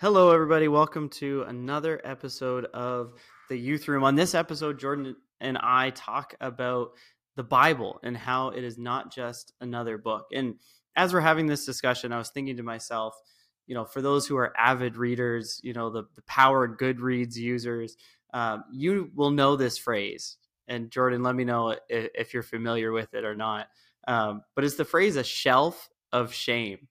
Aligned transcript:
Hello, 0.00 0.32
everybody. 0.32 0.66
Welcome 0.66 1.08
to 1.10 1.44
another 1.46 2.00
episode 2.02 2.64
of 2.74 3.12
the 3.48 3.56
Youth 3.56 3.86
Room. 3.86 4.02
On 4.02 4.16
this 4.16 4.34
episode, 4.34 4.76
Jordan 4.76 5.14
and 5.40 5.56
I 5.56 5.90
talk 5.90 6.34
about 6.40 6.90
the 7.36 7.44
Bible 7.44 8.00
and 8.02 8.16
how 8.16 8.48
it 8.48 8.64
is 8.64 8.76
not 8.76 9.14
just 9.14 9.52
another 9.60 9.96
book. 9.96 10.26
And 10.34 10.56
as 10.96 11.12
we're 11.12 11.20
having 11.20 11.46
this 11.46 11.64
discussion, 11.64 12.12
I 12.12 12.18
was 12.18 12.30
thinking 12.30 12.56
to 12.56 12.64
myself, 12.64 13.14
you 13.68 13.76
know, 13.76 13.84
for 13.84 14.02
those 14.02 14.26
who 14.26 14.36
are 14.36 14.52
avid 14.58 14.96
readers, 14.96 15.60
you 15.62 15.72
know, 15.72 15.90
the, 15.90 16.02
the 16.16 16.22
power 16.22 16.66
Goodreads 16.66 17.36
users, 17.36 17.96
um, 18.34 18.64
you 18.72 19.12
will 19.14 19.30
know 19.30 19.54
this 19.54 19.78
phrase. 19.78 20.38
And 20.66 20.90
Jordan, 20.90 21.22
let 21.22 21.36
me 21.36 21.44
know 21.44 21.76
if, 21.88 22.10
if 22.16 22.34
you're 22.34 22.42
familiar 22.42 22.90
with 22.90 23.14
it 23.14 23.24
or 23.24 23.36
not. 23.36 23.68
Um, 24.08 24.42
but 24.56 24.64
it's 24.64 24.74
the 24.74 24.84
phrase 24.84 25.14
"a 25.14 25.22
shelf 25.22 25.88
of 26.10 26.34
shame." 26.34 26.88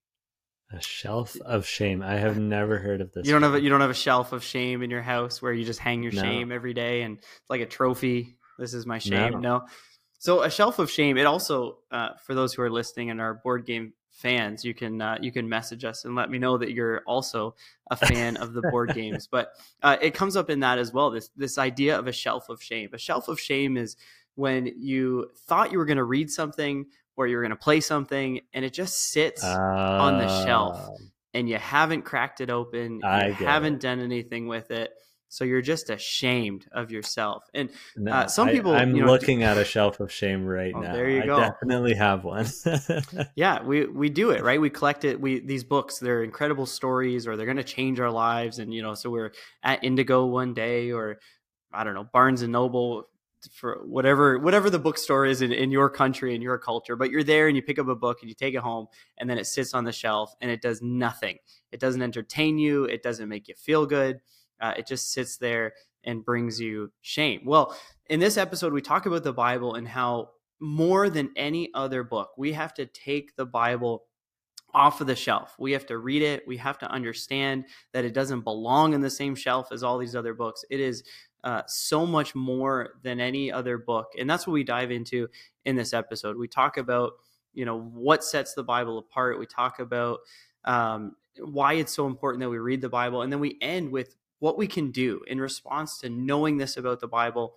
A 0.74 0.82
shelf 0.82 1.38
of 1.42 1.68
shame. 1.68 2.02
I 2.02 2.16
have 2.16 2.40
never 2.40 2.80
heard 2.80 3.00
of 3.00 3.12
this. 3.14 3.28
You 3.28 3.34
don't 3.34 3.44
have 3.44 3.54
a, 3.54 3.62
you 3.62 3.70
don't 3.70 3.82
have 3.82 3.92
a 3.92 3.96
shelf 3.96 4.34
of 4.34 4.44
shame 4.44 4.82
in 4.82 4.90
your 4.90 5.04
house 5.04 5.40
where 5.40 5.54
you 5.54 5.64
just 5.64 5.80
hang 5.80 6.02
your 6.02 6.12
no. 6.12 6.22
shame 6.22 6.52
every 6.52 6.74
day 6.74 7.04
and 7.04 7.20
it's 7.20 7.50
like 7.50 7.62
a 7.62 7.66
trophy. 7.68 8.38
This 8.58 8.74
is 8.74 8.86
my 8.86 8.98
shame. 8.98 9.34
No. 9.34 9.40
no. 9.40 9.66
So 10.18 10.42
a 10.42 10.50
shelf 10.50 10.80
of 10.80 10.90
shame. 10.90 11.18
It 11.18 11.26
also, 11.26 11.78
uh, 11.92 12.10
for 12.26 12.34
those 12.34 12.54
who 12.54 12.64
are 12.64 12.72
listening 12.72 13.12
and 13.12 13.22
are 13.22 13.36
board 13.36 13.66
game 13.66 13.94
fans, 14.10 14.64
you 14.64 14.74
can 14.74 15.02
uh, 15.02 15.18
you 15.22 15.32
can 15.32 15.48
message 15.48 15.84
us 15.84 16.06
and 16.06 16.16
let 16.16 16.32
me 16.32 16.40
know 16.40 16.58
that 16.58 16.72
you're 16.72 17.02
also 17.06 17.56
a 17.92 17.96
fan 17.96 18.38
of 18.38 18.54
the 18.54 18.62
board 18.72 18.92
games. 18.96 19.28
But 19.28 19.50
uh, 19.84 19.98
it 20.02 20.14
comes 20.14 20.36
up 20.36 20.50
in 20.50 20.62
that 20.62 20.80
as 20.80 20.92
well. 20.92 21.12
This 21.12 21.30
this 21.36 21.58
idea 21.58 22.00
of 22.00 22.08
a 22.08 22.12
shelf 22.12 22.50
of 22.50 22.64
shame. 22.64 22.90
A 22.94 22.98
shelf 22.98 23.28
of 23.28 23.40
shame 23.40 23.78
is 23.78 23.96
when 24.36 24.72
you 24.78 25.30
thought 25.46 25.72
you 25.72 25.78
were 25.78 25.86
going 25.86 25.98
to 25.98 26.04
read 26.04 26.32
something 26.32 26.86
or 27.16 27.28
you're 27.28 27.42
going 27.42 27.52
to 27.52 27.56
play 27.56 27.80
something 27.80 28.42
and 28.54 28.66
it 28.66 28.74
just 28.74 29.12
sits 29.12 29.44
uh, 29.44 29.58
on 29.58 30.18
the 30.18 30.46
shelf 30.46 30.78
ah. 30.80 30.96
and 31.34 31.48
you 31.48 31.58
haven't 31.58 32.04
cracked 32.04 32.42
it 32.42 32.50
open, 32.50 33.02
I 33.04 33.28
you 33.28 33.34
haven't 33.34 33.76
it. 33.76 33.82
done 33.82 34.00
anything 34.00 34.48
with 34.48 34.72
it. 34.72 34.92
So 35.34 35.46
you're 35.46 35.64
just 35.64 35.90
ashamed 35.90 36.68
of 36.72 36.92
yourself. 36.92 37.44
And 37.56 37.72
no, 37.98 38.12
uh, 38.12 38.28
some 38.28 38.50
people, 38.50 38.74
I, 38.74 38.84
am 38.84 38.96
you 38.96 39.02
know, 39.02 39.12
looking 39.12 39.42
at 39.42 39.58
a 39.58 39.66
shelf 39.66 40.00
of 40.00 40.12
shame 40.12 40.46
right 40.46 40.72
oh, 40.76 40.80
now. 40.80 40.94
There 40.94 41.10
you 41.10 41.26
go. 41.26 41.38
I 41.38 41.50
definitely 41.50 41.96
have 41.96 42.24
one. 42.24 42.46
yeah, 43.36 43.64
we 43.64 43.88
we 43.88 44.10
do 44.10 44.30
it 44.30 44.44
right. 44.44 44.62
We 44.62 44.70
collect 44.70 45.06
it. 45.06 45.20
We 45.20 45.40
these 45.40 45.64
books, 45.64 45.98
they're 45.98 46.24
incredible 46.24 46.68
stories, 46.68 47.26
or 47.26 47.36
they're 47.36 47.48
going 47.48 47.58
to 47.58 47.64
change 47.64 48.00
our 48.00 48.12
lives. 48.12 48.60
And 48.60 48.72
you 48.72 48.84
know, 48.84 48.94
so 48.94 49.10
we're 49.10 49.32
at 49.64 49.84
Indigo 49.84 50.28
one 50.28 50.54
day, 50.54 50.92
or 50.92 51.18
I 51.74 51.84
don't 51.84 51.96
know, 51.96 52.08
Barnes 52.14 52.44
and 52.44 52.52
Noble 52.52 53.10
for 53.52 53.82
whatever 53.86 54.38
whatever 54.40 54.70
the 54.70 54.80
bookstore 54.80 55.26
is 55.26 55.42
in, 55.42 55.52
in 55.52 55.72
your 55.72 55.90
country 55.90 56.34
and 56.34 56.44
your 56.44 56.58
culture 56.58 56.96
but 56.96 57.10
you're 57.10 57.24
there 57.24 57.48
and 57.48 57.56
you 57.56 57.62
pick 57.62 57.80
up 57.80 57.88
a 57.88 57.96
book 57.96 58.20
and 58.22 58.30
you 58.30 58.36
take 58.36 58.54
it 58.54 58.62
home 58.62 58.88
and 59.18 59.30
then 59.30 59.38
it 59.38 59.46
sits 59.46 59.74
on 59.74 59.84
the 59.84 59.92
shelf 59.92 60.36
and 60.42 60.50
it 60.50 60.62
does 60.62 60.82
nothing 60.82 61.38
it 61.72 61.80
doesn't 61.80 62.02
entertain 62.02 62.58
you 62.58 62.86
it 62.86 63.04
doesn't 63.04 63.30
make 63.30 63.48
you 63.48 63.56
feel 63.56 63.86
good 63.86 64.20
uh, 64.62 64.74
it 64.78 64.88
just 64.88 65.12
sits 65.12 65.38
there 65.38 65.74
and 66.04 66.26
brings 66.26 66.60
you 66.60 66.92
shame 67.02 67.42
well 67.46 67.76
in 68.08 68.20
this 68.20 68.38
episode 68.38 68.74
we 68.74 68.82
talk 68.82 69.06
about 69.06 69.24
the 69.24 69.34
bible 69.34 69.76
and 69.76 69.88
how 69.88 70.30
more 70.60 71.10
than 71.10 71.30
any 71.36 71.70
other 71.74 72.04
book 72.04 72.32
we 72.38 72.54
have 72.54 72.74
to 72.74 72.86
take 72.86 73.36
the 73.36 73.46
bible 73.46 74.04
off 74.74 75.02
of 75.02 75.08
the 75.08 75.16
shelf. 75.16 75.56
We 75.60 75.72
have 75.74 75.86
to 75.88 75.98
read 75.98 76.22
it. 76.22 76.48
We 76.48 76.58
have 76.58 76.80
to 76.80 76.90
understand 76.90 77.66
that 77.94 78.06
it 78.06 78.14
doesn't 78.14 78.42
belong 78.42 78.94
in 78.94 79.02
the 79.02 79.10
same 79.10 79.36
shelf 79.36 79.72
as 79.72 79.84
all 79.84 79.98
these 79.98 80.16
other 80.16 80.34
books. 80.34 80.66
It 80.70 80.80
is 80.80 81.04
uh, 81.44 81.62
so 81.68 82.06
much 82.06 82.36
more 82.36 82.96
than 83.04 83.20
any 83.20 83.52
other 83.52 83.78
book. 83.78 84.14
And 84.18 84.30
that's 84.30 84.48
what 84.48 84.54
we 84.54 84.64
dive 84.64 84.92
into 84.92 85.28
in 85.66 85.76
this 85.76 85.94
episode. 85.94 86.38
We 86.38 86.48
talk 86.48 86.78
about, 86.78 87.14
you 87.54 87.66
know, 87.66 87.80
what 87.80 88.24
sets 88.24 88.54
the 88.54 88.64
Bible 88.64 88.98
apart. 88.98 89.40
We 89.40 89.46
talk 89.46 89.80
about 89.80 90.20
um, 90.64 91.16
why 91.40 91.74
it's 91.74 91.94
so 91.94 92.08
important 92.08 92.42
that 92.42 92.50
we 92.50 92.60
read 92.60 92.82
the 92.82 92.90
Bible. 92.90 93.22
And 93.22 93.32
then 93.32 93.40
we 93.40 93.58
end 93.62 93.92
with 93.92 94.16
what 94.40 94.58
we 94.58 94.68
can 94.68 94.92
do 94.92 95.22
in 95.28 95.40
response 95.40 96.00
to 96.00 96.10
knowing 96.10 96.58
this 96.58 96.78
about 96.78 97.00
the 97.00 97.08
Bible. 97.08 97.56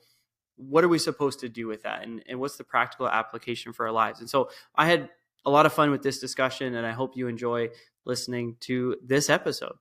What 0.57 0.85
are 0.85 0.89
we 0.89 0.99
supposed 0.99 1.41
to 1.41 1.49
do 1.49 1.67
with 1.67 1.83
that? 1.83 2.03
And, 2.03 2.23
and 2.29 2.41
what's 2.41 2.57
the 2.57 2.65
practical 2.65 3.09
application 3.09 3.73
for 3.73 3.87
our 3.87 3.93
lives? 3.93 4.21
And 4.21 4.31
so 4.31 4.51
I 4.75 4.87
had 4.87 5.11
a 5.45 5.51
lot 5.51 5.67
of 5.67 5.73
fun 5.73 5.91
with 5.91 6.03
this 6.03 6.19
discussion, 6.19 6.75
and 6.75 6.87
I 6.87 6.93
hope 6.93 7.17
you 7.17 7.29
enjoy 7.29 7.69
listening 8.05 8.57
to 8.61 8.97
this 9.05 9.31
episode. 9.31 9.77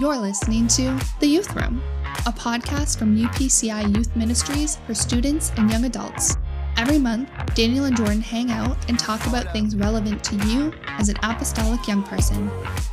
You're 0.00 0.16
listening 0.16 0.68
to 0.68 0.98
The 1.20 1.26
Youth 1.26 1.54
Room, 1.54 1.82
a 2.24 2.32
podcast 2.32 2.98
from 2.98 3.14
UPCI 3.14 3.94
Youth 3.94 4.16
Ministries 4.16 4.78
for 4.86 4.94
students 4.94 5.52
and 5.58 5.70
young 5.70 5.84
adults. 5.84 6.38
Every 6.78 6.98
month, 6.98 7.28
Daniel 7.54 7.84
and 7.84 7.94
Jordan 7.94 8.22
hang 8.22 8.50
out 8.50 8.78
and 8.88 8.98
talk 8.98 9.26
about 9.26 9.52
things 9.52 9.76
relevant 9.76 10.24
to 10.24 10.36
you 10.48 10.72
as 10.86 11.10
an 11.10 11.16
apostolic 11.22 11.86
young 11.86 12.02
person. 12.04 12.50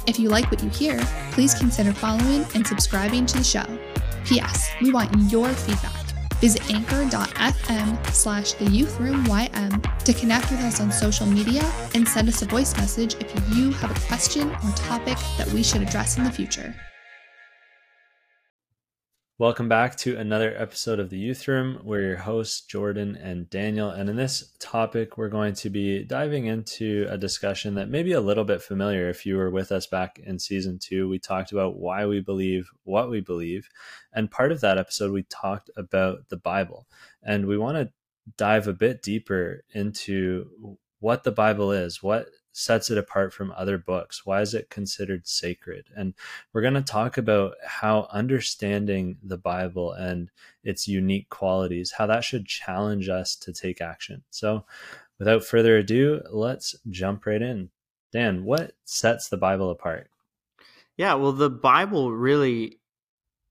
If 0.08 0.20
you 0.20 0.28
like 0.28 0.52
what 0.52 0.62
you 0.62 0.70
hear, 0.72 1.00
please 1.32 1.54
consider 1.54 1.94
following 1.94 2.46
and 2.54 2.68
subscribing 2.68 3.26
to 3.28 3.38
the 3.38 3.46
show. 3.46 3.66
P.S. 4.26 4.70
We 4.82 4.92
want 4.92 5.32
your 5.32 5.48
feedback. 5.48 5.99
Visit 6.40 6.70
anchor.fm 6.72 8.14
slash 8.14 8.54
the 8.54 8.66
youth 8.66 9.00
room 9.00 9.26
YM 9.26 10.04
to 10.06 10.14
connect 10.14 10.50
with 10.52 10.62
us 10.62 10.80
on 10.80 10.92
social 10.92 11.26
media 11.26 11.70
and 11.94 12.08
send 12.08 12.30
us 12.30 12.42
a 12.42 12.46
voice 12.46 12.76
message 12.78 13.16
if 13.16 13.34
you 13.56 13.72
have 13.72 13.92
a 13.92 14.08
question 14.08 14.50
or 14.50 14.72
topic 14.76 15.18
that 15.38 15.48
we 15.48 15.62
should 15.64 15.82
address 15.82 16.18
in 16.18 16.24
the 16.24 16.32
future. 16.32 16.74
Welcome 19.40 19.70
back 19.70 19.96
to 20.00 20.18
another 20.18 20.54
episode 20.58 21.00
of 21.00 21.10
the 21.10 21.18
Youth 21.18 21.48
Room. 21.48 21.80
We're 21.82 22.02
your 22.02 22.18
hosts, 22.18 22.60
Jordan 22.60 23.16
and 23.16 23.50
Daniel. 23.50 23.90
And 23.90 24.10
in 24.10 24.18
this 24.18 24.52
topic, 24.60 25.18
we're 25.18 25.30
going 25.30 25.54
to 25.54 25.70
be 25.70 26.04
diving 26.04 26.48
into 26.48 27.08
a 27.10 27.18
discussion 27.18 27.76
that 27.76 27.88
may 27.88 28.04
be 28.04 28.12
a 28.12 28.20
little 28.20 28.44
bit 28.44 28.62
familiar 28.62 29.08
if 29.08 29.26
you 29.26 29.38
were 29.38 29.50
with 29.50 29.72
us 29.72 29.88
back 29.88 30.20
in 30.20 30.40
season 30.40 30.78
two. 30.78 31.08
We 31.08 31.20
talked 31.20 31.54
about 31.54 31.78
why 31.78 32.06
we 32.06 32.20
believe 32.20 32.70
what 32.84 33.10
we 33.10 33.22
believe. 33.22 33.70
And 34.12 34.30
part 34.30 34.52
of 34.52 34.60
that 34.60 34.78
episode, 34.78 35.14
we 35.14 35.24
talked 35.24 35.70
about 35.78 36.28
the 36.28 36.36
Bible. 36.36 36.86
And 37.24 37.46
we 37.46 37.58
want 37.58 37.78
to 37.78 37.94
dive 38.36 38.68
a 38.68 38.74
bit 38.74 39.02
deeper 39.02 39.64
into 39.74 40.78
what 41.00 41.24
the 41.24 41.32
Bible 41.32 41.72
is, 41.72 42.04
what 42.04 42.28
sets 42.52 42.90
it 42.90 42.98
apart 42.98 43.34
from 43.34 43.54
other 43.56 43.78
books? 43.78 44.26
Why 44.26 44.42
is 44.42 44.54
it 44.54 44.70
considered 44.70 45.28
sacred? 45.28 45.88
And 45.96 46.14
we're 46.52 46.62
going 46.62 46.74
to 46.74 46.82
talk 46.82 47.18
about 47.18 47.56
how 47.66 48.08
understanding 48.12 49.18
the 49.24 49.38
Bible 49.38 49.94
and 49.94 50.30
its 50.64 50.88
unique 50.88 51.30
qualities, 51.30 51.92
how 51.92 52.06
that 52.08 52.24
should 52.24 52.46
challenge 52.46 53.10
us 53.10 53.36
to 53.38 53.54
take 53.54 53.82
action. 53.82 54.24
So, 54.30 54.66
without 55.18 55.44
further 55.44 55.78
ado, 55.78 56.22
let's 56.32 56.76
jump 56.90 57.26
right 57.26 57.42
in. 57.42 57.70
Dan, 58.12 58.44
what 58.44 58.74
sets 58.86 59.30
the 59.30 59.38
Bible 59.38 59.70
apart? 59.70 60.10
Yeah, 60.98 61.14
well, 61.14 61.32
the 61.32 61.50
Bible 61.50 62.12
really 62.12 62.80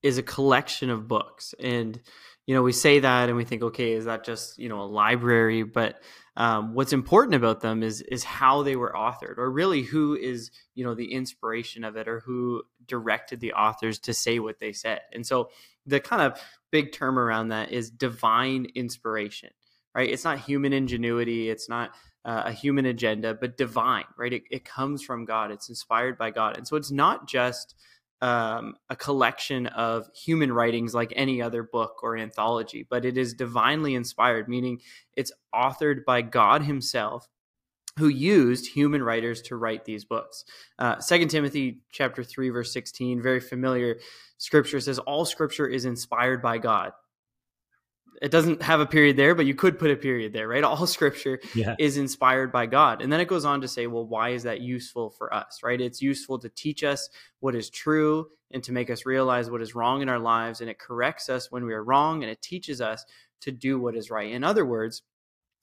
is 0.02 0.18
a 0.18 0.22
collection 0.22 0.90
of 0.90 1.08
books. 1.08 1.54
And, 1.58 2.00
you 2.46 2.54
know, 2.54 2.62
we 2.62 2.72
say 2.72 3.00
that 3.00 3.28
and 3.28 3.36
we 3.36 3.44
think, 3.44 3.62
okay, 3.62 3.92
is 3.92 4.04
that 4.04 4.24
just, 4.24 4.58
you 4.58 4.68
know, 4.68 4.82
a 4.82 4.84
library? 4.84 5.62
But 5.62 6.00
um, 6.38 6.72
what's 6.72 6.92
important 6.92 7.34
about 7.34 7.60
them 7.60 7.82
is 7.82 8.00
is 8.00 8.22
how 8.22 8.62
they 8.62 8.76
were 8.76 8.92
authored 8.96 9.38
or 9.38 9.50
really 9.50 9.82
who 9.82 10.14
is 10.16 10.52
you 10.74 10.84
know 10.84 10.94
the 10.94 11.12
inspiration 11.12 11.82
of 11.82 11.96
it 11.96 12.06
or 12.06 12.20
who 12.20 12.62
directed 12.86 13.40
the 13.40 13.52
authors 13.52 13.98
to 13.98 14.14
say 14.14 14.38
what 14.38 14.60
they 14.60 14.72
said. 14.72 15.00
And 15.12 15.26
so 15.26 15.50
the 15.84 15.98
kind 15.98 16.22
of 16.22 16.40
big 16.70 16.92
term 16.92 17.18
around 17.18 17.48
that 17.48 17.72
is 17.72 17.90
divine 17.90 18.68
inspiration 18.74 19.50
right? 19.94 20.10
It's 20.10 20.24
not 20.24 20.38
human 20.38 20.72
ingenuity 20.72 21.50
it's 21.50 21.68
not 21.68 21.90
uh, 22.24 22.42
a 22.46 22.52
human 22.52 22.86
agenda 22.86 23.34
but 23.34 23.56
divine 23.56 24.04
right? 24.16 24.32
It, 24.32 24.44
it 24.50 24.64
comes 24.64 25.02
from 25.02 25.24
god 25.24 25.50
it's 25.50 25.68
inspired 25.68 26.16
by 26.16 26.30
god. 26.30 26.56
And 26.56 26.68
so 26.68 26.76
it's 26.76 26.92
not 26.92 27.26
just 27.26 27.74
um, 28.20 28.74
a 28.90 28.96
collection 28.96 29.66
of 29.68 30.08
human 30.14 30.52
writings 30.52 30.94
like 30.94 31.12
any 31.14 31.40
other 31.40 31.62
book 31.62 32.00
or 32.02 32.16
anthology, 32.16 32.86
but 32.88 33.04
it 33.04 33.16
is 33.16 33.34
divinely 33.34 33.94
inspired, 33.94 34.48
meaning 34.48 34.80
it's 35.16 35.32
authored 35.54 36.04
by 36.04 36.22
God 36.22 36.62
Himself, 36.62 37.28
who 37.98 38.08
used 38.08 38.66
human 38.66 39.02
writers 39.02 39.42
to 39.42 39.56
write 39.56 39.84
these 39.84 40.04
books. 40.04 40.44
Uh, 40.78 40.96
2 40.96 41.26
Timothy 41.26 41.80
chapter 41.92 42.22
3, 42.22 42.48
verse 42.50 42.72
16, 42.72 43.22
very 43.22 43.40
familiar 43.40 43.98
scripture 44.38 44.80
says, 44.80 44.98
All 45.00 45.24
scripture 45.24 45.66
is 45.66 45.84
inspired 45.84 46.42
by 46.42 46.58
God 46.58 46.92
it 48.20 48.30
doesn't 48.30 48.62
have 48.62 48.80
a 48.80 48.86
period 48.86 49.16
there, 49.16 49.34
but 49.34 49.46
you 49.46 49.54
could 49.54 49.78
put 49.78 49.90
a 49.90 49.96
period 49.96 50.32
there, 50.32 50.48
right? 50.48 50.64
All 50.64 50.86
scripture 50.86 51.40
yeah. 51.54 51.76
is 51.78 51.96
inspired 51.96 52.52
by 52.52 52.66
God. 52.66 53.02
And 53.02 53.12
then 53.12 53.20
it 53.20 53.28
goes 53.28 53.44
on 53.44 53.60
to 53.60 53.68
say, 53.68 53.86
well, 53.86 54.06
why 54.06 54.30
is 54.30 54.42
that 54.42 54.60
useful 54.60 55.10
for 55.10 55.32
us, 55.32 55.60
right? 55.62 55.80
It's 55.80 56.02
useful 56.02 56.38
to 56.40 56.48
teach 56.48 56.84
us 56.84 57.08
what 57.40 57.54
is 57.54 57.70
true 57.70 58.28
and 58.50 58.62
to 58.64 58.72
make 58.72 58.90
us 58.90 59.06
realize 59.06 59.50
what 59.50 59.62
is 59.62 59.74
wrong 59.74 60.02
in 60.02 60.08
our 60.08 60.18
lives. 60.18 60.60
And 60.60 60.70
it 60.70 60.78
corrects 60.78 61.28
us 61.28 61.50
when 61.50 61.64
we 61.64 61.74
are 61.74 61.84
wrong 61.84 62.22
and 62.22 62.30
it 62.30 62.42
teaches 62.42 62.80
us 62.80 63.04
to 63.42 63.52
do 63.52 63.78
what 63.78 63.96
is 63.96 64.10
right. 64.10 64.32
In 64.32 64.42
other 64.42 64.64
words, 64.64 65.02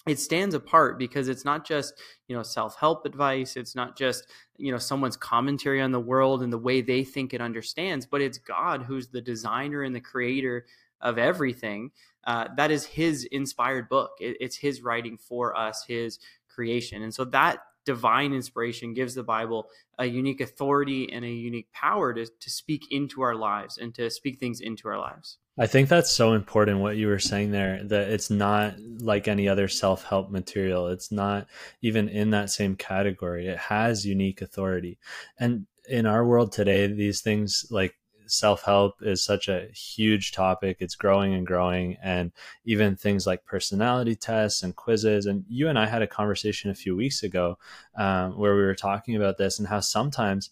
it 0.08 0.20
stands 0.20 0.54
apart 0.54 1.00
because 1.00 1.28
it's 1.28 1.46
not 1.46 1.66
just 1.66 2.00
you 2.28 2.36
know 2.36 2.44
self-help 2.44 3.06
advice 3.08 3.56
it's 3.56 3.74
not 3.76 3.98
just 3.98 4.28
you 4.58 4.72
know 4.72 4.78
someone's 4.78 5.18
commentary 5.18 5.82
on 5.82 5.92
the 5.92 6.00
world 6.00 6.44
and 6.44 6.54
the 6.54 6.58
way 6.58 6.80
they 6.80 7.04
think 7.04 7.34
it 7.34 7.42
understands 7.42 8.06
but 8.06 8.22
it's 8.22 8.38
god 8.38 8.84
who's 8.84 9.08
the 9.08 9.22
designer 9.22 9.82
and 9.82 9.96
the 9.96 10.00
creator 10.00 10.66
of 11.02 11.18
everything 11.18 11.90
uh, 12.26 12.48
that 12.58 12.72
is 12.72 12.86
his 12.86 13.24
inspired 13.26 13.90
book. 13.90 14.12
It, 14.20 14.38
it's 14.40 14.58
his 14.58 14.82
writing 14.82 15.18
for 15.18 15.56
us, 15.56 15.86
his 15.88 16.20
creation. 16.48 17.04
And 17.04 17.14
so 17.14 17.26
that 17.26 17.60
divine 17.86 18.34
inspiration 18.34 18.94
gives 18.94 19.14
the 19.14 19.24
Bible 19.24 19.70
a 20.00 20.06
unique 20.06 20.42
authority 20.42 21.12
and 21.12 21.24
a 21.24 21.30
unique 21.30 21.72
power 21.72 22.14
to, 22.14 22.26
to 22.26 22.50
speak 22.50 22.88
into 22.92 23.22
our 23.22 23.36
lives 23.36 23.78
and 23.78 23.94
to 23.96 24.10
speak 24.10 24.40
things 24.40 24.60
into 24.60 24.88
our 24.88 24.98
lives. 24.98 25.38
I 25.58 25.68
think 25.68 25.88
that's 25.88 26.12
so 26.12 26.34
important 26.34 26.82
what 26.82 26.98
you 26.98 27.08
were 27.08 27.20
saying 27.20 27.52
there 27.52 27.82
that 27.86 28.10
it's 28.10 28.30
not 28.30 28.76
like 29.00 29.30
any 29.30 29.48
other 29.48 29.70
self 29.70 30.04
help 30.04 30.30
material. 30.30 30.88
It's 30.88 31.14
not 31.14 31.48
even 31.82 32.10
in 32.10 32.32
that 32.32 32.50
same 32.50 32.76
category. 32.76 33.48
It 33.48 33.58
has 33.58 34.06
unique 34.06 34.42
authority. 34.42 34.98
And 35.40 35.66
in 35.88 36.06
our 36.08 36.26
world 36.26 36.52
today, 36.52 36.88
these 36.88 37.22
things 37.22 37.66
like 37.70 37.96
self 38.28 38.64
help 38.64 39.02
is 39.02 39.24
such 39.24 39.48
a 39.48 39.68
huge 39.74 40.32
topic. 40.32 40.78
It's 40.80 40.96
growing 40.96 41.34
and 41.34 41.46
growing. 41.46 41.98
And 42.02 42.32
even 42.66 42.96
things 42.96 43.28
like 43.28 43.46
personality 43.46 44.16
tests 44.16 44.64
and 44.64 44.76
quizzes. 44.76 45.26
And 45.26 45.46
you 45.48 45.70
and 45.70 45.78
I 45.78 45.86
had 45.86 46.02
a 46.02 46.08
conversation 46.08 46.72
a 46.72 46.76
few 46.76 46.96
weeks 46.96 47.24
ago 47.24 47.58
um, 47.96 48.38
where 48.38 48.56
we 48.56 48.62
were 48.64 48.76
talking 48.76 49.16
about 49.16 49.38
this 49.38 49.60
and 49.60 49.68
how 49.68 49.80
sometimes 49.80 50.50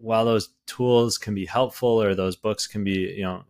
while 0.00 0.24
those 0.24 0.50
tools 0.66 1.16
can 1.16 1.34
be 1.34 1.46
helpful 1.46 2.02
or 2.02 2.14
those 2.14 2.36
books 2.36 2.66
can 2.66 2.84
be 2.84 3.14
you 3.16 3.22
know 3.22 3.42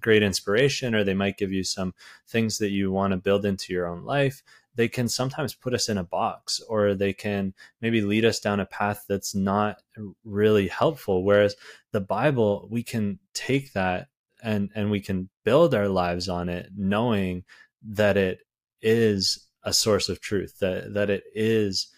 great 0.00 0.22
inspiration 0.22 0.94
or 0.94 1.02
they 1.02 1.14
might 1.14 1.38
give 1.38 1.52
you 1.52 1.64
some 1.64 1.94
things 2.26 2.58
that 2.58 2.70
you 2.70 2.90
want 2.90 3.12
to 3.12 3.16
build 3.16 3.46
into 3.46 3.72
your 3.72 3.86
own 3.86 4.04
life 4.04 4.42
they 4.78 4.88
can 4.88 5.08
sometimes 5.08 5.54
put 5.54 5.74
us 5.74 5.88
in 5.88 5.98
a 5.98 6.04
box 6.04 6.60
or 6.68 6.94
they 6.94 7.12
can 7.12 7.52
maybe 7.80 8.00
lead 8.00 8.24
us 8.24 8.38
down 8.38 8.60
a 8.60 8.64
path 8.64 9.04
that's 9.08 9.34
not 9.34 9.82
really 10.24 10.68
helpful. 10.68 11.24
Whereas 11.24 11.56
the 11.90 12.00
bible 12.00 12.68
we 12.70 12.84
can 12.84 13.18
take 13.34 13.72
that 13.72 14.06
and 14.40 14.70
and 14.76 14.88
we 14.88 15.00
can 15.00 15.28
build 15.44 15.74
our 15.74 15.88
lives 15.88 16.28
on 16.28 16.48
it 16.48 16.70
knowing 16.76 17.42
that 17.82 18.16
it 18.16 18.38
is 18.80 19.48
a 19.64 19.72
source 19.72 20.08
of 20.08 20.20
truth 20.20 20.60
that 20.60 20.94
that 20.94 21.10
it 21.10 21.24
is 21.34 21.88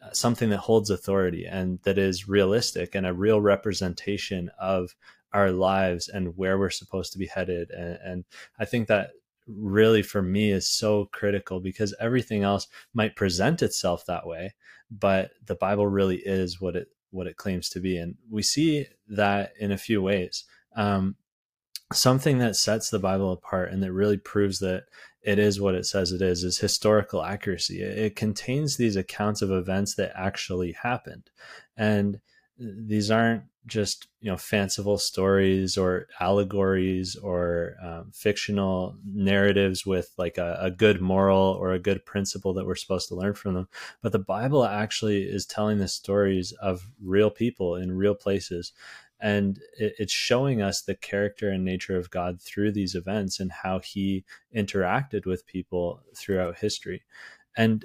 uh, 0.00 0.12
something 0.12 0.50
that 0.50 0.58
holds 0.58 0.90
authority 0.90 1.46
and 1.46 1.80
that 1.82 1.98
is 1.98 2.28
realistic 2.28 2.94
and 2.94 3.06
a 3.06 3.12
real 3.12 3.40
representation 3.40 4.52
of 4.60 4.94
our 5.32 5.50
lives 5.50 6.06
and 6.06 6.36
where 6.36 6.60
we're 6.60 6.70
supposed 6.70 7.12
to 7.12 7.18
be 7.18 7.26
headed. 7.26 7.72
And, 7.72 7.98
and 8.04 8.24
i 8.60 8.64
think 8.64 8.86
that 8.86 9.10
really 9.46 10.02
for 10.02 10.22
me 10.22 10.50
is 10.50 10.68
so 10.68 11.06
critical 11.12 11.60
because 11.60 11.94
everything 12.00 12.42
else 12.42 12.66
might 12.94 13.16
present 13.16 13.62
itself 13.62 14.04
that 14.06 14.26
way 14.26 14.54
but 14.90 15.30
the 15.46 15.54
bible 15.54 15.86
really 15.86 16.16
is 16.16 16.60
what 16.60 16.76
it 16.76 16.88
what 17.14 17.26
it 17.28 17.36
claims 17.36 17.68
to 17.68 17.80
be 17.80 17.96
and 17.96 18.16
we 18.28 18.42
see 18.42 18.86
that 19.08 19.52
in 19.58 19.72
a 19.72 19.78
few 19.78 20.02
ways. 20.02 20.44
Um, 20.76 21.16
something 21.92 22.38
that 22.38 22.56
sets 22.56 22.90
the 22.90 22.98
bible 22.98 23.30
apart 23.30 23.70
and 23.70 23.82
that 23.82 23.92
really 23.92 24.16
proves 24.16 24.58
that 24.58 24.84
it 25.22 25.38
is 25.38 25.60
what 25.60 25.74
it 25.74 25.86
says 25.86 26.10
it 26.10 26.20
is 26.20 26.42
is 26.42 26.58
historical 26.58 27.22
accuracy. 27.22 27.82
It, 27.82 27.98
it 27.98 28.16
contains 28.16 28.76
these 28.76 28.96
accounts 28.96 29.42
of 29.42 29.50
events 29.50 29.94
that 29.94 30.12
actually 30.16 30.72
happened 30.72 31.30
and 31.76 32.20
these 32.58 33.10
aren't 33.10 33.44
just 33.66 34.08
you 34.20 34.30
know 34.30 34.36
fanciful 34.36 34.98
stories 34.98 35.78
or 35.78 36.06
allegories 36.20 37.16
or 37.16 37.74
um, 37.82 38.10
fictional 38.12 38.94
narratives 39.06 39.86
with 39.86 40.12
like 40.18 40.36
a, 40.36 40.58
a, 40.60 40.70
good 40.70 41.00
moral 41.00 41.56
or 41.58 41.72
a 41.72 41.78
good 41.78 42.04
principle 42.04 42.52
that 42.52 42.66
we're 42.66 42.74
supposed 42.74 43.08
to 43.08 43.14
learn 43.14 43.32
from 43.32 43.54
them 43.54 43.66
but 44.02 44.12
the 44.12 44.18
bible 44.18 44.64
actually 44.66 45.22
is 45.22 45.46
telling 45.46 45.78
the 45.78 45.88
stories 45.88 46.52
of 46.60 46.86
real 47.02 47.30
people 47.30 47.76
in 47.76 47.92
real 47.92 48.14
places. 48.14 48.72
And 49.20 49.58
it, 49.78 49.94
it's 49.98 50.12
showing 50.12 50.60
us 50.60 50.82
the 50.82 50.94
character 50.94 51.50
and 51.50 51.64
nature 51.64 51.96
of 51.96 52.10
god 52.10 52.40
through 52.40 52.72
these 52.72 52.94
events 52.94 53.40
and 53.40 53.50
how 53.50 53.78
he 53.78 54.24
interacted 54.54 55.26
with 55.26 55.46
people 55.46 56.00
throughout 56.16 56.58
history. 56.58 57.02
And 57.56 57.84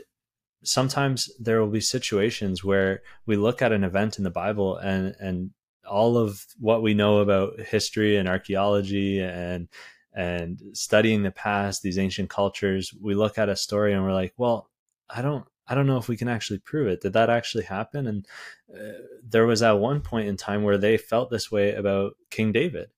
sometimes 0.63 1.29
there 1.39 1.59
will 1.59 1.71
be 1.71 1.81
situations 1.81 2.63
where 2.63 3.01
we 3.25 3.35
look 3.35 3.61
at 3.61 3.71
an 3.71 3.83
event 3.83 4.17
in 4.17 4.23
the 4.23 4.29
bible 4.29 4.77
and 4.77 5.15
and 5.19 5.51
all 5.89 6.17
of 6.17 6.45
what 6.59 6.81
we 6.81 6.94
know 6.94 7.17
about 7.17 7.59
history 7.59 8.17
and 8.17 8.29
archaeology 8.29 9.19
and 9.21 9.67
and 10.13 10.59
studying 10.73 11.23
the 11.23 11.31
past, 11.31 11.81
these 11.81 12.00
ancient 12.00 12.29
cultures, 12.29 12.94
we 13.00 13.13
look 13.13 13.38
at 13.38 13.50
a 13.50 13.56
story 13.56 13.94
and 13.94 14.03
we're 14.03 14.13
like, 14.13 14.33
well, 14.38 14.69
I 15.09 15.21
don't 15.21 15.45
I 15.67 15.75
don't 15.75 15.88
know 15.88 15.97
if 15.97 16.07
we 16.07 16.17
can 16.17 16.27
actually 16.27 16.59
prove 16.59 16.88
it. 16.88 17.01
Did 17.01 17.13
that 17.13 17.29
actually 17.29 17.65
happen? 17.65 18.07
And 18.07 18.27
uh, 18.73 19.03
there 19.23 19.45
was 19.45 19.61
at 19.61 19.73
one 19.73 20.01
point 20.01 20.27
in 20.27 20.35
time 20.35 20.63
where 20.63 20.79
they 20.79 20.97
felt 20.97 21.29
this 21.29 21.51
way 21.51 21.75
about 21.75 22.13
King 22.31 22.51
David. 22.51 22.89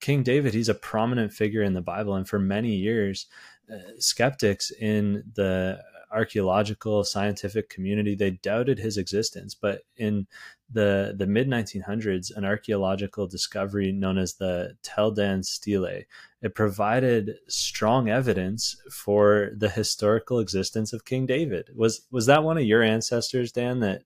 King 0.00 0.24
David, 0.24 0.52
he's 0.54 0.68
a 0.68 0.74
prominent 0.74 1.32
figure 1.32 1.62
in 1.62 1.74
the 1.74 1.80
Bible, 1.80 2.14
and 2.14 2.28
for 2.28 2.38
many 2.38 2.74
years, 2.74 3.26
uh, 3.72 3.78
skeptics 3.98 4.70
in 4.70 5.24
the 5.34 5.80
archaeological 6.10 7.04
scientific 7.04 7.68
community 7.68 8.14
they 8.14 8.30
doubted 8.30 8.78
his 8.78 8.96
existence. 8.96 9.54
But 9.54 9.82
in 9.96 10.26
the 10.70 11.14
the 11.16 11.26
mid 11.26 11.48
1900s 11.48 12.34
an 12.36 12.44
archaeological 12.44 13.26
discovery 13.26 13.92
known 13.92 14.18
as 14.18 14.34
the 14.34 14.76
Tel 14.82 15.10
Dan 15.10 15.42
stele 15.42 16.04
it 16.40 16.54
provided 16.54 17.36
strong 17.48 18.08
evidence 18.08 18.76
for 18.92 19.50
the 19.56 19.70
historical 19.70 20.38
existence 20.38 20.92
of 20.92 21.04
King 21.04 21.26
David. 21.26 21.70
Was 21.74 22.02
was 22.10 22.26
that 22.26 22.44
one 22.44 22.58
of 22.58 22.64
your 22.64 22.82
ancestors 22.82 23.52
Dan 23.52 23.80
that 23.80 24.02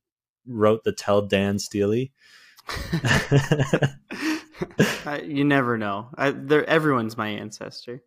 wrote 0.46 0.84
the 0.84 0.92
Tel 0.92 1.22
Dan 1.22 1.58
stele 1.58 2.08
you 5.24 5.44
never 5.44 5.78
know. 5.78 6.08
I, 6.16 6.28
everyone's 6.66 7.16
my 7.16 7.28
ancestor. 7.28 8.02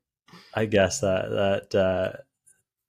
I 0.54 0.66
guess 0.66 1.02
that 1.02 1.70
that 1.72 1.78
uh, 1.78 2.18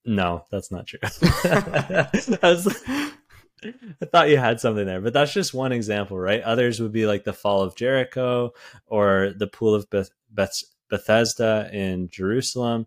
no, 0.07 0.45
that's 0.51 0.71
not 0.71 0.87
true. 0.87 1.01
I, 1.03 2.09
was, 2.43 2.83
I 2.87 4.05
thought 4.11 4.29
you 4.29 4.39
had 4.39 4.61
something 4.61 4.87
there, 4.87 5.01
but 5.01 5.13
that's 5.13 5.33
just 5.33 5.53
one 5.53 5.73
example, 5.73 6.19
right? 6.19 6.43
Others 6.43 6.81
would 6.81 6.93
be 6.93 7.07
like 7.07 7.25
the 7.25 7.33
fall 7.33 7.63
of 7.63 7.77
Jericho 7.77 8.53
or 8.87 9.33
the 9.37 9.47
pool 9.47 9.75
of 9.75 9.91
Beth, 9.91 10.11
Beth, 10.31 10.63
Bethesda 10.89 11.69
in 11.73 12.09
Jerusalem. 12.09 12.87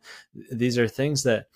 These 0.51 0.77
are 0.77 0.88
things 0.88 1.24
that 1.24 1.48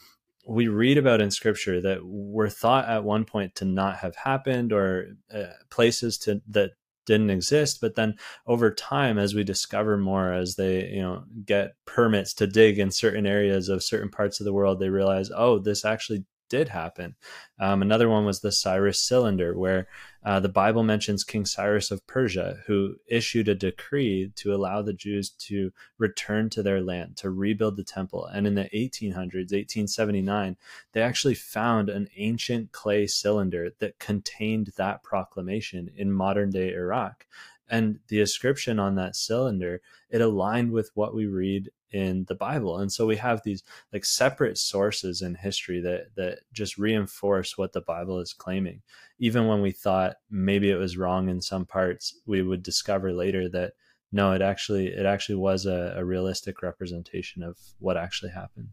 we 0.46 0.68
read 0.68 0.98
about 0.98 1.22
in 1.22 1.32
scripture 1.32 1.82
that 1.82 2.00
were 2.04 2.50
thought 2.50 2.88
at 2.90 3.04
one 3.04 3.24
point 3.24 3.56
to 3.56 3.66
not 3.66 3.98
have 3.98 4.16
happened 4.16 4.74
or 4.74 5.16
uh, 5.34 5.44
places 5.70 6.18
to 6.20 6.42
that 6.50 6.72
didn't 7.06 7.30
exist 7.30 7.80
but 7.82 7.96
then 7.96 8.16
over 8.48 8.74
time 8.74 9.18
as 9.18 9.34
we 9.34 9.44
discover 9.44 9.98
more 9.98 10.32
as 10.32 10.56
they 10.56 10.88
you 10.88 11.02
know 11.02 11.24
get 11.46 11.76
permits 11.86 12.34
to 12.34 12.48
dig 12.48 12.80
in 12.80 12.92
certain 12.92 13.26
areas 13.26 13.70
of 13.70 13.84
certain 13.84 14.10
parts 14.10 14.40
of 14.40 14.46
the 14.46 14.54
world 14.54 14.80
they 14.80 14.90
realize 14.90 15.32
oh 15.36 15.60
this 15.60 15.86
actually 15.86 16.26
did 16.54 16.70
happen. 16.70 17.16
Um, 17.60 17.82
another 17.82 18.08
one 18.08 18.26
was 18.26 18.42
the 18.42 18.52
Cyrus 18.52 19.00
cylinder, 19.00 19.58
where 19.58 19.88
uh, 20.26 20.40
the 20.40 20.50
Bible 20.50 20.84
mentions 20.84 21.24
King 21.24 21.46
Cyrus 21.46 21.92
of 21.92 22.06
Persia, 22.08 22.60
who 22.66 22.96
issued 23.08 23.48
a 23.48 23.56
decree 23.56 24.32
to 24.36 24.54
allow 24.54 24.82
the 24.82 24.94
Jews 24.94 25.30
to 25.30 25.72
return 25.98 26.50
to 26.52 26.64
their 26.64 26.82
land, 26.82 27.18
to 27.18 27.30
rebuild 27.30 27.78
the 27.78 27.84
temple. 27.84 28.26
And 28.26 28.48
in 28.48 28.56
the 28.56 28.70
1800s, 28.74 29.52
1879, 29.52 30.56
they 30.94 31.02
actually 31.02 31.36
found 31.36 31.90
an 31.90 32.08
ancient 32.16 32.72
clay 32.72 33.08
cylinder 33.08 33.72
that 33.80 34.00
contained 34.00 34.72
that 34.78 35.04
proclamation 35.04 35.92
in 35.96 36.12
modern 36.12 36.50
day 36.52 36.74
Iraq 36.74 37.26
and 37.70 38.00
the 38.08 38.20
inscription 38.20 38.78
on 38.80 38.96
that 38.96 39.16
cylinder 39.16 39.82
it 40.10 40.22
aligned 40.22 40.72
with 40.72 40.92
what 40.94 41.16
we 41.16 41.26
read 41.26 41.70
in 41.94 42.26
the 42.28 42.36
bible. 42.36 42.80
And 42.80 42.92
so 42.92 43.06
we 43.06 43.16
have 43.18 43.42
these 43.44 43.64
like 43.94 44.04
separate 44.04 44.58
sources 44.58 45.22
in 45.22 45.36
history 45.36 45.80
that 45.82 46.16
that 46.16 46.40
just 46.52 46.78
reinforce 46.78 47.58
what 47.58 47.72
the 47.72 47.82
bible 47.82 48.20
is 48.20 48.34
claiming. 48.34 48.82
Even 49.20 49.48
when 49.48 49.62
we 49.62 49.72
thought 49.72 50.18
maybe 50.30 50.70
it 50.70 50.78
was 50.78 50.98
wrong 50.98 51.30
in 51.30 51.40
some 51.40 51.66
parts 51.66 52.20
we 52.26 52.42
would 52.42 52.64
discover 52.64 53.14
later 53.14 53.48
that 53.50 53.74
no 54.12 54.34
it 54.34 54.42
actually 54.42 54.88
it 54.88 55.06
actually 55.06 55.36
was 55.36 55.66
a, 55.66 55.94
a 55.96 56.04
realistic 56.04 56.62
representation 56.64 57.44
of 57.44 57.58
what 57.80 57.96
actually 57.96 58.32
happened. 58.32 58.70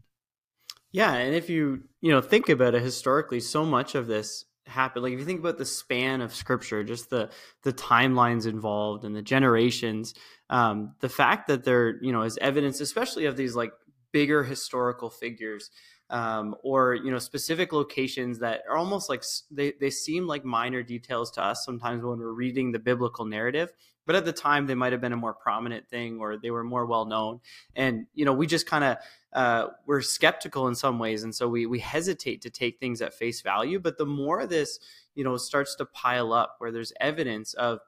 Yeah 0.91 1.13
and 1.13 1.35
if 1.35 1.49
you 1.49 1.83
you 2.01 2.11
know 2.11 2.21
think 2.21 2.49
about 2.49 2.73
it 2.73 2.81
historically 2.81 3.39
so 3.39 3.63
much 3.63 3.93
of 3.93 4.07
this 4.07 4.45
happen 4.67 5.01
like 5.01 5.13
if 5.13 5.19
you 5.19 5.25
think 5.25 5.39
about 5.39 5.57
the 5.57 5.65
span 5.65 6.21
of 6.21 6.33
scripture 6.33 6.83
just 6.83 7.09
the 7.09 7.29
the 7.63 7.73
timelines 7.73 8.45
involved 8.45 9.03
and 9.03 9.15
the 9.15 9.21
generations 9.21 10.13
um 10.49 10.93
the 10.99 11.09
fact 11.09 11.47
that 11.47 11.63
there 11.63 12.01
you 12.03 12.11
know 12.11 12.21
is 12.21 12.37
evidence 12.41 12.79
especially 12.79 13.25
of 13.25 13.35
these 13.35 13.55
like 13.55 13.71
bigger 14.11 14.43
historical 14.43 15.09
figures 15.09 15.71
um, 16.11 16.55
or 16.63 16.93
you 16.93 17.09
know 17.09 17.19
specific 17.19 17.71
locations 17.71 18.39
that 18.39 18.61
are 18.69 18.77
almost 18.77 19.09
like 19.09 19.23
they, 19.49 19.73
they 19.79 19.89
seem 19.89 20.27
like 20.27 20.43
minor 20.43 20.83
details 20.83 21.31
to 21.31 21.41
us 21.41 21.63
sometimes 21.65 22.03
when 22.03 22.19
we're 22.19 22.33
reading 22.33 22.71
the 22.71 22.79
biblical 22.79 23.25
narrative 23.25 23.71
but 24.11 24.17
at 24.17 24.25
the 24.25 24.33
time 24.33 24.67
they 24.67 24.75
might 24.75 24.91
have 24.91 24.99
been 24.99 25.13
a 25.13 25.17
more 25.17 25.33
prominent 25.33 25.87
thing 25.87 26.19
or 26.19 26.35
they 26.35 26.51
were 26.51 26.65
more 26.65 26.85
well 26.85 27.05
known. 27.05 27.39
And 27.77 28.07
you 28.13 28.25
know 28.25 28.33
we 28.33 28.45
just 28.45 28.67
kind 28.67 28.83
of 28.83 28.97
uh, 29.31 29.67
we're 29.85 30.01
skeptical 30.01 30.67
in 30.67 30.75
some 30.75 30.99
ways. 30.99 31.23
And 31.23 31.33
so 31.33 31.47
we 31.47 31.65
we 31.65 31.79
hesitate 31.79 32.41
to 32.41 32.49
take 32.49 32.77
things 32.77 33.01
at 33.01 33.13
face 33.13 33.39
value. 33.39 33.79
But 33.79 33.97
the 33.97 34.05
more 34.05 34.45
this 34.45 34.79
you 35.15 35.23
know 35.23 35.37
starts 35.37 35.75
to 35.75 35.85
pile 35.85 36.33
up 36.33 36.55
where 36.57 36.73
there's 36.73 36.91
evidence 36.99 37.53
of 37.53 37.79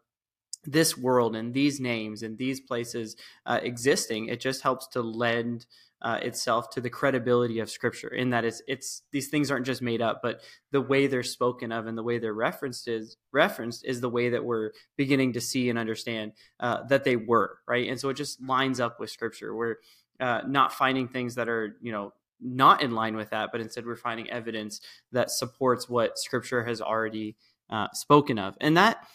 this 0.63 0.97
world 0.97 1.35
and 1.35 1.53
these 1.53 1.81
names 1.81 2.23
and 2.23 2.37
these 2.37 2.61
places 2.61 3.17
uh, 3.45 3.59
existing 3.61 4.29
it 4.29 4.39
just 4.39 4.61
helps 4.61 4.87
to 4.87 5.01
lend 5.01 5.65
uh, 6.03 6.19
itself 6.21 6.69
to 6.69 6.81
the 6.81 6.89
credibility 6.89 7.59
of 7.59 7.69
Scripture. 7.69 8.09
In 8.09 8.29
that 8.31 8.43
it's 8.43 8.61
it's 8.67 9.03
these 9.11 9.29
things 9.29 9.49
aren't 9.49 9.65
just 9.65 9.81
made 9.81 10.01
up, 10.01 10.19
but 10.21 10.41
the 10.71 10.81
way 10.81 11.07
they're 11.07 11.23
spoken 11.23 11.71
of 11.71 11.87
and 11.87 11.97
the 11.97 12.03
way 12.03 12.19
they're 12.19 12.33
referenced 12.33 12.87
is 12.87 13.15
referenced 13.31 13.85
is 13.85 14.01
the 14.01 14.09
way 14.09 14.29
that 14.29 14.43
we're 14.43 14.71
beginning 14.97 15.33
to 15.33 15.41
see 15.41 15.69
and 15.69 15.79
understand 15.79 16.33
uh, 16.59 16.83
that 16.87 17.05
they 17.05 17.15
were 17.15 17.59
right. 17.67 17.87
And 17.89 17.99
so 17.99 18.09
it 18.09 18.15
just 18.15 18.41
lines 18.41 18.79
up 18.79 18.99
with 18.99 19.11
Scripture. 19.11 19.55
We're 19.55 19.77
uh, 20.19 20.41
not 20.45 20.73
finding 20.73 21.07
things 21.07 21.35
that 21.35 21.47
are 21.47 21.77
you 21.81 21.93
know 21.93 22.13
not 22.41 22.83
in 22.83 22.91
line 22.91 23.15
with 23.15 23.29
that, 23.29 23.49
but 23.53 23.61
instead 23.61 23.85
we're 23.85 23.95
finding 23.95 24.29
evidence 24.29 24.81
that 25.13 25.31
supports 25.31 25.87
what 25.87 26.17
Scripture 26.17 26.65
has 26.65 26.81
already 26.81 27.37
uh, 27.69 27.87
spoken 27.93 28.37
of, 28.37 28.57
and 28.59 28.75
that 28.75 29.07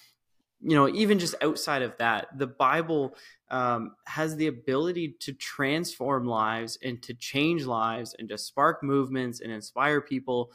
you 0.61 0.75
know 0.75 0.89
even 0.89 1.19
just 1.19 1.35
outside 1.43 1.83
of 1.83 1.97
that 1.99 2.27
the 2.37 2.47
bible 2.47 3.15
um, 3.51 3.93
has 4.07 4.37
the 4.37 4.49
ability 4.49 5.17
to 5.21 5.33
transform 5.33 6.27
lives 6.27 6.79
and 6.83 7.03
to 7.03 7.15
change 7.15 7.65
lives 7.65 8.15
and 8.19 8.29
to 8.29 8.37
spark 8.37 8.83
movements 8.83 9.41
and 9.41 9.53
inspire 9.53 10.01
people 10.01 10.53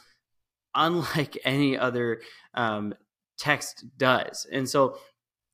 unlike 0.75 1.37
any 1.45 1.77
other 1.77 2.21
um, 2.53 2.93
text 3.37 3.85
does 3.97 4.45
and 4.51 4.69
so 4.69 4.97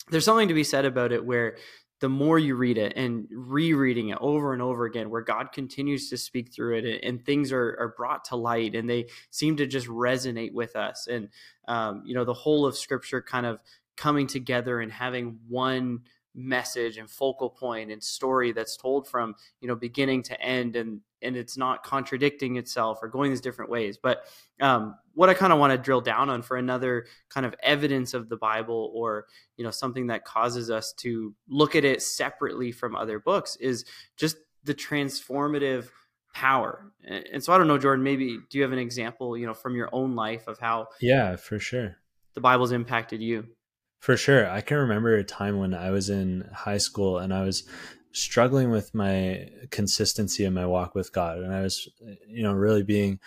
there's 0.10 0.26
something 0.26 0.48
to 0.48 0.54
be 0.54 0.64
said 0.64 0.86
about 0.86 1.12
it 1.12 1.24
where 1.24 1.56
the 2.00 2.10
more 2.10 2.40
you 2.40 2.56
read 2.56 2.78
it 2.78 2.94
and 2.96 3.28
rereading 3.30 4.10
it 4.10 4.18
over 4.22 4.54
and 4.54 4.62
over 4.62 4.86
again, 4.86 5.10
where 5.10 5.22
God 5.22 5.52
continues 5.52 6.10
to 6.10 6.18
speak 6.18 6.54
through 6.54 6.78
it 6.78 7.04
and, 7.04 7.26
things 7.26 7.52
are, 7.52 7.76
are 7.78 7.94
brought 7.98 8.24
to 8.26 8.38
light 8.38 8.74
and 8.74 8.90
they 8.90 9.08
seem 9.32 9.58
to 9.58 9.68
just 9.68 9.88
resonate 9.88 10.54
with 10.54 10.76
us. 10.78 11.08
And, 11.08 11.30
um, 11.68 12.04
you 12.06 12.16
know, 12.16 12.24
the 12.24 12.34
whole 12.34 12.66
of 12.66 12.78
scripture 12.78 13.22
kind 13.22 13.46
of 13.46 13.60
coming 14.00 14.28
together 14.28 14.80
and 14.80 14.92
having 14.92 15.38
one 15.48 16.00
message 16.36 16.98
and 16.98 17.10
focal 17.10 17.50
point 17.50 17.92
and 17.92 18.02
story 18.02 18.52
that's 18.52 18.78
told 18.78 19.08
from 19.08 19.36
you 19.62 19.68
know 19.68 19.76
beginning 19.76 20.24
to 20.24 20.40
end 20.42 20.76
and 20.76 21.02
and 21.22 21.36
it's 21.36 21.58
not 21.58 21.84
contradicting 21.84 22.56
itself 22.56 23.00
or 23.02 23.10
going 23.10 23.30
these 23.30 23.42
different 23.42 23.70
ways. 23.70 23.98
But 24.02 24.24
um, 24.62 24.96
what 25.16 25.30
i 25.30 25.34
kind 25.34 25.52
of 25.52 25.60
want 25.60 25.72
to 25.72 25.78
drill 25.78 26.00
down 26.00 26.30
on 26.30 26.42
for 26.42 26.56
another 26.56 27.06
kind 27.30 27.46
of 27.46 27.54
evidence 27.62 28.14
of 28.14 28.30
the 28.30 28.38
bible 28.38 28.92
or 28.94 29.26
you 29.58 29.66
know 29.66 29.72
something 29.72 30.08
that 30.08 30.24
causes 30.24 30.70
us 30.72 30.94
to 30.94 31.36
look 31.50 31.76
at 31.76 31.84
it 31.84 32.02
separately 32.02 32.72
from 32.72 32.96
other 32.96 33.20
books 33.20 33.58
is 33.58 33.84
just 34.16 34.38
the 34.64 34.74
transformative 34.74 35.90
power. 36.34 36.92
And 37.04 37.44
so 37.44 37.52
i 37.52 37.58
don't 37.58 37.68
know 37.68 37.78
jordan 37.78 38.04
maybe 38.04 38.38
do 38.50 38.58
you 38.58 38.64
have 38.64 38.72
an 38.72 38.80
example 38.80 39.38
you 39.38 39.46
know 39.46 39.54
from 39.54 39.76
your 39.76 39.90
own 39.92 40.16
life 40.16 40.48
of 40.48 40.58
how 40.60 40.88
yeah 41.02 41.36
for 41.36 41.60
sure. 41.60 41.98
the 42.36 42.42
bible's 42.42 42.72
impacted 42.72 43.22
you 43.22 43.46
for 44.00 44.18
sure. 44.18 44.50
I 44.50 44.62
can 44.62 44.78
remember 44.78 45.16
a 45.16 45.24
time 45.24 45.58
when 45.58 45.74
I 45.74 45.92
was 45.92 46.10
in 46.10 46.50
high 46.54 46.78
school 46.78 47.18
and 47.20 47.34
I 47.34 47.44
was 47.44 47.64
struggling 48.12 48.72
with 48.72 48.96
my 48.96 49.50
consistency 49.70 50.46
in 50.46 50.54
my 50.54 50.66
walk 50.66 50.96
with 50.96 51.14
God. 51.14 51.40
And 51.40 51.54
I 51.54 51.62
was, 51.62 51.88
you 52.28 52.42
know, 52.42 52.54
really 52.54 52.84
being 52.84 53.20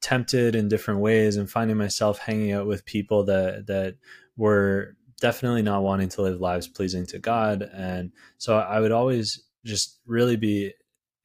tempted 0.00 0.54
in 0.54 0.68
different 0.68 1.00
ways 1.00 1.36
and 1.36 1.50
finding 1.50 1.76
myself 1.76 2.18
hanging 2.18 2.52
out 2.52 2.66
with 2.66 2.84
people 2.84 3.24
that, 3.24 3.66
that 3.66 3.96
were 4.36 4.94
definitely 5.20 5.62
not 5.62 5.82
wanting 5.82 6.10
to 6.10 6.22
live 6.22 6.40
lives 6.40 6.68
pleasing 6.68 7.06
to 7.06 7.18
God. 7.18 7.68
And 7.74 8.12
so 8.38 8.58
I 8.58 8.78
would 8.78 8.92
always 8.92 9.42
just 9.64 9.98
really 10.06 10.36
be, 10.36 10.72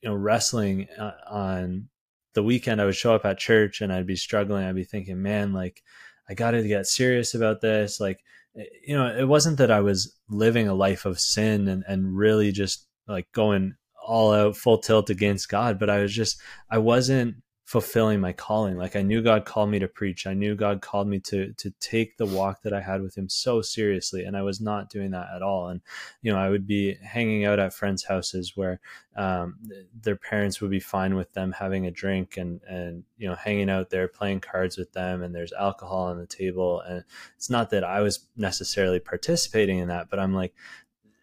you 0.01 0.09
know, 0.09 0.15
wrestling 0.15 0.87
uh, 0.97 1.11
on 1.29 1.89
the 2.33 2.41
weekend. 2.41 2.81
I 2.81 2.85
would 2.85 2.95
show 2.95 3.13
up 3.13 3.25
at 3.25 3.37
church 3.37 3.81
and 3.81 3.91
I'd 3.91 4.07
be 4.07 4.15
struggling. 4.15 4.63
I'd 4.63 4.73
be 4.73 4.85
thinking, 4.85 5.21
man, 5.21 5.53
like, 5.53 5.83
I 6.31 6.33
got 6.33 6.51
to 6.51 6.65
get 6.65 6.87
serious 6.87 7.33
about 7.33 7.59
this. 7.59 7.99
Like, 7.99 8.23
eh, 8.57 8.63
you 8.87 8.95
know, 8.95 9.13
it 9.13 9.27
wasn't 9.27 9.57
that 9.57 9.69
I 9.69 9.81
was 9.81 10.15
living 10.29 10.69
a 10.69 10.73
life 10.73 11.05
of 11.05 11.19
sin 11.19 11.67
and, 11.67 11.83
and 11.89 12.15
really 12.15 12.53
just 12.53 12.87
like 13.05 13.29
going 13.33 13.75
all 14.01 14.33
out 14.33 14.55
full 14.55 14.77
tilt 14.77 15.09
against 15.09 15.49
God, 15.49 15.77
but 15.77 15.89
I 15.89 15.99
was 15.99 16.13
just, 16.13 16.39
I 16.69 16.77
wasn't 16.77 17.35
fulfilling 17.71 18.19
my 18.19 18.33
calling. 18.33 18.75
Like 18.75 18.97
I 18.97 19.01
knew 19.01 19.21
God 19.21 19.45
called 19.45 19.69
me 19.69 19.79
to 19.79 19.87
preach. 19.87 20.27
I 20.27 20.33
knew 20.33 20.55
God 20.55 20.81
called 20.81 21.07
me 21.07 21.21
to 21.21 21.53
to 21.53 21.71
take 21.79 22.17
the 22.17 22.25
walk 22.25 22.63
that 22.63 22.73
I 22.73 22.81
had 22.81 23.01
with 23.01 23.17
him 23.17 23.29
so 23.29 23.61
seriously 23.61 24.25
and 24.25 24.35
I 24.35 24.41
was 24.41 24.59
not 24.59 24.89
doing 24.89 25.11
that 25.11 25.29
at 25.33 25.41
all. 25.41 25.69
And 25.69 25.79
you 26.21 26.33
know, 26.33 26.37
I 26.37 26.49
would 26.49 26.67
be 26.67 26.95
hanging 26.95 27.45
out 27.45 27.59
at 27.59 27.73
friends' 27.73 28.03
houses 28.03 28.57
where 28.57 28.81
um, 29.15 29.55
their 29.97 30.17
parents 30.17 30.59
would 30.59 30.69
be 30.69 30.81
fine 30.81 31.15
with 31.15 31.31
them 31.31 31.53
having 31.53 31.85
a 31.85 31.91
drink 31.91 32.35
and 32.35 32.59
and 32.67 33.05
you 33.17 33.29
know, 33.29 33.35
hanging 33.35 33.69
out 33.69 33.89
there 33.89 34.09
playing 34.09 34.41
cards 34.41 34.77
with 34.77 34.91
them 34.91 35.23
and 35.23 35.33
there's 35.33 35.53
alcohol 35.53 36.07
on 36.07 36.17
the 36.17 36.27
table 36.27 36.81
and 36.81 37.05
it's 37.37 37.49
not 37.49 37.69
that 37.69 37.85
I 37.85 38.01
was 38.01 38.27
necessarily 38.35 38.99
participating 38.99 39.79
in 39.79 39.87
that, 39.87 40.09
but 40.09 40.19
I'm 40.19 40.33
like 40.33 40.53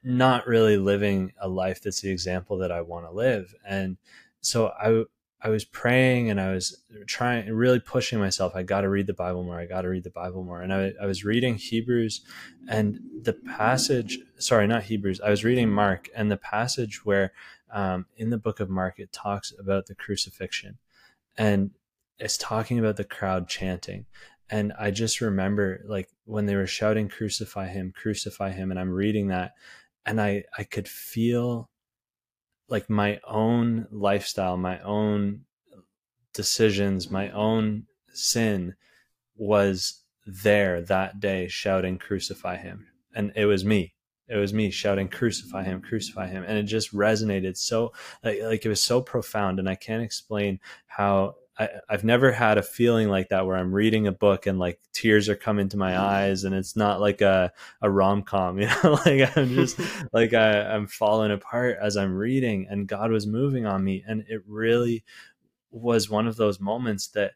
not 0.02 0.47
really 0.47 0.78
living 0.78 1.35
a 1.38 1.47
life 1.47 1.83
that's 1.83 2.00
the 2.00 2.11
example 2.11 2.57
that 2.57 2.73
I 2.73 2.81
want 2.81 3.05
to 3.05 3.12
live. 3.12 3.55
And 3.67 3.99
so 4.40 4.69
I 4.69 5.05
I 5.40 5.50
was 5.50 5.64
praying 5.64 6.30
and 6.30 6.40
I 6.40 6.52
was 6.52 6.83
trying, 7.07 7.49
really 7.52 7.78
pushing 7.78 8.18
myself. 8.18 8.57
I 8.57 8.64
got 8.64 8.80
to 8.80 8.88
read 8.88 9.07
the 9.07 9.14
Bible 9.14 9.45
more. 9.45 9.59
I 9.59 9.66
got 9.66 9.83
to 9.83 9.88
read 9.88 10.02
the 10.02 10.11
Bible 10.11 10.42
more. 10.42 10.62
And 10.62 10.73
I, 10.73 10.92
I 11.00 11.07
was 11.07 11.25
reading 11.25 11.54
Hebrews 11.54 12.23
and 12.68 12.99
the 13.23 13.35
passage, 13.35 14.18
sorry, 14.38 14.66
not 14.66 14.85
Hebrews, 14.85 15.21
I 15.21 15.30
was 15.30 15.45
reading 15.45 15.71
Mark 15.71 16.09
and 16.14 16.30
the 16.30 16.37
passage 16.37 17.04
where 17.04 17.33
um, 17.73 18.07
in 18.16 18.30
the 18.30 18.38
book 18.38 18.59
of 18.59 18.68
Mark 18.68 18.99
it 18.99 19.12
talks 19.12 19.52
about 19.59 19.87
the 19.87 19.95
crucifixion 19.95 20.78
and 21.37 21.71
it's 22.18 22.37
talking 22.37 22.80
about 22.80 22.97
the 22.97 23.04
crowd 23.04 23.49
chanting. 23.49 24.07
And 24.50 24.73
I 24.78 24.90
just 24.90 25.21
remember 25.21 25.85
like 25.87 26.09
when 26.25 26.47
they 26.47 26.57
were 26.57 26.66
shouting, 26.66 27.09
crucify 27.09 27.68
him, 27.68 27.92
crucify 27.95 28.50
him. 28.50 28.73
And 28.73 28.80
I'm 28.80 28.90
reading 28.90 29.28
that 29.28 29.52
and 30.04 30.21
I, 30.21 30.45
I 30.57 30.64
could 30.64 30.88
feel 30.88 31.71
like 32.68 32.90
my 32.90 33.20
own 33.26 33.87
lifestyle, 33.90 34.56
my 34.56 34.80
own 34.80 35.42
decisions, 36.34 37.10
my 37.10 37.30
own 37.30 37.87
sin 38.12 38.75
was 39.37 40.02
there 40.26 40.82
that 40.82 41.20
day 41.20 41.48
shouting, 41.48 41.98
Crucify 41.98 42.56
him. 42.56 42.87
And 43.14 43.32
it 43.34 43.46
was 43.46 43.64
me. 43.64 43.94
It 44.28 44.37
was 44.37 44.52
me 44.52 44.70
shouting, 44.70 45.08
Crucify 45.08 45.64
him, 45.64 45.80
crucify 45.80 46.26
him. 46.26 46.44
And 46.46 46.58
it 46.58 46.64
just 46.64 46.94
resonated 46.94 47.56
so, 47.56 47.92
like, 48.22 48.40
like 48.42 48.64
it 48.64 48.68
was 48.68 48.82
so 48.82 49.00
profound. 49.00 49.58
And 49.58 49.68
I 49.68 49.75
can't 49.75 50.02
explain 50.02 50.60
how 50.87 51.37
I, 51.59 51.69
have 51.88 52.05
never 52.05 52.31
had 52.31 52.57
a 52.57 52.62
feeling 52.62 53.09
like 53.09 53.31
that 53.31 53.47
where 53.47 53.57
I'm 53.57 53.75
reading 53.75 54.07
a 54.07 54.12
book 54.12 54.47
and 54.47 54.59
like 54.59 54.81
tears 54.93 55.29
are 55.29 55.37
coming 55.37 55.69
to 55.71 55.77
my 55.77 55.99
eyes 55.99 56.45
and 56.45 56.55
it's 56.55 56.77
not 56.77 57.00
like 57.00 57.21
a, 57.21 57.53
a 57.83 57.91
rom 57.91 58.23
com, 58.23 58.59
you 58.61 58.67
know, 58.67 58.99
like 59.05 59.37
I'm 59.37 59.49
just 59.55 59.79
like 60.12 60.35
I, 60.35 60.61
I'm 60.61 60.87
falling 60.87 61.33
apart 61.33 61.79
as 61.81 61.97
I'm 61.97 62.15
reading 62.15 62.67
and 62.71 62.87
God 62.87 63.11
was 63.11 63.27
moving 63.27 63.67
on 63.67 63.83
me. 63.83 64.05
And 64.07 64.25
it 64.29 64.43
really 64.47 65.05
was 65.71 66.09
one 66.09 66.27
of 66.27 66.37
those 66.37 66.61
moments 66.61 67.09
that 67.09 67.33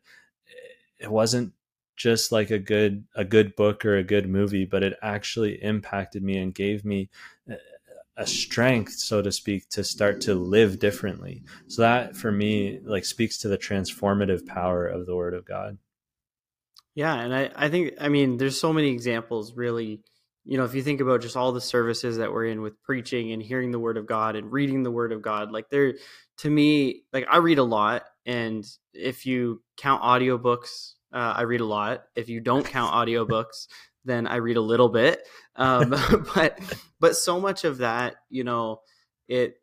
eh, 0.49 1.05
it 1.05 1.11
wasn't 1.11 1.52
just 1.97 2.33
like 2.33 2.50
a 2.50 2.59
good 2.59 3.05
a 3.14 3.25
good 3.25 3.55
book 3.55 3.85
or 3.85 3.97
a 3.97 4.02
good 4.02 4.26
movie 4.26 4.64
but 4.64 4.83
it 4.83 4.99
actually 5.02 5.62
impacted 5.62 6.23
me 6.23 6.38
and 6.38 6.55
gave 6.55 6.87
me 6.87 7.11
eh, 7.50 7.55
a 8.16 8.26
strength 8.26 8.92
so 8.92 9.23
to 9.23 9.33
speak 9.33 9.69
to 9.71 9.83
start 9.83 10.21
to 10.23 10.35
live 10.35 10.78
differently. 10.78 11.42
So 11.69 11.83
that 11.83 12.16
for 12.16 12.31
me 12.31 12.81
like 12.85 13.04
speaks 13.04 13.38
to 13.38 13.49
the 13.49 13.59
transformative 13.59 14.47
power 14.47 14.87
of 14.87 15.07
the 15.07 15.16
word 15.16 15.35
of 15.35 15.45
god. 15.45 15.78
Yeah 16.95 17.14
and 17.14 17.35
i 17.35 17.50
i 17.57 17.69
think 17.69 17.95
i 18.00 18.09
mean 18.09 18.37
there's 18.37 18.61
so 18.61 18.73
many 18.73 18.90
examples 18.90 19.54
really. 19.57 20.00
You 20.45 20.59
know 20.59 20.64
if 20.64 20.75
you 20.75 20.83
think 20.83 21.00
about 21.00 21.23
just 21.23 21.37
all 21.37 21.52
the 21.52 21.61
services 21.61 22.16
that 22.16 22.33
we're 22.33 22.47
in 22.47 22.62
with 22.62 22.83
preaching 22.83 23.31
and 23.31 23.40
hearing 23.40 23.71
the 23.71 23.78
word 23.78 23.97
of 23.97 24.07
god 24.07 24.35
and 24.35 24.50
reading 24.50 24.83
the 24.83 24.90
word 24.90 25.12
of 25.12 25.23
god 25.23 25.52
like 25.52 25.71
there 25.71 25.95
to 26.38 26.50
me 26.50 27.04
like 27.12 27.26
i 27.31 27.37
read 27.37 27.59
a 27.59 27.62
lot 27.62 28.02
and 28.26 28.64
if 28.92 29.25
you 29.25 29.62
count 29.76 30.02
audiobooks 30.02 30.95
uh, 31.12 31.35
i 31.37 31.42
read 31.42 31.61
a 31.61 31.66
lot. 31.66 32.04
If 32.16 32.28
you 32.28 32.40
don't 32.40 32.66
count 32.66 32.92
audiobooks 33.09 33.69
then 34.04 34.26
I 34.26 34.37
read 34.37 34.56
a 34.56 34.62
little 34.62 34.88
bit. 34.88 35.26
Um, 35.56 35.90
but 36.35 36.59
but 37.00 37.16
so 37.16 37.40
much 37.40 37.64
of 37.64 37.78
that, 37.78 38.16
you 38.30 38.44
know, 38.44 38.80
it 39.28 39.56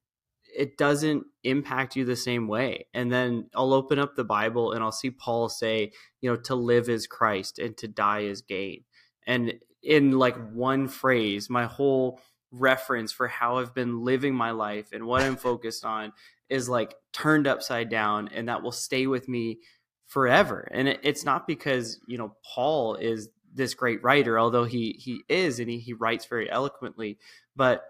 it 0.55 0.77
doesn't 0.77 1.25
impact 1.43 1.95
you 1.95 2.05
the 2.05 2.15
same 2.15 2.47
way. 2.47 2.87
And 2.93 3.11
then 3.11 3.49
I'll 3.55 3.73
open 3.73 3.99
up 3.99 4.15
the 4.15 4.23
Bible 4.23 4.71
and 4.71 4.83
I'll 4.83 4.91
see 4.91 5.11
Paul 5.11 5.49
say, 5.49 5.91
you 6.21 6.29
know, 6.29 6.37
to 6.37 6.55
live 6.55 6.89
is 6.89 7.07
Christ 7.07 7.59
and 7.59 7.77
to 7.77 7.87
die 7.87 8.21
is 8.21 8.41
gain. 8.41 8.83
And 9.27 9.53
in 9.83 10.17
like 10.17 10.35
one 10.51 10.87
phrase, 10.87 11.49
my 11.49 11.65
whole 11.65 12.19
reference 12.51 13.11
for 13.11 13.27
how 13.27 13.57
I've 13.57 13.75
been 13.75 14.03
living 14.03 14.33
my 14.33 14.51
life 14.51 14.91
and 14.91 15.05
what 15.05 15.21
I'm 15.21 15.35
focused 15.35 15.85
on 15.85 16.13
is 16.49 16.67
like 16.67 16.95
turned 17.13 17.45
upside 17.45 17.89
down 17.89 18.29
and 18.29 18.49
that 18.49 18.63
will 18.63 18.71
stay 18.71 19.05
with 19.05 19.29
me 19.29 19.59
forever. 20.07 20.67
And 20.71 20.87
it, 20.87 20.99
it's 21.03 21.23
not 21.23 21.45
because, 21.45 21.99
you 22.07 22.17
know, 22.17 22.35
Paul 22.43 22.95
is 22.95 23.29
this 23.53 23.73
great 23.73 24.03
writer, 24.03 24.39
although 24.39 24.65
he 24.65 24.95
he 24.99 25.23
is 25.27 25.59
and 25.59 25.69
he, 25.69 25.79
he 25.79 25.93
writes 25.93 26.25
very 26.25 26.49
eloquently, 26.49 27.17
but 27.55 27.83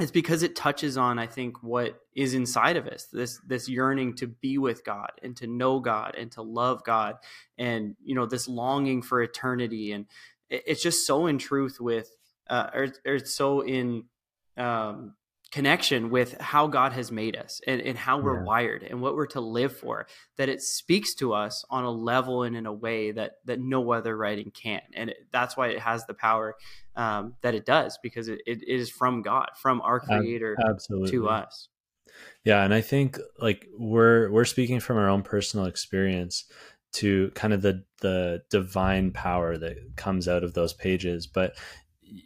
it's 0.00 0.10
because 0.10 0.42
it 0.42 0.56
touches 0.56 0.96
on 0.96 1.18
I 1.18 1.26
think 1.26 1.62
what 1.62 2.00
is 2.14 2.34
inside 2.34 2.76
of 2.76 2.86
us 2.86 3.06
this 3.12 3.38
this 3.46 3.68
yearning 3.68 4.14
to 4.16 4.26
be 4.26 4.58
with 4.58 4.84
God 4.84 5.10
and 5.22 5.36
to 5.36 5.46
know 5.46 5.80
God 5.80 6.14
and 6.16 6.32
to 6.32 6.42
love 6.42 6.84
God 6.84 7.16
and 7.58 7.96
you 8.02 8.14
know 8.14 8.26
this 8.26 8.48
longing 8.48 9.02
for 9.02 9.22
eternity. 9.22 9.92
And 9.92 10.06
it's 10.48 10.82
just 10.82 11.06
so 11.06 11.26
in 11.26 11.38
truth 11.38 11.80
with 11.80 12.10
uh, 12.48 12.70
or, 12.74 12.88
or 13.06 13.14
it's 13.14 13.34
so 13.34 13.60
in 13.60 14.04
um, 14.56 15.14
connection 15.50 16.10
with 16.10 16.40
how 16.40 16.68
God 16.68 16.92
has 16.92 17.10
made 17.10 17.36
us 17.36 17.60
and, 17.66 17.80
and 17.80 17.98
how 17.98 18.20
we're 18.20 18.38
Yeah. 18.38 18.44
wired 18.44 18.82
and 18.84 19.00
what 19.00 19.16
we're 19.16 19.26
to 19.26 19.40
live 19.40 19.76
for, 19.76 20.06
that 20.36 20.48
it 20.48 20.62
speaks 20.62 21.14
to 21.16 21.32
us 21.32 21.64
on 21.70 21.84
a 21.84 21.90
level 21.90 22.44
and 22.44 22.56
in 22.56 22.66
a 22.66 22.72
way 22.72 23.10
that 23.12 23.32
that 23.46 23.60
no 23.60 23.92
other 23.92 24.16
writing 24.16 24.50
can. 24.52 24.82
And 24.94 25.10
it, 25.10 25.16
that's 25.32 25.56
why 25.56 25.68
it 25.68 25.80
has 25.80 26.06
the 26.06 26.14
power 26.14 26.54
um, 26.94 27.34
that 27.42 27.54
it 27.54 27.66
does, 27.66 27.98
because 28.02 28.28
it, 28.28 28.40
it 28.46 28.62
is 28.66 28.90
from 28.90 29.22
God, 29.22 29.48
from 29.56 29.80
our 29.80 29.98
creator 29.98 30.56
Absolutely. 30.68 31.10
to 31.10 31.28
us. 31.28 31.68
Yeah, 32.44 32.62
and 32.64 32.72
I 32.72 32.80
think 32.80 33.18
like 33.38 33.66
we're 33.76 34.30
we're 34.30 34.44
speaking 34.44 34.80
from 34.80 34.98
our 34.98 35.08
own 35.08 35.22
personal 35.22 35.66
experience 35.66 36.44
to 36.92 37.30
kind 37.34 37.52
of 37.52 37.62
the 37.62 37.84
the 38.00 38.42
divine 38.50 39.12
power 39.12 39.56
that 39.58 39.76
comes 39.96 40.26
out 40.26 40.42
of 40.42 40.54
those 40.54 40.72
pages, 40.72 41.26
but 41.26 41.56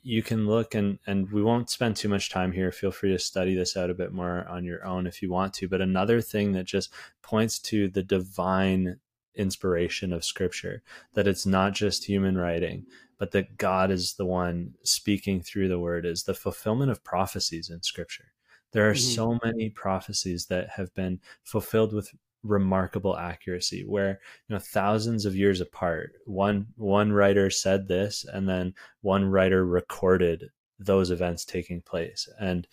you 0.03 0.23
can 0.23 0.47
look 0.47 0.75
and 0.75 0.99
and 1.07 1.31
we 1.31 1.43
won't 1.43 1.71
spend 1.71 1.97
too 1.97 2.09
much 2.09 2.31
time 2.31 2.53
here. 2.53 2.73
Feel 2.73 2.91
free 2.91 3.13
to 3.13 3.19
study 3.19 3.55
this 3.55 3.77
out 3.77 3.91
a 3.91 3.95
bit 3.95 4.13
more 4.13 4.47
on 4.49 4.65
your 4.65 4.85
own 4.85 5.07
if 5.07 5.23
you 5.23 5.31
want 5.31 5.55
to. 5.55 5.69
But 5.69 5.81
another 5.81 6.21
thing 6.21 6.53
that 6.53 6.65
just 6.65 6.93
points 7.23 7.59
to 7.61 7.89
the 7.89 8.03
divine 8.03 9.01
inspiration 9.37 10.13
of 10.13 10.25
scripture 10.25 10.83
that 11.15 11.27
it's 11.27 11.45
not 11.45 11.73
just 11.73 12.05
human 12.05 12.39
writing 12.39 12.87
but 13.19 13.33
that 13.33 13.57
God 13.59 13.91
is 13.91 14.15
the 14.15 14.27
one 14.27 14.75
speaking 14.85 15.41
through 15.41 15.69
the 15.69 15.79
word 15.79 16.05
is 16.07 16.23
the 16.25 16.35
fulfillment 16.35 16.91
of 16.91 17.03
prophecies 17.05 17.71
in 17.71 17.83
scripture. 17.83 18.33
There 18.73 18.89
are 18.91 18.95
Mhm. 18.95 18.99
so 18.99 19.39
many 19.45 19.71
prophecies 19.71 20.47
that 20.47 20.69
have 20.71 20.93
been 20.95 21.21
fulfilled 21.45 21.93
with 21.93 22.13
remarkable 22.45 23.17
accuracy 23.17 23.85
where 23.87 24.21
you 24.49 24.55
know 24.55 24.59
thousands 24.59 25.25
of 25.25 25.35
years 25.35 25.61
apart 25.61 26.13
one 26.27 26.67
one 26.77 27.11
writer 27.11 27.49
said 27.49 27.89
this 27.89 28.25
and 28.33 28.49
then 28.49 28.75
one 29.01 29.25
writer 29.25 29.65
recorded 29.65 30.51
those 30.79 31.11
events 31.11 31.45
taking 31.45 31.81
place. 31.81 32.29
And 32.39 32.67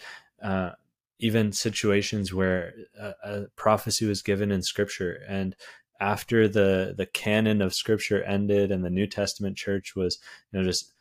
uh, 0.44 0.72
even 1.20 1.52
situations 1.52 2.34
where 2.34 2.74
a, 3.00 3.14
a 3.24 3.46
prophecy 3.56 4.06
was 4.06 4.22
given 4.22 4.52
in 4.52 4.62
scripture 4.64 5.20
and 5.28 5.56
after 6.00 6.48
the 6.48 6.96
the 6.98 7.06
canon 7.06 7.62
of 7.62 7.76
scripture 7.76 8.24
ended 8.24 8.72
and 8.72 8.84
the 8.84 8.90
new 8.90 9.06
testament 9.06 9.56
church 9.56 9.96
was 9.96 10.18
you 10.52 10.60
know 10.60 10.66
just 10.66 10.94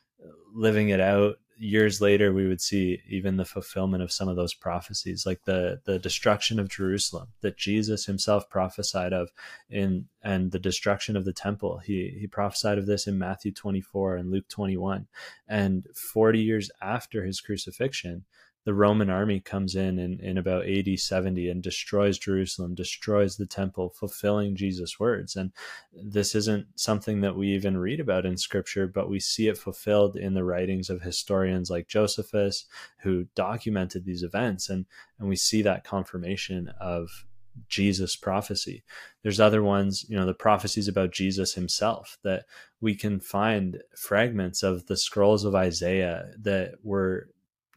living 0.53 0.91
it 0.91 1.01
out 1.01 1.37
years 1.61 2.01
later 2.01 2.33
we 2.33 2.49
would 2.49 2.61
see 2.61 3.03
even 3.07 3.37
the 3.37 3.45
fulfillment 3.45 4.03
of 4.03 4.11
some 4.11 4.29
of 4.29 4.37
those 4.37 4.55
prophecies 4.55 5.27
like 5.27 5.45
the 5.45 5.79
the 5.85 5.99
destruction 5.99 6.59
of 6.59 6.71
jerusalem 6.71 7.29
that 7.43 7.59
jesus 7.59 8.07
himself 8.07 8.49
prophesied 8.49 9.13
of 9.13 9.31
in 9.69 10.07
and 10.23 10.53
the 10.53 10.59
destruction 10.59 11.17
of 11.17 11.25
the 11.25 11.33
temple. 11.33 11.79
He 11.79 12.17
he 12.19 12.27
prophesied 12.27 12.79
of 12.79 12.87
this 12.87 13.07
in 13.07 13.19
matthew 13.19 13.53
24 13.53 14.17
and 14.17 14.31
luke 14.31 14.49
21 14.49 15.07
and 15.47 15.87
40 15.95 16.41
years 16.41 16.71
after 16.81 17.25
his 17.25 17.43
crucifixion 17.43 18.25
the 18.65 18.75
Roman 18.75 19.09
army 19.09 19.41
comes 19.41 19.75
in, 19.75 19.99
in 19.99 20.21
in 20.21 20.37
about 20.37 20.69
AD 20.69 20.99
70 20.99 21.49
and 21.49 21.63
destroys 21.63 22.19
Jerusalem, 22.19 22.75
destroys 22.75 23.37
the 23.37 23.47
temple, 23.47 23.91
fulfilling 23.91 24.55
Jesus' 24.55 25.01
words. 25.01 25.37
And 25.37 25.53
this 25.93 26.35
isn't 26.35 26.67
something 26.75 27.21
that 27.23 27.37
we 27.37 27.49
even 27.49 27.79
read 27.79 28.01
about 28.01 28.27
in 28.27 28.37
scripture, 28.37 28.87
but 28.87 29.09
we 29.09 29.19
see 29.19 29.49
it 29.49 29.57
fulfilled 29.57 30.17
in 30.17 30.35
the 30.35 30.45
writings 30.45 30.91
of 30.91 31.03
historians 31.03 31.71
like 31.71 31.89
Josephus, 31.89 32.67
who 32.99 33.27
documented 33.35 34.05
these 34.05 34.23
events. 34.23 34.69
And, 34.69 34.85
and 35.19 35.29
we 35.29 35.37
see 35.37 35.63
that 35.63 35.85
confirmation 35.85 36.71
of 36.81 37.25
Jesus 37.69 38.15
prophecy. 38.17 38.85
There's 39.23 39.41
other 39.41 39.63
ones, 39.63 40.05
you 40.09 40.17
know, 40.17 40.27
the 40.27 40.35
prophecies 40.35 40.89
about 40.89 41.13
Jesus 41.13 41.55
himself 41.55 42.19
that 42.23 42.45
we 42.81 42.95
can 42.95 43.21
find 43.21 43.83
fragments 43.97 44.63
of 44.63 44.87
the 44.87 44.97
scrolls 44.97 45.45
of 45.45 45.55
Isaiah 45.55 46.31
that 46.39 46.75
were 46.83 47.29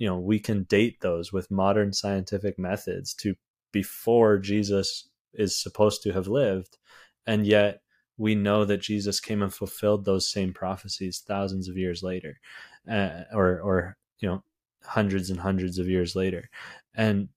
you 0.03 0.09
know 0.09 0.19
we 0.19 0.39
can 0.39 0.63
date 0.63 0.97
those 1.01 1.31
with 1.31 1.51
modern 1.51 1.93
scientific 1.93 2.59
methods 2.59 3.13
to 3.13 3.35
before 3.71 4.37
Jesus 4.37 5.09
is 5.33 5.61
supposed 5.61 6.03
to 6.03 6.11
have 6.11 6.27
lived 6.27 6.77
and 7.25 7.47
yet 7.47 7.81
we 8.17 8.35
know 8.35 8.65
that 8.65 8.81
Jesus 8.81 9.19
came 9.19 9.41
and 9.41 9.53
fulfilled 9.53 10.05
those 10.05 10.29
same 10.29 10.53
prophecies 10.53 11.23
thousands 11.25 11.67
of 11.69 11.77
years 11.77 12.03
later 12.03 12.39
uh, 12.89 13.21
or 13.33 13.59
or 13.61 13.97
you 14.19 14.27
know 14.29 14.43
hundreds 14.85 15.29
and 15.29 15.39
hundreds 15.39 15.77
of 15.79 15.87
years 15.87 16.15
later. 16.15 16.49
And 16.95 17.29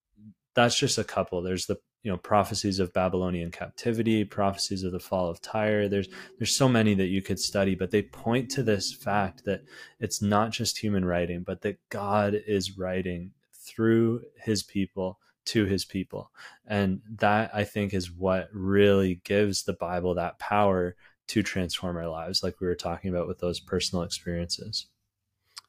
that's 0.54 0.78
just 0.78 0.98
a 0.98 1.04
couple. 1.04 1.42
There's 1.42 1.66
the 1.66 1.78
you 2.06 2.12
know 2.12 2.18
prophecies 2.18 2.78
of 2.78 2.92
Babylonian 2.92 3.50
captivity 3.50 4.24
prophecies 4.24 4.84
of 4.84 4.92
the 4.92 5.00
fall 5.00 5.28
of 5.28 5.42
Tyre. 5.42 5.88
There's 5.88 6.06
there's 6.38 6.54
so 6.54 6.68
many 6.68 6.94
that 6.94 7.08
you 7.08 7.20
could 7.20 7.40
study 7.40 7.74
but 7.74 7.90
they 7.90 8.02
point 8.02 8.48
to 8.52 8.62
this 8.62 8.92
fact 8.92 9.44
that 9.44 9.64
it's 9.98 10.22
not 10.22 10.52
just 10.52 10.78
human 10.78 11.04
writing 11.04 11.42
but 11.42 11.62
that 11.62 11.80
God 11.88 12.40
is 12.46 12.78
writing 12.78 13.32
through 13.52 14.22
his 14.36 14.62
people 14.62 15.18
to 15.46 15.64
his 15.64 15.84
people. 15.84 16.30
And 16.64 17.00
that 17.18 17.50
I 17.52 17.64
think 17.64 17.92
is 17.92 18.12
what 18.12 18.50
really 18.52 19.20
gives 19.24 19.64
the 19.64 19.72
Bible 19.72 20.14
that 20.14 20.38
power 20.38 20.94
to 21.26 21.42
transform 21.42 21.96
our 21.96 22.08
lives 22.08 22.40
like 22.44 22.60
we 22.60 22.68
were 22.68 22.76
talking 22.76 23.10
about 23.10 23.26
with 23.26 23.40
those 23.40 23.58
personal 23.58 24.04
experiences. 24.04 24.86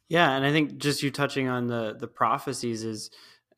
Yeah, 0.07 0.35
and 0.35 0.45
I 0.45 0.51
think 0.51 0.77
just 0.77 1.01
you 1.01 1.09
touching 1.09 1.47
on 1.47 1.65
the 1.65 1.97
the 1.99 2.07
prophecies 2.07 2.83
is 2.83 3.09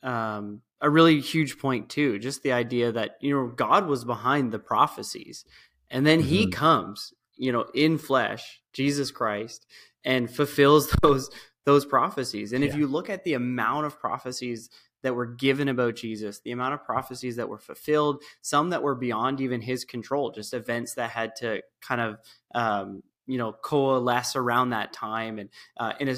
um, 0.02 0.62
a 0.82 0.90
really 0.90 1.20
huge 1.20 1.58
point 1.60 1.90
too. 1.90 2.20
Just 2.20 2.44
the 2.44 2.52
idea 2.54 2.92
that 2.92 3.18
you 3.22 3.36
know 3.36 3.48
God 3.48 3.88
was 3.88 4.06
behind 4.06 4.52
the 4.52 4.60
prophecies, 4.60 5.46
and 5.90 6.06
then 6.06 6.20
He 6.20 6.46
Mhm. 6.48 6.52
comes, 6.52 7.14
you 7.36 7.52
know, 7.52 7.66
in 7.74 7.98
flesh, 7.98 8.62
Jesus 8.74 9.12
Christ, 9.12 9.66
and 10.04 10.34
fulfills 10.34 10.90
those 11.04 11.30
those 11.66 11.86
prophecies. 11.86 12.54
And 12.54 12.64
if 12.64 12.76
you 12.76 12.88
look 12.88 13.10
at 13.10 13.24
the 13.26 13.34
amount 13.34 13.86
of 13.86 14.00
prophecies 14.00 14.70
that 15.04 15.14
were 15.14 15.28
given 15.28 15.68
about 15.68 15.96
Jesus, 15.96 16.40
the 16.40 16.52
amount 16.52 16.74
of 16.74 16.84
prophecies 16.84 17.36
that 17.36 17.48
were 17.48 17.60
fulfilled, 17.60 18.24
some 18.42 18.70
that 18.72 18.82
were 18.82 18.96
beyond 18.96 19.40
even 19.40 19.62
His 19.62 19.86
control, 19.86 20.32
just 20.32 20.54
events 20.54 20.96
that 20.96 21.12
had 21.12 21.36
to 21.38 21.62
kind 21.82 22.02
of 22.02 22.18
um, 22.56 23.04
you 23.30 23.38
know 23.38 23.54
coalesce 23.54 24.36
around 24.36 24.72
that 24.72 24.92
time 24.92 25.40
and 25.40 25.50
uh, 25.78 25.94
in 26.00 26.10
a 26.10 26.16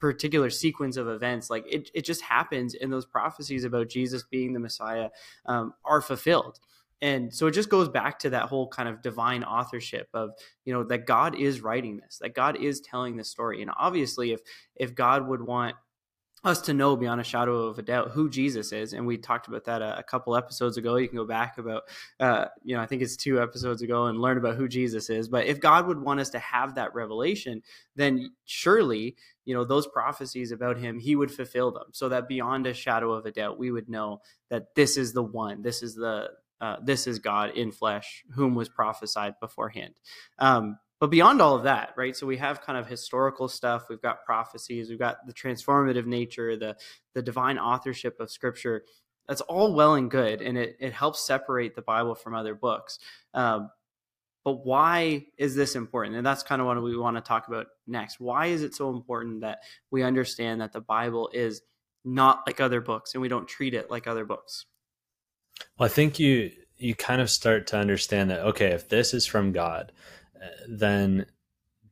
particular 0.00 0.50
sequence 0.50 0.96
of 0.96 1.08
events 1.08 1.48
like 1.50 1.64
it, 1.70 1.90
it 1.94 2.04
just 2.04 2.20
happens 2.22 2.74
and 2.74 2.92
those 2.92 3.06
prophecies 3.06 3.64
about 3.64 3.88
jesus 3.88 4.24
being 4.24 4.52
the 4.52 4.60
messiah 4.60 5.08
um, 5.46 5.74
are 5.84 6.00
fulfilled. 6.00 6.58
And 7.00 7.32
so 7.32 7.46
it 7.46 7.52
just 7.52 7.68
goes 7.68 7.88
back 7.88 8.18
to 8.20 8.30
that 8.30 8.46
whole 8.46 8.66
kind 8.66 8.88
of 8.88 9.02
divine 9.02 9.44
authorship 9.44 10.08
of 10.14 10.30
you 10.64 10.72
know 10.72 10.82
that 10.84 11.06
god 11.06 11.38
is 11.38 11.60
writing 11.60 11.98
this 11.98 12.18
that 12.20 12.34
god 12.34 12.56
is 12.56 12.80
telling 12.80 13.16
this 13.16 13.30
story. 13.30 13.62
And 13.62 13.70
obviously 13.76 14.32
if 14.32 14.40
if 14.74 14.94
god 14.94 15.28
would 15.28 15.42
want 15.42 15.76
us 16.44 16.60
to 16.62 16.74
know 16.74 16.96
beyond 16.96 17.20
a 17.20 17.24
shadow 17.24 17.66
of 17.66 17.78
a 17.78 17.82
doubt 17.82 18.10
who 18.10 18.30
Jesus 18.30 18.72
is, 18.72 18.92
and 18.92 19.06
we 19.06 19.16
talked 19.16 19.48
about 19.48 19.64
that 19.64 19.82
a, 19.82 19.98
a 19.98 20.02
couple 20.02 20.36
episodes 20.36 20.76
ago. 20.76 20.96
You 20.96 21.08
can 21.08 21.16
go 21.16 21.24
back 21.24 21.58
about, 21.58 21.82
uh, 22.20 22.46
you 22.64 22.76
know, 22.76 22.82
I 22.82 22.86
think 22.86 23.02
it's 23.02 23.16
two 23.16 23.40
episodes 23.40 23.82
ago, 23.82 24.06
and 24.06 24.20
learn 24.20 24.38
about 24.38 24.56
who 24.56 24.68
Jesus 24.68 25.10
is. 25.10 25.28
But 25.28 25.46
if 25.46 25.60
God 25.60 25.86
would 25.86 26.00
want 26.00 26.20
us 26.20 26.30
to 26.30 26.38
have 26.38 26.74
that 26.76 26.94
revelation, 26.94 27.62
then 27.96 28.32
surely, 28.44 29.16
you 29.44 29.54
know, 29.54 29.64
those 29.64 29.86
prophecies 29.86 30.52
about 30.52 30.78
Him, 30.78 30.98
He 30.98 31.16
would 31.16 31.30
fulfill 31.30 31.72
them, 31.72 31.86
so 31.92 32.08
that 32.08 32.28
beyond 32.28 32.66
a 32.66 32.74
shadow 32.74 33.12
of 33.12 33.26
a 33.26 33.32
doubt, 33.32 33.58
we 33.58 33.70
would 33.70 33.88
know 33.88 34.20
that 34.50 34.74
this 34.74 34.96
is 34.96 35.12
the 35.12 35.22
one, 35.22 35.62
this 35.62 35.82
is 35.82 35.94
the, 35.94 36.30
uh, 36.60 36.76
this 36.82 37.06
is 37.06 37.18
God 37.18 37.50
in 37.56 37.72
flesh, 37.72 38.24
whom 38.34 38.54
was 38.54 38.68
prophesied 38.68 39.34
beforehand. 39.40 39.94
Um, 40.38 40.78
but 41.00 41.10
beyond 41.10 41.40
all 41.40 41.54
of 41.54 41.64
that 41.64 41.94
right 41.96 42.16
so 42.16 42.26
we 42.26 42.36
have 42.36 42.62
kind 42.62 42.78
of 42.78 42.86
historical 42.86 43.48
stuff. 43.48 43.88
We've 43.88 44.02
got 44.02 44.24
prophecies. 44.24 44.90
We've 44.90 44.98
got 44.98 45.26
the 45.26 45.32
transformative 45.32 46.06
nature 46.06 46.56
the 46.56 46.76
the 47.14 47.22
divine 47.22 47.58
authorship 47.58 48.20
of 48.20 48.30
scripture. 48.30 48.84
That's 49.26 49.40
all 49.42 49.74
well 49.74 49.94
and 49.94 50.10
good 50.10 50.40
and 50.40 50.56
it, 50.56 50.76
it 50.80 50.92
helps 50.92 51.26
separate 51.26 51.74
the 51.74 51.82
bible 51.82 52.14
from 52.14 52.34
other 52.34 52.54
books. 52.54 52.98
Um, 53.34 53.70
but 54.44 54.64
why 54.64 55.26
is 55.36 55.54
this 55.54 55.74
important? 55.74 56.16
And 56.16 56.24
that's 56.24 56.42
kind 56.42 56.62
of 56.62 56.66
what 56.66 56.82
we 56.82 56.96
want 56.96 57.16
to 57.16 57.20
talk 57.20 57.48
about 57.48 57.66
next. 57.86 58.18
Why 58.18 58.46
is 58.46 58.62
it 58.62 58.74
so 58.74 58.88
important 58.88 59.42
that 59.42 59.58
we 59.90 60.02
understand 60.02 60.62
that 60.62 60.72
the 60.72 60.80
bible 60.80 61.28
is 61.34 61.60
not 62.04 62.42
like 62.46 62.60
other 62.60 62.80
books 62.80 63.14
and 63.14 63.20
we 63.20 63.28
don't 63.28 63.46
treat 63.46 63.74
it 63.74 63.90
like 63.90 64.06
other 64.06 64.24
books? 64.24 64.64
Well, 65.78 65.86
I 65.86 65.88
think 65.88 66.18
you 66.18 66.52
you 66.76 66.94
kind 66.94 67.20
of 67.20 67.28
start 67.28 67.66
to 67.68 67.76
understand 67.76 68.30
that 68.30 68.40
okay, 68.40 68.68
if 68.68 68.88
this 68.88 69.12
is 69.12 69.26
from 69.26 69.52
God, 69.52 69.92
then 70.68 71.26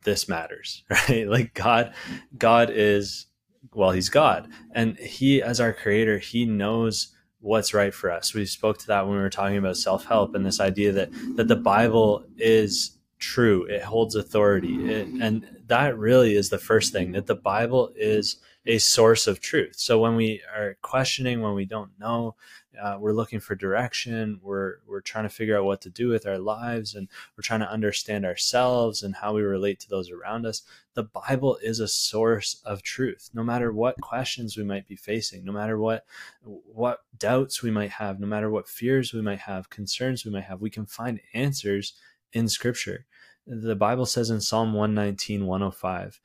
this 0.04 0.28
matters, 0.28 0.84
right? 0.90 1.28
Like 1.28 1.54
God 1.54 1.94
God 2.36 2.70
is 2.72 3.26
well, 3.72 3.90
he's 3.90 4.08
God. 4.08 4.48
And 4.72 4.98
he 4.98 5.42
as 5.42 5.60
our 5.60 5.72
creator, 5.72 6.18
he 6.18 6.44
knows 6.44 7.14
what's 7.40 7.74
right 7.74 7.94
for 7.94 8.10
us. 8.10 8.34
We 8.34 8.46
spoke 8.46 8.78
to 8.78 8.86
that 8.88 9.06
when 9.06 9.16
we 9.16 9.22
were 9.22 9.30
talking 9.30 9.58
about 9.58 9.76
self-help 9.76 10.34
and 10.34 10.44
this 10.44 10.60
idea 10.60 10.92
that 10.92 11.10
that 11.36 11.48
the 11.48 11.56
Bible 11.56 12.24
is 12.36 12.96
true 13.18 13.64
it 13.64 13.82
holds 13.82 14.14
authority 14.14 14.92
it, 14.92 15.08
and 15.20 15.46
that 15.66 15.96
really 15.96 16.36
is 16.36 16.50
the 16.50 16.58
first 16.58 16.92
thing 16.92 17.12
that 17.12 17.26
the 17.26 17.34
bible 17.34 17.90
is 17.96 18.36
a 18.66 18.78
source 18.78 19.26
of 19.26 19.40
truth. 19.40 19.76
So 19.76 19.98
when 19.98 20.16
we 20.16 20.42
are 20.54 20.76
questioning 20.82 21.40
when 21.40 21.54
we 21.54 21.64
don't 21.64 21.90
know 21.98 22.34
uh, 22.80 22.96
we're 22.98 23.12
looking 23.12 23.40
for 23.40 23.54
direction. 23.54 24.40
We're 24.42 24.76
we're 24.86 25.00
trying 25.00 25.24
to 25.24 25.30
figure 25.30 25.56
out 25.56 25.64
what 25.64 25.80
to 25.82 25.90
do 25.90 26.08
with 26.08 26.26
our 26.26 26.38
lives 26.38 26.94
and 26.94 27.08
we're 27.36 27.42
trying 27.42 27.60
to 27.60 27.70
understand 27.70 28.24
ourselves 28.24 29.02
and 29.02 29.14
how 29.14 29.34
we 29.34 29.42
relate 29.42 29.80
to 29.80 29.88
those 29.88 30.10
around 30.10 30.46
us. 30.46 30.62
The 30.94 31.04
bible 31.04 31.58
is 31.62 31.80
a 31.80 31.88
source 31.88 32.60
of 32.64 32.82
truth. 32.82 33.30
No 33.34 33.42
matter 33.42 33.72
what 33.72 34.00
questions 34.00 34.56
we 34.56 34.64
might 34.64 34.86
be 34.86 34.96
facing 34.96 35.44
no 35.44 35.52
matter 35.52 35.78
what 35.78 36.04
what 36.42 37.00
doubts 37.18 37.62
we 37.62 37.70
might 37.70 37.90
have 37.90 38.20
no 38.20 38.26
matter 38.26 38.50
what 38.50 38.68
fears 38.68 39.12
we 39.12 39.22
might 39.22 39.40
have 39.40 39.70
concerns 39.70 40.24
we 40.24 40.30
might 40.30 40.44
have 40.44 40.60
we 40.60 40.70
can 40.70 40.86
find 40.86 41.20
answers 41.34 41.94
in 42.32 42.48
scripture. 42.48 43.06
The 43.46 43.76
Bible 43.76 44.06
says 44.06 44.30
in 44.30 44.40
Psalm 44.40 44.72
119, 44.72 45.46
105, 45.46 46.20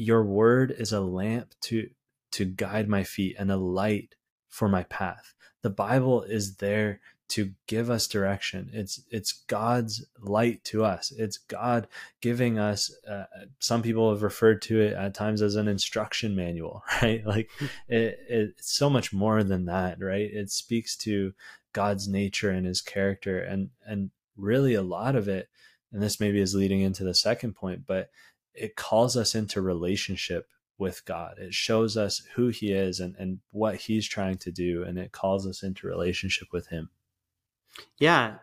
Your 0.00 0.24
word 0.24 0.74
is 0.76 0.92
a 0.92 1.00
lamp 1.00 1.54
to, 1.62 1.90
to 2.32 2.44
guide 2.46 2.88
my 2.88 3.04
feet 3.04 3.36
and 3.38 3.52
a 3.52 3.56
light 3.56 4.14
for 4.48 4.68
my 4.68 4.84
path. 4.84 5.34
The 5.62 5.70
Bible 5.70 6.22
is 6.22 6.56
there 6.56 7.00
to 7.30 7.52
give 7.68 7.90
us 7.90 8.08
direction. 8.08 8.70
It's 8.72 9.04
it's 9.10 9.44
God's 9.46 10.04
light 10.18 10.64
to 10.64 10.84
us. 10.84 11.12
It's 11.16 11.36
God 11.36 11.86
giving 12.20 12.58
us. 12.58 12.90
Uh, 13.08 13.24
some 13.60 13.82
people 13.82 14.10
have 14.10 14.22
referred 14.22 14.62
to 14.62 14.80
it 14.80 14.94
at 14.94 15.14
times 15.14 15.40
as 15.40 15.54
an 15.54 15.68
instruction 15.68 16.34
manual, 16.34 16.82
right? 17.02 17.24
Like 17.24 17.50
it, 17.88 18.18
it's 18.28 18.74
so 18.74 18.90
much 18.90 19.12
more 19.12 19.44
than 19.44 19.66
that, 19.66 20.00
right? 20.00 20.28
It 20.32 20.50
speaks 20.50 20.96
to 20.98 21.32
God's 21.72 22.08
nature 22.08 22.50
and 22.50 22.66
His 22.66 22.80
character, 22.80 23.38
and 23.38 23.68
and 23.86 24.10
really 24.36 24.74
a 24.74 24.82
lot 24.82 25.14
of 25.14 25.28
it, 25.28 25.48
and 25.92 26.02
this 26.02 26.20
maybe 26.20 26.40
is 26.40 26.54
leading 26.54 26.80
into 26.80 27.04
the 27.04 27.14
second 27.14 27.54
point, 27.54 27.86
but 27.86 28.10
it 28.60 28.76
calls 28.76 29.16
us 29.16 29.34
into 29.34 29.62
relationship 29.62 30.48
with 30.78 31.04
God. 31.04 31.38
It 31.38 31.54
shows 31.54 31.96
us 31.96 32.22
who 32.34 32.48
He 32.48 32.72
is 32.72 33.00
and, 33.00 33.16
and 33.18 33.40
what 33.50 33.76
He's 33.76 34.06
trying 34.06 34.38
to 34.38 34.52
do, 34.52 34.82
and 34.82 34.98
it 34.98 35.12
calls 35.12 35.46
us 35.46 35.62
into 35.62 35.86
relationship 35.86 36.48
with 36.52 36.68
Him. 36.68 36.90
Yeah. 37.98 38.36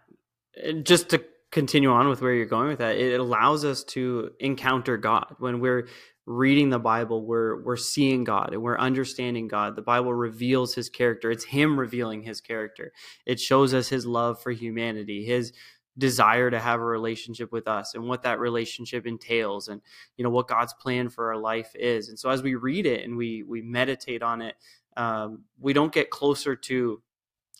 Just 0.83 1.09
to 1.09 1.23
continue 1.51 1.91
on 1.91 2.09
with 2.09 2.21
where 2.21 2.33
you're 2.33 2.45
going 2.45 2.69
with 2.69 2.79
that, 2.79 2.97
it 2.97 3.19
allows 3.19 3.63
us 3.63 3.83
to 3.83 4.31
encounter 4.39 4.97
God. 4.97 5.35
When 5.39 5.59
we're 5.59 5.87
reading 6.25 6.69
the 6.69 6.79
Bible, 6.79 7.25
we're 7.25 7.63
we're 7.63 7.77
seeing 7.77 8.23
God 8.23 8.53
and 8.53 8.61
we're 8.61 8.77
understanding 8.77 9.47
God. 9.47 9.75
The 9.75 9.81
Bible 9.81 10.13
reveals 10.13 10.73
his 10.75 10.89
character. 10.89 11.31
It's 11.31 11.45
him 11.45 11.79
revealing 11.79 12.23
his 12.23 12.41
character. 12.41 12.91
It 13.25 13.39
shows 13.39 13.73
us 13.73 13.87
his 13.87 14.05
love 14.05 14.41
for 14.41 14.51
humanity, 14.51 15.25
his 15.25 15.53
desire 15.97 16.51
to 16.51 16.59
have 16.59 16.79
a 16.79 16.85
relationship 16.85 17.51
with 17.51 17.67
us 17.67 17.95
and 17.95 18.07
what 18.07 18.21
that 18.23 18.39
relationship 18.39 19.07
entails 19.07 19.67
and 19.67 19.81
you 20.15 20.23
know 20.23 20.29
what 20.29 20.47
god's 20.47 20.73
plan 20.73 21.09
for 21.09 21.33
our 21.33 21.37
life 21.37 21.71
is. 21.75 22.09
And 22.09 22.19
so 22.19 22.29
as 22.29 22.43
we 22.43 22.55
read 22.55 22.85
it 22.85 23.03
and 23.03 23.17
we 23.17 23.43
we 23.43 23.61
meditate 23.61 24.21
on 24.21 24.41
it 24.41 24.55
um, 24.95 25.43
we 25.59 25.73
don't 25.73 25.93
get 25.93 26.09
closer 26.09 26.55
to 26.55 27.01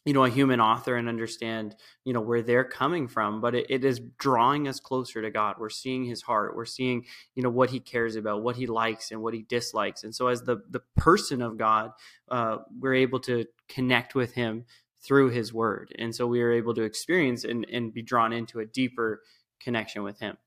you 0.05 0.13
know 0.13 0.23
a 0.23 0.29
human 0.29 0.61
author 0.61 0.95
and 0.95 1.09
understand 1.09 1.75
you 2.05 2.13
know 2.13 2.21
where 2.21 2.41
they're 2.41 2.63
coming 2.63 3.09
from 3.09 3.41
but 3.41 3.53
it, 3.53 3.65
it 3.69 3.83
is 3.83 3.99
drawing 4.17 4.67
us 4.67 4.79
closer 4.79 5.21
to 5.21 5.29
god. 5.29 5.55
We're 5.59 5.69
seeing 5.69 6.05
his 6.05 6.21
heart. 6.21 6.55
We're 6.55 6.65
seeing 6.65 7.05
you 7.35 7.43
know 7.43 7.49
what 7.49 7.69
he 7.69 7.79
cares 7.79 8.15
about 8.15 8.41
what 8.41 8.55
he 8.55 8.67
likes 8.67 9.11
and 9.11 9.21
what 9.21 9.33
he 9.33 9.43
dislikes. 9.43 10.03
And 10.03 10.15
so 10.15 10.27
as 10.27 10.43
the 10.43 10.61
the 10.69 10.81
person 10.95 11.41
of 11.41 11.57
god 11.57 11.91
uh, 12.29 12.57
we're 12.79 12.93
able 12.93 13.19
to 13.21 13.45
connect 13.67 14.15
with 14.15 14.33
him 14.33 14.65
through 15.01 15.29
his 15.29 15.53
word. 15.53 15.93
And 15.97 16.13
so 16.15 16.27
we 16.27 16.41
are 16.41 16.51
able 16.51 16.73
to 16.75 16.83
experience 16.83 17.43
and, 17.43 17.65
and 17.71 17.93
be 17.93 18.01
drawn 18.01 18.33
into 18.33 18.59
a 18.59 18.65
deeper 18.65 19.21
connection 19.59 20.03
with 20.03 20.19
him. 20.19 20.37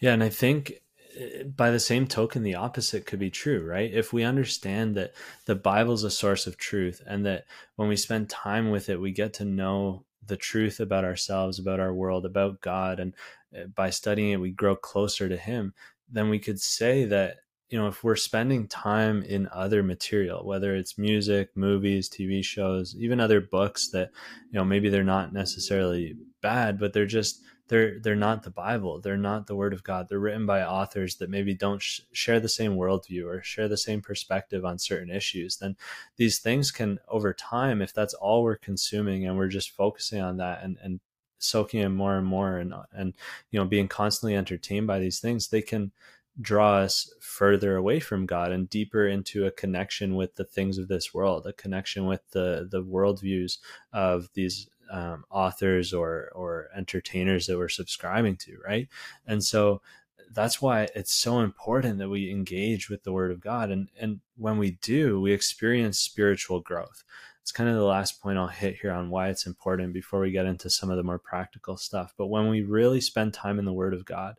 Yeah. 0.00 0.12
And 0.12 0.22
I 0.22 0.28
think 0.28 0.74
eh, 1.18 1.44
by 1.44 1.70
the 1.70 1.80
same 1.80 2.06
token, 2.06 2.42
the 2.42 2.54
opposite 2.54 3.06
could 3.06 3.18
be 3.18 3.30
true, 3.30 3.64
right? 3.64 3.92
If 3.92 4.12
we 4.12 4.24
understand 4.24 4.96
that 4.96 5.14
the 5.46 5.54
Bible 5.54 5.94
is 5.94 6.04
a 6.04 6.10
source 6.10 6.46
of 6.46 6.56
truth 6.56 7.02
and 7.06 7.26
that 7.26 7.44
when 7.76 7.88
we 7.88 7.96
spend 7.96 8.28
time 8.28 8.70
with 8.70 8.88
it, 8.88 9.00
we 9.00 9.12
get 9.12 9.34
to 9.34 9.44
know 9.44 10.04
the 10.28 10.36
truth 10.36 10.78
about 10.78 11.04
ourselves, 11.04 11.58
about 11.58 11.80
our 11.80 11.92
world, 11.92 12.24
about 12.24 12.60
God, 12.60 13.00
and 13.00 13.14
eh, 13.54 13.64
by 13.74 13.90
studying 13.90 14.32
it, 14.32 14.40
we 14.40 14.50
grow 14.50 14.76
closer 14.76 15.28
to 15.28 15.36
Him, 15.36 15.74
then 16.10 16.28
we 16.28 16.38
could 16.38 16.60
say 16.60 17.04
that 17.06 17.38
you 17.70 17.78
know 17.78 17.86
if 17.86 18.02
we're 18.02 18.16
spending 18.16 18.66
time 18.66 19.22
in 19.22 19.48
other 19.52 19.82
material 19.82 20.44
whether 20.46 20.74
it's 20.74 20.98
music 20.98 21.50
movies 21.54 22.08
tv 22.08 22.44
shows 22.44 22.94
even 22.98 23.20
other 23.20 23.40
books 23.40 23.88
that 23.88 24.10
you 24.50 24.58
know 24.58 24.64
maybe 24.64 24.88
they're 24.88 25.04
not 25.04 25.32
necessarily 25.32 26.16
bad 26.40 26.78
but 26.78 26.92
they're 26.92 27.06
just 27.06 27.42
they're 27.68 27.98
they're 28.00 28.16
not 28.16 28.42
the 28.42 28.50
bible 28.50 29.00
they're 29.00 29.16
not 29.16 29.46
the 29.46 29.54
word 29.54 29.72
of 29.72 29.84
god 29.84 30.08
they're 30.08 30.18
written 30.18 30.46
by 30.46 30.62
authors 30.62 31.16
that 31.16 31.30
maybe 31.30 31.54
don't 31.54 31.82
sh- 31.82 32.00
share 32.12 32.40
the 32.40 32.48
same 32.48 32.76
worldview 32.76 33.26
or 33.26 33.42
share 33.42 33.68
the 33.68 33.76
same 33.76 34.00
perspective 34.00 34.64
on 34.64 34.78
certain 34.78 35.10
issues 35.10 35.56
then 35.58 35.76
these 36.16 36.38
things 36.38 36.70
can 36.70 36.98
over 37.08 37.34
time 37.34 37.82
if 37.82 37.92
that's 37.92 38.14
all 38.14 38.42
we're 38.42 38.56
consuming 38.56 39.26
and 39.26 39.36
we're 39.36 39.48
just 39.48 39.70
focusing 39.70 40.20
on 40.20 40.38
that 40.38 40.62
and 40.62 40.78
and 40.82 41.00
soaking 41.40 41.80
in 41.80 41.92
more 41.92 42.16
and 42.16 42.26
more 42.26 42.58
and 42.58 42.74
and 42.92 43.14
you 43.50 43.58
know 43.60 43.64
being 43.64 43.86
constantly 43.86 44.34
entertained 44.34 44.86
by 44.86 44.98
these 44.98 45.20
things 45.20 45.48
they 45.48 45.62
can 45.62 45.92
draw 46.40 46.78
us 46.78 47.12
further 47.20 47.76
away 47.76 48.00
from 48.00 48.26
God 48.26 48.52
and 48.52 48.70
deeper 48.70 49.06
into 49.06 49.46
a 49.46 49.50
connection 49.50 50.14
with 50.14 50.36
the 50.36 50.44
things 50.44 50.78
of 50.78 50.88
this 50.88 51.12
world, 51.12 51.46
a 51.46 51.52
connection 51.52 52.06
with 52.06 52.20
the 52.30 52.68
the 52.70 52.82
worldviews 52.82 53.58
of 53.92 54.28
these 54.34 54.68
um, 54.90 55.24
authors 55.30 55.92
or 55.92 56.30
or 56.34 56.68
entertainers 56.76 57.46
that 57.46 57.58
we're 57.58 57.68
subscribing 57.68 58.36
to, 58.36 58.58
right? 58.64 58.88
And 59.26 59.42
so 59.42 59.82
that's 60.30 60.60
why 60.60 60.88
it's 60.94 61.12
so 61.12 61.40
important 61.40 61.98
that 61.98 62.10
we 62.10 62.30
engage 62.30 62.90
with 62.90 63.02
the 63.02 63.12
Word 63.12 63.30
of 63.30 63.40
God, 63.40 63.70
and 63.70 63.88
and 63.98 64.20
when 64.36 64.58
we 64.58 64.72
do, 64.82 65.20
we 65.20 65.32
experience 65.32 65.98
spiritual 65.98 66.60
growth. 66.60 67.02
It's 67.42 67.52
kind 67.52 67.70
of 67.70 67.76
the 67.76 67.82
last 67.84 68.20
point 68.20 68.36
I'll 68.36 68.46
hit 68.46 68.76
here 68.82 68.92
on 68.92 69.08
why 69.08 69.30
it's 69.30 69.46
important 69.46 69.94
before 69.94 70.20
we 70.20 70.30
get 70.30 70.44
into 70.44 70.68
some 70.68 70.90
of 70.90 70.98
the 70.98 71.02
more 71.02 71.18
practical 71.18 71.78
stuff. 71.78 72.12
But 72.18 72.26
when 72.26 72.48
we 72.48 72.60
really 72.60 73.00
spend 73.00 73.32
time 73.32 73.58
in 73.58 73.64
the 73.64 73.72
Word 73.72 73.94
of 73.94 74.04
God, 74.04 74.34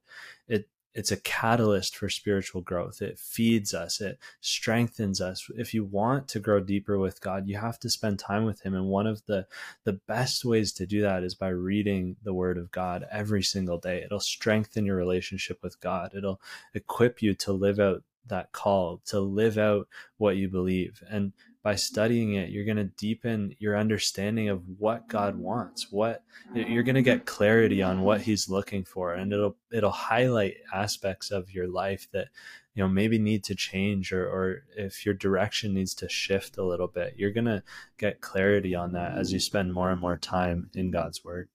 it's 0.93 1.11
a 1.11 1.17
catalyst 1.17 1.95
for 1.95 2.09
spiritual 2.09 2.61
growth. 2.61 3.01
It 3.01 3.19
feeds 3.19 3.73
us, 3.73 4.01
it 4.01 4.17
strengthens 4.41 5.21
us. 5.21 5.49
If 5.55 5.73
you 5.73 5.83
want 5.83 6.27
to 6.29 6.39
grow 6.39 6.59
deeper 6.59 6.97
with 6.97 7.21
God, 7.21 7.47
you 7.47 7.57
have 7.57 7.79
to 7.79 7.89
spend 7.89 8.19
time 8.19 8.45
with 8.45 8.61
him 8.61 8.73
and 8.73 8.87
one 8.87 9.07
of 9.07 9.25
the 9.25 9.47
the 9.83 9.93
best 9.93 10.43
ways 10.45 10.73
to 10.73 10.85
do 10.85 11.01
that 11.01 11.23
is 11.23 11.35
by 11.35 11.49
reading 11.49 12.15
the 12.23 12.33
word 12.33 12.57
of 12.57 12.71
God 12.71 13.05
every 13.11 13.43
single 13.43 13.77
day. 13.77 14.01
It'll 14.03 14.19
strengthen 14.19 14.85
your 14.85 14.97
relationship 14.97 15.61
with 15.61 15.79
God. 15.79 16.13
It'll 16.15 16.41
equip 16.73 17.21
you 17.21 17.33
to 17.35 17.51
live 17.53 17.79
out 17.79 18.03
that 18.27 18.51
call, 18.51 19.01
to 19.05 19.19
live 19.19 19.57
out 19.57 19.87
what 20.17 20.37
you 20.37 20.49
believe. 20.49 21.03
And 21.09 21.33
by 21.61 21.75
studying 21.75 22.35
it, 22.35 22.49
you're 22.49 22.65
going 22.65 22.77
to 22.77 22.85
deepen 22.85 23.53
your 23.59 23.77
understanding 23.77 24.47
of 24.47 24.63
what 24.77 25.09
God 25.09 25.35
wants. 25.35 25.91
What 25.91 26.23
you're 26.53 26.83
going 26.83 26.95
to 26.95 27.01
get 27.01 27.25
clarity 27.25 27.81
on 27.81 28.01
what 28.01 28.21
He's 28.21 28.49
looking 28.49 28.85
for, 28.85 29.13
and 29.13 29.33
it'll 29.33 29.57
it'll 29.71 29.91
highlight 29.91 30.55
aspects 30.73 31.31
of 31.31 31.51
your 31.51 31.67
life 31.67 32.07
that 32.13 32.29
you 32.73 32.81
know 32.81 32.87
maybe 32.87 33.19
need 33.19 33.43
to 33.45 33.55
change, 33.55 34.13
or 34.13 34.25
or 34.25 34.63
if 34.77 35.05
your 35.05 35.13
direction 35.13 35.73
needs 35.73 35.93
to 35.95 36.07
shift 36.07 36.57
a 36.57 36.63
little 36.63 36.87
bit. 36.87 37.15
You're 37.17 37.31
going 37.31 37.45
to 37.45 37.63
get 37.97 38.21
clarity 38.21 38.73
on 38.73 38.93
that 38.93 39.17
as 39.17 39.33
you 39.33 39.39
spend 39.39 39.73
more 39.73 39.91
and 39.91 39.99
more 39.99 40.17
time 40.17 40.69
in 40.73 40.91
God's 40.91 41.25
Word. 41.25 41.49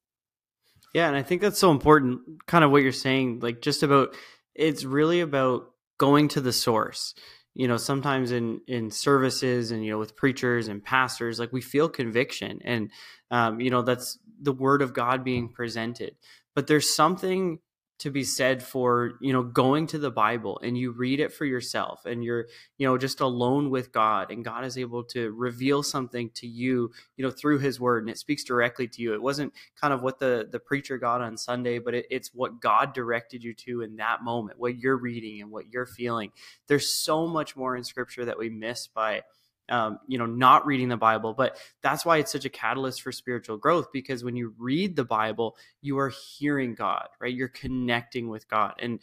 Yeah, 0.92 1.08
and 1.08 1.16
I 1.16 1.22
think 1.22 1.40
that's 1.40 1.58
so 1.58 1.70
important. 1.70 2.46
Kind 2.46 2.62
of 2.62 2.70
what 2.70 2.82
you're 2.82 2.92
saying, 2.92 3.40
like 3.40 3.62
just 3.62 3.82
about 3.82 4.14
it's 4.54 4.84
really 4.84 5.20
about 5.20 5.70
going 5.96 6.28
to 6.28 6.40
the 6.40 6.52
source 6.52 7.14
you 7.54 7.68
know 7.68 7.76
sometimes 7.76 8.32
in 8.32 8.60
in 8.66 8.90
services 8.90 9.70
and 9.70 9.84
you 9.84 9.92
know 9.92 9.98
with 9.98 10.16
preachers 10.16 10.68
and 10.68 10.82
pastors 10.82 11.38
like 11.38 11.52
we 11.52 11.60
feel 11.60 11.88
conviction 11.88 12.60
and 12.64 12.90
um, 13.30 13.60
you 13.60 13.70
know 13.70 13.82
that's 13.82 14.18
the 14.40 14.52
word 14.52 14.82
of 14.82 14.92
god 14.92 15.24
being 15.24 15.48
presented. 15.48 16.16
But 16.54 16.66
there's 16.66 16.94
something 16.94 17.58
to 17.98 18.10
be 18.10 18.24
said 18.24 18.62
for 18.62 19.12
you 19.20 19.32
know 19.32 19.42
going 19.42 19.86
to 19.86 19.98
the 19.98 20.10
bible 20.10 20.60
and 20.62 20.76
you 20.76 20.90
read 20.90 21.20
it 21.20 21.32
for 21.32 21.44
yourself 21.44 22.04
and 22.06 22.24
you're 22.24 22.46
you 22.76 22.86
know 22.86 22.98
just 22.98 23.20
alone 23.20 23.70
with 23.70 23.92
god 23.92 24.30
and 24.30 24.44
god 24.44 24.64
is 24.64 24.76
able 24.76 25.04
to 25.04 25.30
reveal 25.32 25.82
something 25.82 26.28
to 26.34 26.46
you 26.46 26.90
you 27.16 27.24
know 27.24 27.30
through 27.30 27.58
his 27.58 27.78
word 27.78 28.02
and 28.02 28.10
it 28.10 28.18
speaks 28.18 28.44
directly 28.44 28.88
to 28.88 29.00
you. 29.00 29.14
It 29.14 29.22
wasn't 29.22 29.52
kind 29.80 29.94
of 29.94 30.02
what 30.02 30.18
the 30.18 30.48
the 30.50 30.58
preacher 30.58 30.98
got 30.98 31.20
on 31.20 31.36
sunday 31.36 31.78
but 31.78 31.94
it, 31.94 32.06
it's 32.10 32.34
what 32.34 32.60
god 32.60 32.92
directed 32.94 33.44
you 33.44 33.54
to 33.54 33.82
in 33.82 33.96
that 33.96 34.22
moment 34.22 34.58
what 34.58 34.78
you're 34.78 34.96
reading 34.96 35.40
and 35.40 35.50
what 35.50 35.72
you're 35.72 35.86
feeling. 35.86 36.32
There's 36.66 36.88
so 36.88 37.26
much 37.26 37.56
more 37.56 37.76
in 37.76 37.84
scripture 37.84 38.24
that 38.24 38.38
we 38.38 38.48
miss 38.48 38.86
by 38.86 39.22
um, 39.68 39.98
you 40.06 40.18
know, 40.18 40.26
not 40.26 40.66
reading 40.66 40.88
the 40.88 40.96
Bible. 40.96 41.34
But 41.34 41.58
that's 41.82 42.04
why 42.04 42.18
it's 42.18 42.32
such 42.32 42.44
a 42.44 42.50
catalyst 42.50 43.02
for 43.02 43.12
spiritual 43.12 43.56
growth 43.56 43.88
because 43.92 44.24
when 44.24 44.36
you 44.36 44.54
read 44.58 44.96
the 44.96 45.04
Bible, 45.04 45.56
you 45.80 45.98
are 45.98 46.12
hearing 46.36 46.74
God, 46.74 47.08
right? 47.20 47.34
You're 47.34 47.48
connecting 47.48 48.28
with 48.28 48.48
God. 48.48 48.74
And 48.78 49.00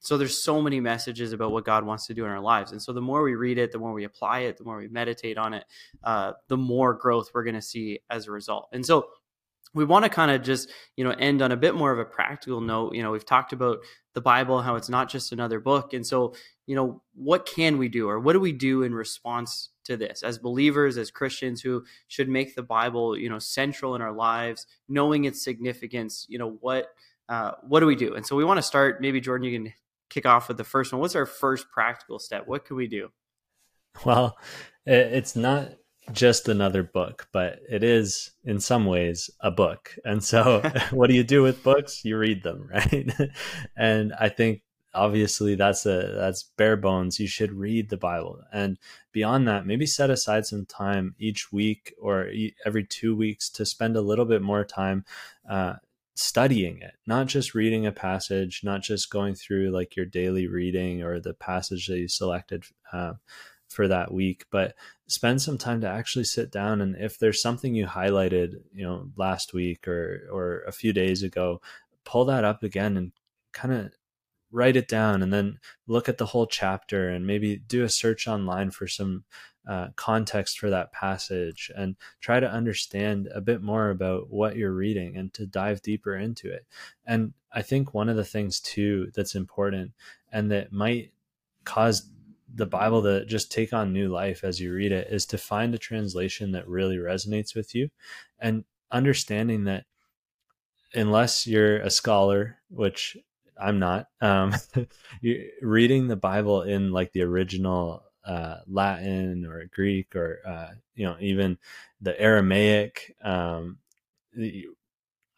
so 0.00 0.18
there's 0.18 0.40
so 0.40 0.60
many 0.60 0.80
messages 0.80 1.32
about 1.32 1.52
what 1.52 1.64
God 1.64 1.84
wants 1.84 2.06
to 2.06 2.14
do 2.14 2.24
in 2.24 2.30
our 2.30 2.40
lives. 2.40 2.72
And 2.72 2.82
so 2.82 2.92
the 2.92 3.00
more 3.00 3.22
we 3.22 3.34
read 3.36 3.56
it, 3.56 3.72
the 3.72 3.78
more 3.78 3.94
we 3.94 4.04
apply 4.04 4.40
it, 4.40 4.58
the 4.58 4.64
more 4.64 4.76
we 4.76 4.88
meditate 4.88 5.38
on 5.38 5.54
it, 5.54 5.64
uh, 6.02 6.32
the 6.48 6.58
more 6.58 6.92
growth 6.92 7.30
we're 7.32 7.44
going 7.44 7.54
to 7.54 7.62
see 7.62 8.00
as 8.10 8.26
a 8.26 8.30
result. 8.30 8.68
And 8.72 8.84
so 8.84 9.08
we 9.74 9.84
want 9.84 10.04
to 10.04 10.08
kind 10.08 10.30
of 10.30 10.42
just 10.42 10.70
you 10.96 11.04
know 11.04 11.10
end 11.10 11.42
on 11.42 11.52
a 11.52 11.56
bit 11.56 11.74
more 11.74 11.92
of 11.92 11.98
a 11.98 12.04
practical 12.04 12.60
note 12.60 12.94
you 12.94 13.02
know 13.02 13.10
we've 13.10 13.26
talked 13.26 13.52
about 13.52 13.78
the 14.14 14.20
bible 14.20 14.62
how 14.62 14.76
it's 14.76 14.88
not 14.88 15.10
just 15.10 15.32
another 15.32 15.60
book 15.60 15.92
and 15.92 16.06
so 16.06 16.34
you 16.66 16.74
know 16.74 17.02
what 17.14 17.44
can 17.44 17.76
we 17.76 17.88
do 17.88 18.08
or 18.08 18.20
what 18.20 18.32
do 18.32 18.40
we 18.40 18.52
do 18.52 18.82
in 18.82 18.94
response 18.94 19.70
to 19.84 19.96
this 19.96 20.22
as 20.22 20.38
believers 20.38 20.96
as 20.96 21.10
christians 21.10 21.60
who 21.60 21.84
should 22.08 22.28
make 22.28 22.54
the 22.54 22.62
bible 22.62 23.16
you 23.16 23.28
know 23.28 23.38
central 23.38 23.94
in 23.94 24.02
our 24.02 24.12
lives 24.12 24.66
knowing 24.88 25.24
its 25.24 25.42
significance 25.42 26.26
you 26.28 26.38
know 26.38 26.56
what 26.60 26.88
uh, 27.28 27.52
what 27.62 27.80
do 27.80 27.86
we 27.86 27.96
do 27.96 28.14
and 28.14 28.26
so 28.26 28.36
we 28.36 28.44
want 28.44 28.58
to 28.58 28.62
start 28.62 29.00
maybe 29.00 29.20
jordan 29.20 29.48
you 29.48 29.58
can 29.58 29.72
kick 30.10 30.26
off 30.26 30.48
with 30.48 30.56
the 30.56 30.64
first 30.64 30.92
one 30.92 31.00
what's 31.00 31.16
our 31.16 31.26
first 31.26 31.70
practical 31.70 32.18
step 32.18 32.44
what 32.46 32.64
can 32.64 32.76
we 32.76 32.86
do 32.86 33.10
well 34.04 34.36
it's 34.86 35.34
not 35.34 35.70
just 36.12 36.48
another 36.48 36.82
book, 36.82 37.28
but 37.32 37.60
it 37.68 37.82
is 37.82 38.30
in 38.44 38.60
some 38.60 38.86
ways 38.86 39.30
a 39.40 39.50
book. 39.50 39.96
And 40.04 40.22
so, 40.22 40.62
what 40.90 41.08
do 41.08 41.16
you 41.16 41.24
do 41.24 41.42
with 41.42 41.62
books? 41.62 42.04
You 42.04 42.18
read 42.18 42.42
them, 42.42 42.68
right? 42.74 43.10
and 43.76 44.12
I 44.18 44.28
think 44.28 44.62
obviously 44.94 45.54
that's 45.54 45.86
a 45.86 46.12
that's 46.16 46.44
bare 46.56 46.76
bones. 46.76 47.20
You 47.20 47.26
should 47.26 47.52
read 47.52 47.90
the 47.90 47.96
Bible, 47.96 48.40
and 48.52 48.78
beyond 49.12 49.48
that, 49.48 49.66
maybe 49.66 49.86
set 49.86 50.10
aside 50.10 50.46
some 50.46 50.66
time 50.66 51.14
each 51.18 51.52
week 51.52 51.94
or 52.00 52.30
every 52.64 52.84
two 52.84 53.16
weeks 53.16 53.50
to 53.50 53.66
spend 53.66 53.96
a 53.96 54.02
little 54.02 54.24
bit 54.24 54.42
more 54.42 54.64
time. 54.64 55.04
Uh, 55.48 55.74
studying 56.16 56.80
it 56.80 56.94
not 57.08 57.26
just 57.26 57.56
reading 57.56 57.86
a 57.86 57.92
passage 57.92 58.60
not 58.62 58.80
just 58.82 59.10
going 59.10 59.34
through 59.34 59.70
like 59.70 59.96
your 59.96 60.06
daily 60.06 60.46
reading 60.46 61.02
or 61.02 61.18
the 61.18 61.34
passage 61.34 61.88
that 61.88 61.98
you 61.98 62.06
selected 62.06 62.64
uh, 62.92 63.14
for 63.68 63.88
that 63.88 64.12
week 64.12 64.44
but 64.52 64.76
spend 65.08 65.42
some 65.42 65.58
time 65.58 65.80
to 65.80 65.88
actually 65.88 66.24
sit 66.24 66.52
down 66.52 66.80
and 66.80 66.94
if 66.96 67.18
there's 67.18 67.42
something 67.42 67.74
you 67.74 67.84
highlighted 67.84 68.54
you 68.72 68.84
know 68.84 69.10
last 69.16 69.52
week 69.52 69.88
or 69.88 70.28
or 70.30 70.62
a 70.68 70.72
few 70.72 70.92
days 70.92 71.24
ago 71.24 71.60
pull 72.04 72.24
that 72.24 72.44
up 72.44 72.62
again 72.62 72.96
and 72.96 73.10
kind 73.52 73.74
of 73.74 73.92
write 74.54 74.76
it 74.76 74.86
down 74.86 75.20
and 75.20 75.32
then 75.32 75.58
look 75.88 76.08
at 76.08 76.16
the 76.16 76.26
whole 76.26 76.46
chapter 76.46 77.08
and 77.08 77.26
maybe 77.26 77.56
do 77.56 77.82
a 77.82 77.88
search 77.88 78.28
online 78.28 78.70
for 78.70 78.86
some 78.86 79.24
uh, 79.68 79.88
context 79.96 80.60
for 80.60 80.70
that 80.70 80.92
passage 80.92 81.72
and 81.74 81.96
try 82.20 82.38
to 82.38 82.48
understand 82.50 83.28
a 83.34 83.40
bit 83.40 83.62
more 83.62 83.90
about 83.90 84.30
what 84.30 84.56
you're 84.56 84.72
reading 84.72 85.16
and 85.16 85.34
to 85.34 85.44
dive 85.44 85.82
deeper 85.82 86.14
into 86.14 86.48
it. 86.52 86.64
And 87.04 87.34
I 87.50 87.62
think 87.62 87.92
one 87.92 88.08
of 88.08 88.14
the 88.14 88.24
things 88.24 88.60
too 88.60 89.10
that's 89.12 89.34
important 89.34 89.90
and 90.30 90.52
that 90.52 90.70
might 90.70 91.10
cause 91.64 92.08
the 92.54 92.66
Bible 92.66 93.02
to 93.02 93.24
just 93.24 93.50
take 93.50 93.72
on 93.72 93.92
new 93.92 94.08
life 94.08 94.44
as 94.44 94.60
you 94.60 94.72
read 94.72 94.92
it 94.92 95.08
is 95.10 95.26
to 95.26 95.38
find 95.38 95.74
a 95.74 95.78
translation 95.78 96.52
that 96.52 96.68
really 96.68 96.98
resonates 96.98 97.56
with 97.56 97.74
you 97.74 97.90
and 98.38 98.64
understanding 98.92 99.64
that 99.64 99.84
unless 100.94 101.44
you're 101.44 101.78
a 101.78 101.90
scholar, 101.90 102.58
which 102.70 103.16
I'm 103.60 103.78
not, 103.78 104.08
um, 104.20 104.54
reading 105.62 106.08
the 106.08 106.16
Bible 106.16 106.62
in 106.62 106.92
like 106.92 107.12
the 107.12 107.22
original 107.22 108.02
uh, 108.24 108.56
Latin 108.66 109.46
or 109.46 109.64
Greek 109.72 110.16
or, 110.16 110.40
uh, 110.46 110.68
you 110.94 111.06
know, 111.06 111.16
even 111.20 111.58
the 112.00 112.18
Aramaic. 112.20 113.14
Um, 113.22 113.78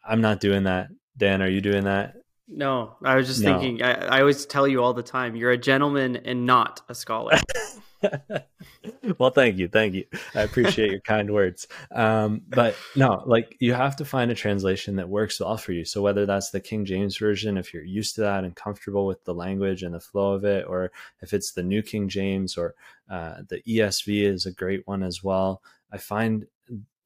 I'm 0.07 0.21
not 0.21 0.39
doing 0.39 0.63
that. 0.63 0.89
Dan, 1.17 1.41
are 1.41 1.49
you 1.49 1.61
doing 1.61 1.85
that? 1.85 2.15
No, 2.47 2.95
I 3.03 3.15
was 3.15 3.27
just 3.27 3.41
no. 3.41 3.59
thinking. 3.59 3.83
I, 3.83 3.93
I, 4.05 4.19
always 4.21 4.45
tell 4.45 4.67
you 4.67 4.81
all 4.81 4.93
the 4.93 5.03
time, 5.03 5.35
you're 5.35 5.51
a 5.51 5.57
gentleman 5.57 6.15
and 6.15 6.45
not 6.45 6.81
a 6.87 6.95
scholar. 6.95 7.37
well, 9.17 9.31
thank 9.31 9.57
you, 9.57 9.67
thank 9.67 9.93
you. 9.93 10.05
I 10.35 10.41
appreciate 10.41 10.91
your 10.91 10.99
kind 11.01 11.33
words. 11.33 11.67
Um, 11.91 12.41
but 12.49 12.75
no, 12.95 13.23
like 13.25 13.55
you 13.59 13.73
have 13.73 13.95
to 13.97 14.05
find 14.05 14.31
a 14.31 14.35
translation 14.35 14.95
that 14.97 15.09
works 15.09 15.39
well 15.39 15.57
for 15.57 15.71
you. 15.71 15.85
So 15.85 16.01
whether 16.01 16.25
that's 16.25 16.51
the 16.51 16.59
King 16.59 16.85
James 16.85 17.17
version, 17.17 17.57
if 17.57 17.73
you're 17.73 17.83
used 17.83 18.15
to 18.15 18.21
that 18.21 18.43
and 18.43 18.55
comfortable 18.55 19.05
with 19.05 19.23
the 19.23 19.33
language 19.33 19.83
and 19.83 19.93
the 19.93 19.99
flow 19.99 20.33
of 20.33 20.45
it, 20.45 20.65
or 20.67 20.91
if 21.21 21.33
it's 21.33 21.51
the 21.51 21.63
New 21.63 21.81
King 21.81 22.07
James 22.07 22.57
or 22.57 22.75
uh, 23.09 23.41
the 23.47 23.61
ESV 23.61 24.23
is 24.23 24.45
a 24.45 24.51
great 24.51 24.85
one 24.85 25.03
as 25.03 25.23
well. 25.23 25.61
I 25.91 25.97
find 25.97 26.45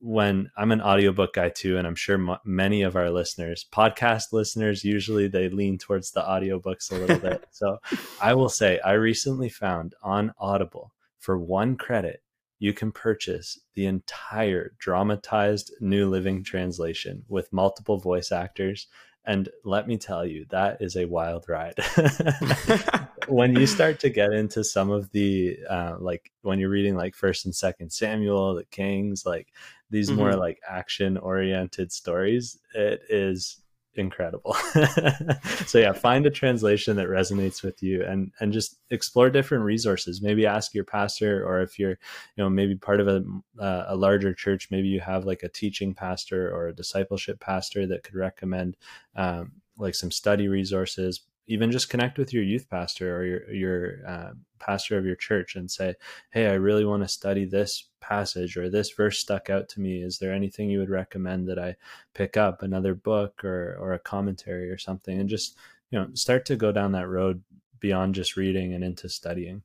when 0.02 0.50
I'm 0.58 0.72
an 0.72 0.82
audiobook 0.82 1.34
guy 1.34 1.50
too, 1.50 1.78
and 1.78 1.86
I'm 1.86 1.96
sure 1.96 2.16
m- 2.16 2.38
many 2.44 2.82
of 2.82 2.96
our 2.96 3.12
listeners, 3.12 3.66
podcast 3.72 4.34
listeners, 4.34 4.84
usually 4.84 5.28
they 5.28 5.48
lean 5.48 5.78
towards 5.78 6.12
the 6.12 6.22
audiobooks 6.22 6.92
a 6.92 6.96
little 6.96 7.20
bit. 7.20 7.46
So 7.52 7.78
I 8.20 8.34
will 8.34 8.50
say, 8.50 8.80
I 8.80 8.94
recently 8.94 9.50
found 9.50 9.94
on 10.02 10.34
Audible 10.40 10.94
for 11.20 11.38
one 11.38 11.76
credit, 11.76 12.24
you 12.58 12.74
can 12.74 12.92
purchase 12.92 13.60
the 13.76 13.86
entire 13.86 14.74
dramatized 14.80 15.74
New 15.80 16.10
Living 16.10 16.44
Translation 16.44 17.24
with 17.28 17.54
multiple 17.54 17.98
voice 17.98 18.32
actors. 18.32 18.88
And 19.26 19.50
let 19.64 19.88
me 19.88 19.98
tell 19.98 20.26
you, 20.26 20.46
that 20.50 20.82
is 20.82 20.96
a 20.96 21.06
wild 21.06 21.46
ride. 21.48 21.76
when 23.28 23.56
you 23.56 23.68
start 23.68 24.00
to 24.00 24.10
get 24.10 24.34
into 24.34 24.64
some 24.64 24.90
of 24.90 25.12
the, 25.12 25.58
uh, 25.70 25.96
like 26.00 26.32
when 26.42 26.60
you're 26.60 26.70
reading 26.70 26.96
like 26.96 27.16
First 27.16 27.46
and 27.46 27.56
Second 27.56 27.92
Samuel, 27.92 28.56
the 28.56 28.66
Kings, 28.66 29.24
like 29.26 29.50
these 29.92 30.10
mm-hmm. 30.10 30.20
more 30.20 30.36
like 30.36 30.60
action 30.68 31.18
oriented 31.18 31.92
stories, 31.92 32.58
it 32.74 33.02
is 33.10 33.61
incredible. 33.96 34.54
so 35.66 35.80
yeah, 35.80 35.92
find 35.92 36.26
a 36.26 36.32
translation 36.32 36.96
that 36.96 37.08
resonates 37.08 37.64
with 37.64 37.82
you 37.84 38.04
and 38.04 38.32
and 38.40 38.54
just 38.54 38.80
explore 38.90 39.30
different 39.30 39.64
resources. 39.64 40.22
Maybe 40.22 40.46
ask 40.46 40.74
your 40.74 40.84
pastor 40.84 41.46
or 41.46 41.62
if 41.62 41.78
you're, 41.78 41.92
you 41.92 42.44
know, 42.44 42.50
maybe 42.50 42.76
part 42.76 43.00
of 43.00 43.08
a 43.08 43.24
uh, 43.60 43.86
a 43.88 43.96
larger 43.96 44.34
church, 44.34 44.70
maybe 44.72 44.88
you 44.88 45.00
have 45.00 45.26
like 45.26 45.44
a 45.44 45.50
teaching 45.50 45.94
pastor 45.94 46.54
or 46.54 46.68
a 46.68 46.76
discipleship 46.76 47.40
pastor 47.40 47.86
that 47.88 48.04
could 48.04 48.16
recommend 48.16 48.78
um, 49.16 49.52
like 49.78 49.96
some 49.96 50.12
study 50.12 50.48
resources 50.48 51.22
even 51.48 51.72
just 51.72 51.90
connect 51.90 52.18
with 52.18 52.34
your 52.34 52.44
youth 52.44 52.70
pastor 52.70 53.16
or 53.16 53.26
your 53.26 53.52
your 53.52 54.08
uh, 54.08 54.32
pastor 54.60 54.98
of 54.98 55.06
your 55.06 55.16
church 55.16 55.56
and 55.56 55.70
say, 55.70 55.96
"Hey, 56.32 56.48
I 56.48 56.54
really 56.54 56.86
want 56.86 57.04
to 57.04 57.08
study 57.10 57.46
this 57.46 57.90
passage 58.00 58.58
or 58.58 58.70
this 58.70 58.92
verse 58.92 59.20
stuck 59.20 59.50
out 59.50 59.70
to 59.70 59.82
me. 59.82 60.02
Is 60.04 60.20
there 60.20 60.34
anything 60.34 60.70
you 60.70 60.80
would 60.80 60.90
recommend 60.90 61.48
that 61.48 61.60
I 61.60 61.76
pick 62.14 62.38
up? 62.38 62.62
Another 62.64 62.96
book 62.96 63.44
or 63.44 63.76
or 63.80 63.94
a 63.94 64.00
commentary 64.00 64.70
or 64.70 64.78
something?" 64.78 65.20
And 65.20 65.30
just 65.30 65.58
you 65.92 66.00
know 66.00 66.08
start 66.14 66.46
to 66.48 66.56
go 66.56 66.72
down 66.72 66.92
that 66.94 67.08
road 67.10 67.44
beyond 67.80 68.16
just 68.16 68.38
reading 68.38 68.74
and 68.74 68.84
into 68.84 69.10
studying. 69.10 69.64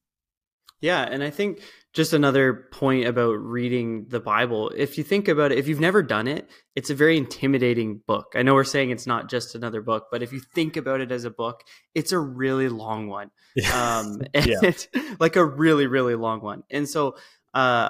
Yeah, 0.80 1.02
and 1.02 1.22
I 1.22 1.30
think 1.30 1.60
just 1.94 2.12
another 2.12 2.68
point 2.70 3.06
about 3.06 3.32
reading 3.32 4.06
the 4.08 4.20
Bible. 4.20 4.70
If 4.76 4.98
you 4.98 5.04
think 5.04 5.28
about 5.28 5.50
it, 5.50 5.58
if 5.58 5.66
you've 5.66 5.80
never 5.80 6.02
done 6.02 6.28
it, 6.28 6.48
it's 6.74 6.90
a 6.90 6.94
very 6.94 7.16
intimidating 7.16 8.02
book. 8.06 8.34
I 8.34 8.42
know 8.42 8.52
we're 8.52 8.64
saying 8.64 8.90
it's 8.90 9.06
not 9.06 9.30
just 9.30 9.54
another 9.54 9.80
book, 9.80 10.08
but 10.10 10.22
if 10.22 10.32
you 10.32 10.40
think 10.40 10.76
about 10.76 11.00
it 11.00 11.10
as 11.10 11.24
a 11.24 11.30
book, 11.30 11.62
it's 11.94 12.12
a 12.12 12.18
really 12.18 12.68
long 12.68 13.08
one. 13.08 13.30
Um, 13.72 14.20
yeah. 14.34 14.72
like 15.18 15.36
a 15.36 15.44
really, 15.44 15.86
really 15.86 16.14
long 16.14 16.42
one. 16.42 16.62
And 16.70 16.86
so, 16.86 17.16
uh, 17.54 17.88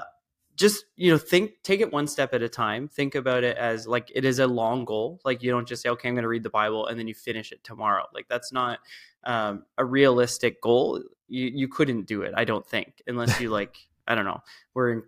just 0.54 0.84
you 0.96 1.10
know 1.10 1.18
think 1.18 1.50
take 1.62 1.80
it 1.80 1.92
one 1.92 2.06
step 2.06 2.32
at 2.32 2.42
a 2.42 2.48
time 2.48 2.88
think 2.88 3.14
about 3.14 3.44
it 3.44 3.56
as 3.58 3.86
like 3.86 4.10
it 4.14 4.24
is 4.24 4.38
a 4.38 4.46
long 4.46 4.86
goal 4.86 5.20
like 5.24 5.42
you 5.42 5.50
don't 5.50 5.68
just 5.68 5.82
say 5.82 5.90
okay 5.90 6.08
i'm 6.08 6.14
going 6.14 6.22
to 6.22 6.28
read 6.28 6.42
the 6.42 6.50
bible 6.50 6.86
and 6.86 6.98
then 6.98 7.06
you 7.06 7.14
finish 7.14 7.52
it 7.52 7.62
tomorrow 7.62 8.06
like 8.14 8.26
that's 8.28 8.52
not 8.52 8.78
um, 9.24 9.64
a 9.76 9.84
realistic 9.84 10.62
goal 10.62 11.02
you 11.28 11.50
you 11.54 11.68
couldn't 11.68 12.06
do 12.06 12.22
it. 12.22 12.32
I 12.36 12.44
don't 12.44 12.66
think 12.66 13.02
unless 13.06 13.40
you 13.40 13.50
like 13.50 13.76
I 14.08 14.14
don't 14.14 14.24
know. 14.24 14.40
Where 14.72 15.04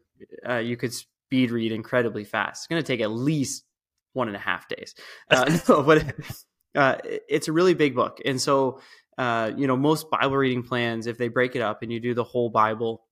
uh, 0.49 0.57
you 0.57 0.77
could 0.77 0.93
speed 0.93 1.51
read 1.51 1.73
incredibly 1.73 2.25
fast. 2.25 2.63
It's 2.63 2.67
going 2.67 2.83
to 2.83 2.87
take 2.87 3.01
at 3.01 3.11
least 3.11 3.65
one 4.13 4.29
and 4.29 4.37
a 4.37 4.41
half 4.41 4.69
days. 4.69 4.95
Uh, 5.31 5.59
no, 5.69 5.83
but 5.83 6.05
uh, 6.75 6.97
it's 7.29 7.49
a 7.49 7.53
really 7.53 7.75
big 7.75 7.95
book, 7.95 8.19
and 8.25 8.41
so 8.41 8.81
uh, 9.19 9.51
you 9.57 9.67
know 9.67 9.77
most 9.77 10.11
Bible 10.11 10.37
reading 10.37 10.63
plans, 10.63 11.07
if 11.07 11.19
they 11.19 11.29
break 11.29 11.55
it 11.55 11.63
up 11.63 11.83
and 11.83 11.93
you 11.93 12.01
do 12.01 12.15
the 12.15 12.25
whole 12.25 12.49
Bible, 12.49 13.05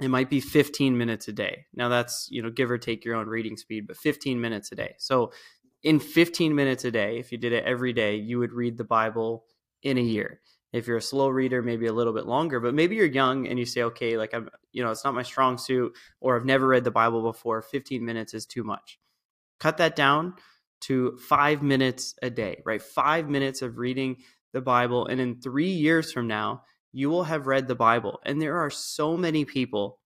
it 0.00 0.08
might 0.08 0.28
be 0.28 0.40
15 0.40 0.98
minutes 0.98 1.28
a 1.28 1.32
day. 1.32 1.66
Now 1.74 1.88
that's 1.88 2.28
you 2.30 2.42
know 2.42 2.50
give 2.50 2.70
or 2.70 2.78
take 2.78 3.04
your 3.04 3.14
own 3.14 3.28
reading 3.28 3.56
speed, 3.56 3.86
but 3.86 3.96
15 3.96 4.40
minutes 4.40 4.72
a 4.72 4.74
day. 4.74 4.94
So 4.98 5.32
in 5.84 6.00
15 6.00 6.54
minutes 6.54 6.84
a 6.84 6.90
day, 6.90 7.18
if 7.18 7.30
you 7.30 7.38
did 7.38 7.52
it 7.52 7.64
every 7.64 7.92
day, 7.92 8.16
you 8.16 8.38
would 8.38 8.52
read 8.52 8.78
the 8.78 8.84
Bible 8.84 9.44
in 9.82 9.98
a 9.98 10.02
year. 10.02 10.40
If 10.74 10.88
you're 10.88 10.96
a 10.96 11.02
slow 11.02 11.28
reader, 11.28 11.62
maybe 11.62 11.86
a 11.86 11.92
little 11.92 12.12
bit 12.12 12.26
longer, 12.26 12.58
but 12.58 12.74
maybe 12.74 12.96
you're 12.96 13.06
young 13.06 13.46
and 13.46 13.60
you 13.60 13.64
say, 13.64 13.84
okay, 13.84 14.18
like 14.18 14.34
I'm, 14.34 14.48
you 14.72 14.82
know, 14.82 14.90
it's 14.90 15.04
not 15.04 15.14
my 15.14 15.22
strong 15.22 15.56
suit, 15.56 15.96
or 16.20 16.36
I've 16.36 16.44
never 16.44 16.66
read 16.66 16.82
the 16.82 16.90
Bible 16.90 17.22
before. 17.22 17.62
15 17.62 18.04
minutes 18.04 18.34
is 18.34 18.44
too 18.44 18.64
much. 18.64 18.98
Cut 19.60 19.76
that 19.76 19.94
down 19.94 20.34
to 20.80 21.16
five 21.16 21.62
minutes 21.62 22.16
a 22.22 22.28
day, 22.28 22.60
right? 22.66 22.82
Five 22.82 23.28
minutes 23.28 23.62
of 23.62 23.78
reading 23.78 24.16
the 24.52 24.60
Bible. 24.60 25.06
And 25.06 25.20
in 25.20 25.40
three 25.40 25.70
years 25.70 26.10
from 26.10 26.26
now, 26.26 26.62
you 26.92 27.08
will 27.08 27.24
have 27.24 27.46
read 27.46 27.68
the 27.68 27.76
Bible. 27.76 28.18
And 28.26 28.42
there 28.42 28.58
are 28.58 28.70
so 28.70 29.16
many 29.16 29.44
people 29.44 30.00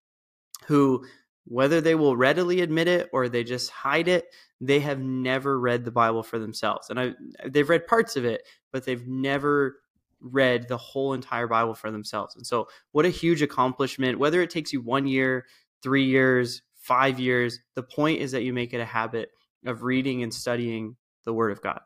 who, 0.66 1.06
whether 1.46 1.80
they 1.80 1.94
will 1.94 2.14
readily 2.14 2.60
admit 2.60 2.88
it 2.88 3.08
or 3.12 3.30
they 3.30 3.42
just 3.42 3.70
hide 3.70 4.08
it, 4.08 4.26
they 4.60 4.80
have 4.80 5.00
never 5.00 5.58
read 5.58 5.86
the 5.86 5.90
Bible 5.90 6.22
for 6.22 6.38
themselves. 6.38 6.90
And 6.90 7.00
I, 7.00 7.14
they've 7.48 7.68
read 7.68 7.86
parts 7.86 8.16
of 8.16 8.26
it, 8.26 8.42
but 8.70 8.84
they've 8.84 9.06
never 9.06 9.78
read 10.20 10.68
the 10.68 10.76
whole 10.76 11.12
entire 11.12 11.46
Bible 11.46 11.74
for 11.74 11.90
themselves. 11.90 12.36
And 12.36 12.46
so, 12.46 12.68
what 12.92 13.06
a 13.06 13.10
huge 13.10 13.42
accomplishment, 13.42 14.18
whether 14.18 14.42
it 14.42 14.50
takes 14.50 14.72
you 14.72 14.80
one 14.80 15.06
year, 15.06 15.46
three 15.82 16.04
years, 16.04 16.62
five 16.74 17.20
years, 17.20 17.60
the 17.74 17.82
point 17.82 18.20
is 18.20 18.32
that 18.32 18.42
you 18.42 18.52
make 18.52 18.72
it 18.72 18.80
a 18.80 18.84
habit 18.84 19.30
of 19.66 19.82
reading 19.82 20.22
and 20.22 20.32
studying 20.32 20.96
the 21.24 21.32
Word 21.32 21.52
of 21.52 21.62
God. 21.62 21.80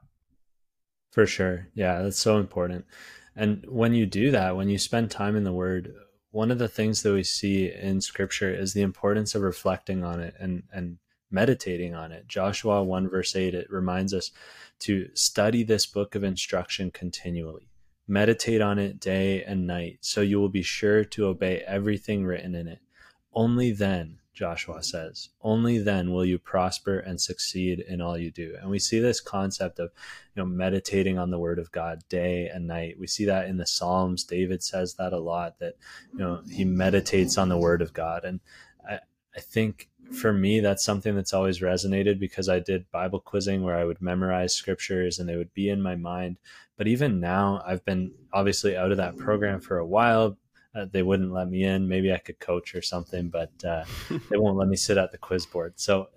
For 1.11 1.27
sure. 1.27 1.69
Yeah, 1.75 2.03
that's 2.03 2.19
so 2.19 2.39
important. 2.39 2.87
And 3.35 3.65
when 3.69 3.95
you 3.95 4.07
do 4.07 4.31
that, 4.31 4.57
when 4.57 4.69
you 4.69 4.79
spend 4.79 5.11
time 5.11 5.37
in 5.37 5.45
the 5.45 5.53
Word, 5.53 5.93
one 6.31 6.51
of 6.51 6.59
the 6.59 6.69
things 6.69 7.03
that 7.03 7.13
we 7.13 7.25
see 7.25 7.71
in 7.71 8.01
Scripture 8.01 8.53
is 8.53 8.73
the 8.73 8.83
importance 8.83 9.35
of 9.35 9.43
reflecting 9.43 10.05
on 10.05 10.21
it 10.21 10.35
and, 10.39 10.63
and 10.73 10.99
meditating 11.31 11.95
on 11.95 12.13
it. 12.13 12.29
Joshua 12.29 12.83
1, 12.83 13.09
verse 13.09 13.35
8, 13.35 13.55
it 13.55 13.71
reminds 13.71 14.15
us 14.15 14.31
to 14.81 15.09
study 15.15 15.63
this 15.63 15.87
book 15.87 16.15
of 16.15 16.25
instruction 16.25 16.91
continually. 16.91 17.72
Meditate 18.09 18.61
on 18.61 18.79
it 18.79 19.01
day 19.01 19.43
and 19.43 19.67
night, 19.67 19.99
so 20.01 20.21
you 20.21 20.41
will 20.41 20.49
be 20.49 20.63
sure 20.63 21.05
to 21.05 21.27
obey 21.27 21.63
everything 21.67 22.25
written 22.25 22.55
in 22.55 22.67
it. 22.67 22.81
Only 23.33 23.73
then 23.73 24.19
Joshua 24.35 24.83
says. 24.83 25.29
Only 25.43 25.79
then 25.79 26.11
will 26.11 26.25
you 26.25 26.39
prosper 26.39 26.99
and 26.99 27.21
succeed 27.21 27.81
in 27.81 28.01
all 28.01 28.17
you 28.17 28.31
do. 28.31 28.57
And 28.61 28.71
we 28.71 28.79
see 28.79 28.99
this 28.99 29.21
concept 29.21 29.79
of, 29.79 29.91
you 30.35 30.43
know, 30.43 30.47
meditating 30.47 31.19
on 31.19 31.31
the 31.31 31.39
word 31.39 31.59
of 31.59 31.71
God 31.71 32.03
day 32.09 32.49
and 32.53 32.67
night. 32.67 32.97
We 32.99 33.07
see 33.07 33.25
that 33.27 33.47
in 33.47 33.59
the 33.59 33.67
Psalms. 33.67 34.25
David 34.25 34.63
says 34.63 34.95
that 34.95 35.13
a 35.13 35.19
lot 35.19 35.59
that, 35.61 35.75
you 36.13 36.19
know, 36.19 36.43
he 36.51 36.65
meditates 36.65 37.37
on 37.37 37.51
the 37.51 37.59
word 37.59 37.83
of 37.83 37.93
God. 37.93 38.25
And 38.25 38.41
I, 38.89 39.01
I 39.37 39.41
think 39.41 39.91
for 40.13 40.33
me, 40.33 40.61
that's 40.61 40.85
something 40.85 41.15
that's 41.15 41.33
always 41.33 41.61
resonated 41.61 42.19
because 42.19 42.49
I 42.49 42.59
did 42.59 42.91
Bible 42.91 43.21
quizzing 43.21 43.63
where 43.63 43.77
I 43.77 43.85
would 43.85 44.01
memorize 44.01 44.55
scriptures 44.55 45.19
and 45.19 45.29
they 45.29 45.37
would 45.37 45.53
be 45.55 45.69
in 45.69 45.81
my 45.81 45.95
mind. 45.95 46.37
But 46.77 46.89
even 46.89 47.21
now, 47.21 47.63
I've 47.67 47.85
been 47.85 48.13
obviously 48.33 48.77
out 48.77 48.91
of 48.91 48.97
that 48.99 49.17
program 49.17 49.61
for 49.61 49.79
a 49.79 49.87
while 49.87 50.37
uh, 50.75 50.87
they 50.91 51.03
wouldn't 51.03 51.33
let 51.33 51.51
me 51.51 51.65
in. 51.65 51.89
Maybe 51.89 52.13
I 52.13 52.19
could 52.19 52.39
coach 52.39 52.75
or 52.75 52.83
something, 52.83 53.29
but 53.29 53.53
uh, 53.65 53.85
they 54.31 54.39
won't 54.39 54.57
let 54.57 54.69
me 54.69 54.77
sit 54.77 54.99
at 54.99 55.13
the 55.13 55.19
quiz 55.19 55.47
board. 55.47 55.75
So 55.77 56.09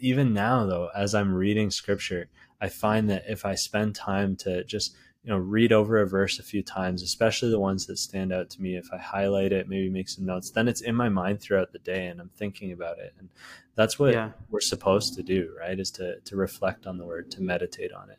even 0.00 0.32
now, 0.32 0.66
though, 0.66 0.90
as 0.96 1.14
I'm 1.14 1.32
reading 1.32 1.70
scripture, 1.70 2.28
I 2.60 2.68
find 2.68 3.08
that 3.10 3.24
if 3.28 3.44
I 3.44 3.54
spend 3.54 3.94
time 3.94 4.36
to 4.36 4.64
just 4.64 4.96
you 5.22 5.30
know 5.30 5.38
read 5.38 5.72
over 5.72 5.98
a 5.98 6.06
verse 6.06 6.38
a 6.38 6.42
few 6.42 6.62
times, 6.62 7.02
especially 7.02 7.50
the 7.50 7.60
ones 7.60 7.86
that 7.86 7.98
stand 7.98 8.32
out 8.32 8.50
to 8.50 8.62
me, 8.62 8.76
if 8.76 8.88
I 8.92 8.98
highlight 8.98 9.52
it, 9.52 9.68
maybe 9.68 9.88
make 9.88 10.08
some 10.08 10.26
notes, 10.26 10.50
then 10.50 10.68
it's 10.68 10.80
in 10.80 10.94
my 10.94 11.08
mind 11.08 11.40
throughout 11.40 11.72
the 11.72 11.78
day, 11.78 12.06
and 12.06 12.20
I'm 12.20 12.30
thinking 12.30 12.72
about 12.72 12.98
it, 12.98 13.14
and 13.18 13.28
that's 13.74 13.98
what 13.98 14.12
yeah. 14.12 14.30
we're 14.50 14.60
supposed 14.60 15.14
to 15.14 15.22
do, 15.22 15.54
right? 15.58 15.78
Is 15.78 15.90
to 15.92 16.20
to 16.20 16.36
reflect 16.36 16.86
on 16.86 16.98
the 16.98 17.04
word, 17.04 17.30
to 17.32 17.42
meditate 17.42 17.92
on 17.92 18.10
it. 18.10 18.18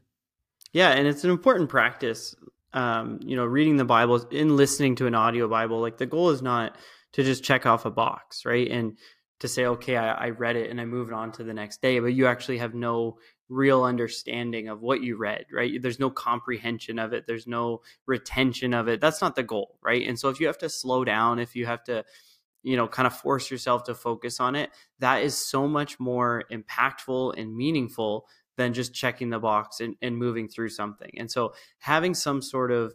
Yeah, 0.74 0.90
and 0.90 1.08
it's 1.08 1.24
an 1.24 1.32
important 1.32 1.70
practice 1.70 2.36
um, 2.74 3.20
you 3.24 3.36
know, 3.36 3.46
reading 3.46 3.78
the 3.78 3.86
Bible 3.86 4.26
in 4.32 4.56
listening 4.56 4.96
to 4.96 5.08
an 5.08 5.16
audio 5.16 5.48
Bible, 5.48 5.82
like 5.82 5.98
the 5.98 6.06
goal 6.06 6.30
is 6.30 6.42
not 6.42 6.76
to 7.14 7.24
just 7.24 7.44
check 7.44 7.66
off 7.66 7.86
a 7.86 7.92
box, 7.92 8.46
right? 8.46 8.70
And 8.70 8.98
to 9.40 9.48
say, 9.48 9.66
okay, 9.66 9.98
I, 9.98 10.28
I 10.28 10.30
read 10.30 10.56
it 10.56 10.70
and 10.70 10.80
I 10.80 10.86
moved 10.86 11.12
on 11.12 11.32
to 11.34 11.44
the 11.44 11.54
next 11.54 11.82
day, 11.82 12.00
but 12.00 12.14
you 12.14 12.28
actually 12.28 12.60
have 12.60 12.74
no 12.74 13.18
real 13.52 13.84
understanding 13.84 14.70
of 14.70 14.82
what 14.82 15.04
you 15.04 15.18
read, 15.18 15.46
right? 15.52 15.82
There's 15.82 16.00
no 16.00 16.10
comprehension 16.10 16.98
of 16.98 17.14
it, 17.14 17.28
there's 17.28 17.48
no 17.48 17.82
retention 18.08 18.74
of 18.74 18.88
it. 18.88 19.02
That's 19.02 19.22
not 19.22 19.36
the 19.36 19.44
goal, 19.44 19.78
right? 19.84 20.08
And 20.08 20.18
so 20.18 20.30
if 20.30 20.40
you 20.40 20.48
have 20.48 20.58
to 20.60 20.70
slow 20.70 21.04
down, 21.04 21.38
if 21.38 21.56
you 21.56 21.66
have 21.66 21.84
to, 21.84 22.06
you 22.64 22.78
know, 22.78 22.88
kind 22.88 23.08
of 23.08 23.14
force 23.14 23.52
yourself 23.52 23.84
to 23.84 23.94
focus 23.94 24.40
on 24.40 24.56
it, 24.56 24.72
that 25.00 25.22
is 25.22 25.38
so 25.38 25.68
much 25.68 26.00
more 26.00 26.44
impactful 26.52 27.38
and 27.38 27.56
meaningful 27.56 28.26
than 28.58 28.74
just 28.74 28.94
checking 28.94 29.30
the 29.30 29.40
box 29.40 29.80
and, 29.80 29.96
and 30.02 30.18
moving 30.18 30.48
through 30.48 30.70
something. 30.70 31.12
And 31.18 31.30
so 31.30 31.54
having 31.80 32.14
some 32.14 32.42
sort 32.42 32.72
of 32.72 32.94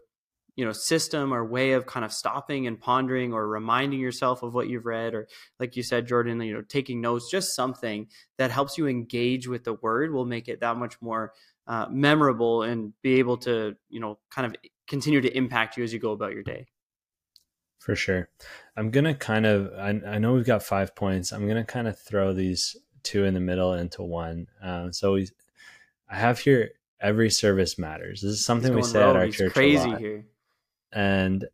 you 0.57 0.65
know 0.65 0.73
system 0.73 1.33
or 1.33 1.45
way 1.45 1.73
of 1.73 1.87
kind 1.87 2.05
of 2.05 2.13
stopping 2.13 2.67
and 2.67 2.81
pondering 2.81 3.33
or 3.33 3.47
reminding 3.47 4.01
yourself 4.01 4.43
of 4.43 4.55
what 4.55 4.69
you've 4.69 4.87
read 4.87 5.15
or 5.15 5.29
like 5.61 5.77
you 5.77 5.83
said 5.83 6.07
jordan 6.07 6.41
you 6.41 6.53
know 6.53 6.63
taking 6.63 7.01
notes 7.01 7.31
just 7.31 7.55
something 7.55 8.09
that 8.39 8.51
helps 8.51 8.77
you 8.77 8.87
engage 8.87 9.47
with 9.47 9.65
the 9.65 9.75
word 9.75 10.13
will 10.13 10.25
make 10.25 10.49
it 10.49 10.61
that 10.61 10.77
much 10.77 11.01
more 11.01 11.33
uh, 11.69 11.87
memorable 11.91 12.63
and 12.63 12.93
be 13.03 13.15
able 13.15 13.37
to 13.37 13.77
you 13.89 14.01
know 14.01 14.19
kind 14.31 14.47
of 14.47 14.57
continue 14.87 15.21
to 15.21 15.37
impact 15.37 15.77
you 15.77 15.85
as 15.85 15.93
you 15.93 15.99
go 15.99 16.13
about 16.13 16.33
your 16.33 16.43
day 16.43 16.67
for 17.79 17.95
sure 17.95 18.29
i'm 18.77 18.91
gonna 18.91 19.15
kind 19.15 19.47
of 19.47 19.73
i, 19.79 19.89
I 20.15 20.19
know 20.19 20.33
we've 20.33 20.47
got 20.47 20.63
five 20.63 20.97
points 20.97 21.33
i'm 21.33 21.47
gonna 21.47 21.65
kind 21.65 21.87
of 21.87 21.99
throw 21.99 22.33
these 22.33 22.77
two 23.03 23.25
in 23.25 23.35
the 23.35 23.41
middle 23.41 23.73
into 23.73 24.03
one 24.03 24.49
uh, 24.63 24.91
so 24.91 25.13
we 25.13 25.29
I 26.09 26.17
have 26.17 26.39
here 26.39 26.71
every 27.01 27.31
service 27.31 27.79
matters. 27.79 28.21
This 28.21 28.33
is 28.33 28.45
something 28.45 28.75
we 28.75 28.83
say 28.83 29.03
at 29.03 29.17
our 29.17 29.27
He's 29.27 29.37
church. 29.37 29.53
Crazy 29.53 29.95
here. 29.97 30.25
And 30.97 31.45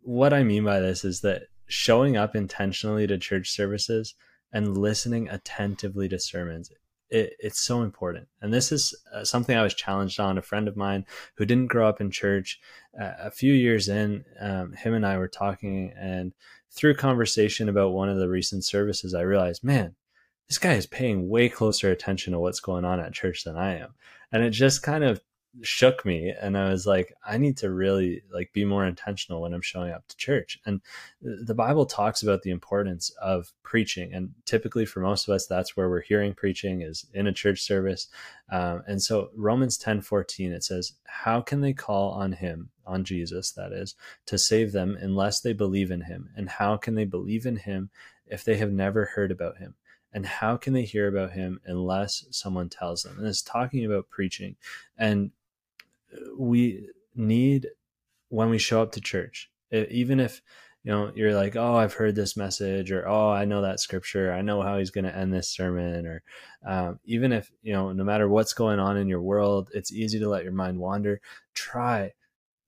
what 0.00 0.32
I 0.32 0.42
mean 0.42 0.64
by 0.64 0.80
this 0.80 1.04
is 1.04 1.20
that 1.20 1.42
showing 1.66 2.16
up 2.16 2.34
intentionally 2.34 3.06
to 3.06 3.18
church 3.18 3.50
services 3.50 4.14
and 4.54 4.78
listening 4.78 5.28
attentively 5.28 6.08
to 6.08 6.18
sermons 6.18 6.70
it, 7.10 7.34
it's 7.38 7.60
so 7.60 7.82
important 7.82 8.26
and 8.40 8.52
this 8.52 8.72
is 8.72 8.94
uh, 9.14 9.24
something 9.24 9.56
i 9.56 9.62
was 9.62 9.74
challenged 9.74 10.18
on 10.20 10.38
a 10.38 10.42
friend 10.42 10.68
of 10.68 10.76
mine 10.76 11.04
who 11.36 11.44
didn't 11.44 11.68
grow 11.68 11.88
up 11.88 12.00
in 12.00 12.10
church 12.10 12.58
uh, 13.00 13.12
a 13.18 13.30
few 13.30 13.52
years 13.52 13.88
in 13.88 14.24
um, 14.40 14.72
him 14.72 14.94
and 14.94 15.06
i 15.06 15.16
were 15.16 15.28
talking 15.28 15.92
and 15.98 16.32
through 16.70 16.94
conversation 16.94 17.68
about 17.68 17.92
one 17.92 18.08
of 18.08 18.18
the 18.18 18.28
recent 18.28 18.64
services 18.64 19.14
i 19.14 19.20
realized 19.20 19.64
man 19.64 19.94
this 20.48 20.58
guy 20.58 20.72
is 20.72 20.86
paying 20.86 21.28
way 21.28 21.48
closer 21.48 21.90
attention 21.90 22.32
to 22.32 22.40
what's 22.40 22.60
going 22.60 22.84
on 22.84 23.00
at 23.00 23.12
church 23.12 23.44
than 23.44 23.56
I 23.56 23.76
am. 23.76 23.94
And 24.32 24.42
it 24.42 24.50
just 24.50 24.82
kind 24.82 25.04
of 25.04 25.20
shook 25.62 26.04
me 26.04 26.32
and 26.40 26.56
I 26.56 26.70
was 26.70 26.86
like 26.86 27.14
I 27.26 27.38
need 27.38 27.56
to 27.58 27.70
really 27.70 28.22
like 28.32 28.52
be 28.52 28.64
more 28.64 28.86
intentional 28.86 29.42
when 29.42 29.54
I'm 29.54 29.62
showing 29.62 29.92
up 29.92 30.06
to 30.08 30.16
church. 30.16 30.58
And 30.66 30.80
the 31.20 31.54
Bible 31.54 31.86
talks 31.86 32.22
about 32.22 32.42
the 32.42 32.50
importance 32.50 33.10
of 33.20 33.52
preaching 33.62 34.12
and 34.12 34.30
typically 34.44 34.86
for 34.86 35.00
most 35.00 35.28
of 35.28 35.34
us 35.34 35.46
that's 35.46 35.76
where 35.76 35.88
we're 35.88 36.02
hearing 36.02 36.34
preaching 36.34 36.82
is 36.82 37.06
in 37.14 37.26
a 37.26 37.32
church 37.32 37.60
service. 37.60 38.08
Um, 38.50 38.82
and 38.86 39.02
so 39.02 39.30
Romans 39.34 39.78
10:14 39.78 40.52
it 40.52 40.64
says 40.64 40.92
how 41.04 41.40
can 41.40 41.60
they 41.60 41.72
call 41.72 42.10
on 42.12 42.32
him 42.32 42.70
on 42.86 43.04
Jesus 43.04 43.52
that 43.52 43.72
is 43.72 43.94
to 44.26 44.38
save 44.38 44.72
them 44.72 44.96
unless 45.00 45.40
they 45.40 45.52
believe 45.52 45.90
in 45.90 46.02
him 46.02 46.30
and 46.36 46.48
how 46.48 46.76
can 46.76 46.94
they 46.94 47.04
believe 47.04 47.46
in 47.46 47.56
him 47.56 47.90
if 48.26 48.44
they 48.44 48.56
have 48.56 48.72
never 48.72 49.06
heard 49.06 49.30
about 49.30 49.58
him? 49.58 49.74
and 50.12 50.24
how 50.24 50.56
can 50.56 50.72
they 50.72 50.84
hear 50.84 51.06
about 51.06 51.32
him 51.32 51.60
unless 51.66 52.24
someone 52.30 52.68
tells 52.68 53.02
them 53.02 53.18
and 53.18 53.26
it's 53.26 53.42
talking 53.42 53.84
about 53.84 54.08
preaching 54.08 54.56
and 54.96 55.30
we 56.38 56.88
need 57.14 57.68
when 58.28 58.50
we 58.50 58.58
show 58.58 58.82
up 58.82 58.92
to 58.92 59.00
church. 59.00 59.50
Even 59.72 60.20
if 60.20 60.40
you 60.84 60.92
know 60.92 61.10
you're 61.14 61.34
like 61.34 61.56
oh 61.56 61.74
i've 61.74 61.94
heard 61.94 62.14
this 62.14 62.36
message 62.36 62.92
or 62.92 63.06
oh 63.06 63.30
i 63.30 63.44
know 63.44 63.62
that 63.62 63.80
scripture. 63.80 64.32
I 64.32 64.42
know 64.42 64.62
how 64.62 64.78
he's 64.78 64.90
going 64.90 65.04
to 65.04 65.14
end 65.14 65.32
this 65.32 65.50
sermon 65.50 66.06
or 66.06 66.22
um, 66.66 67.00
even 67.04 67.32
if 67.32 67.50
you 67.62 67.72
know 67.72 67.92
no 67.92 68.04
matter 68.04 68.28
what's 68.28 68.54
going 68.54 68.78
on 68.78 68.96
in 68.96 69.08
your 69.08 69.20
world 69.20 69.70
it's 69.74 69.92
easy 69.92 70.18
to 70.18 70.28
let 70.28 70.44
your 70.44 70.52
mind 70.52 70.78
wander. 70.78 71.20
Try. 71.54 72.12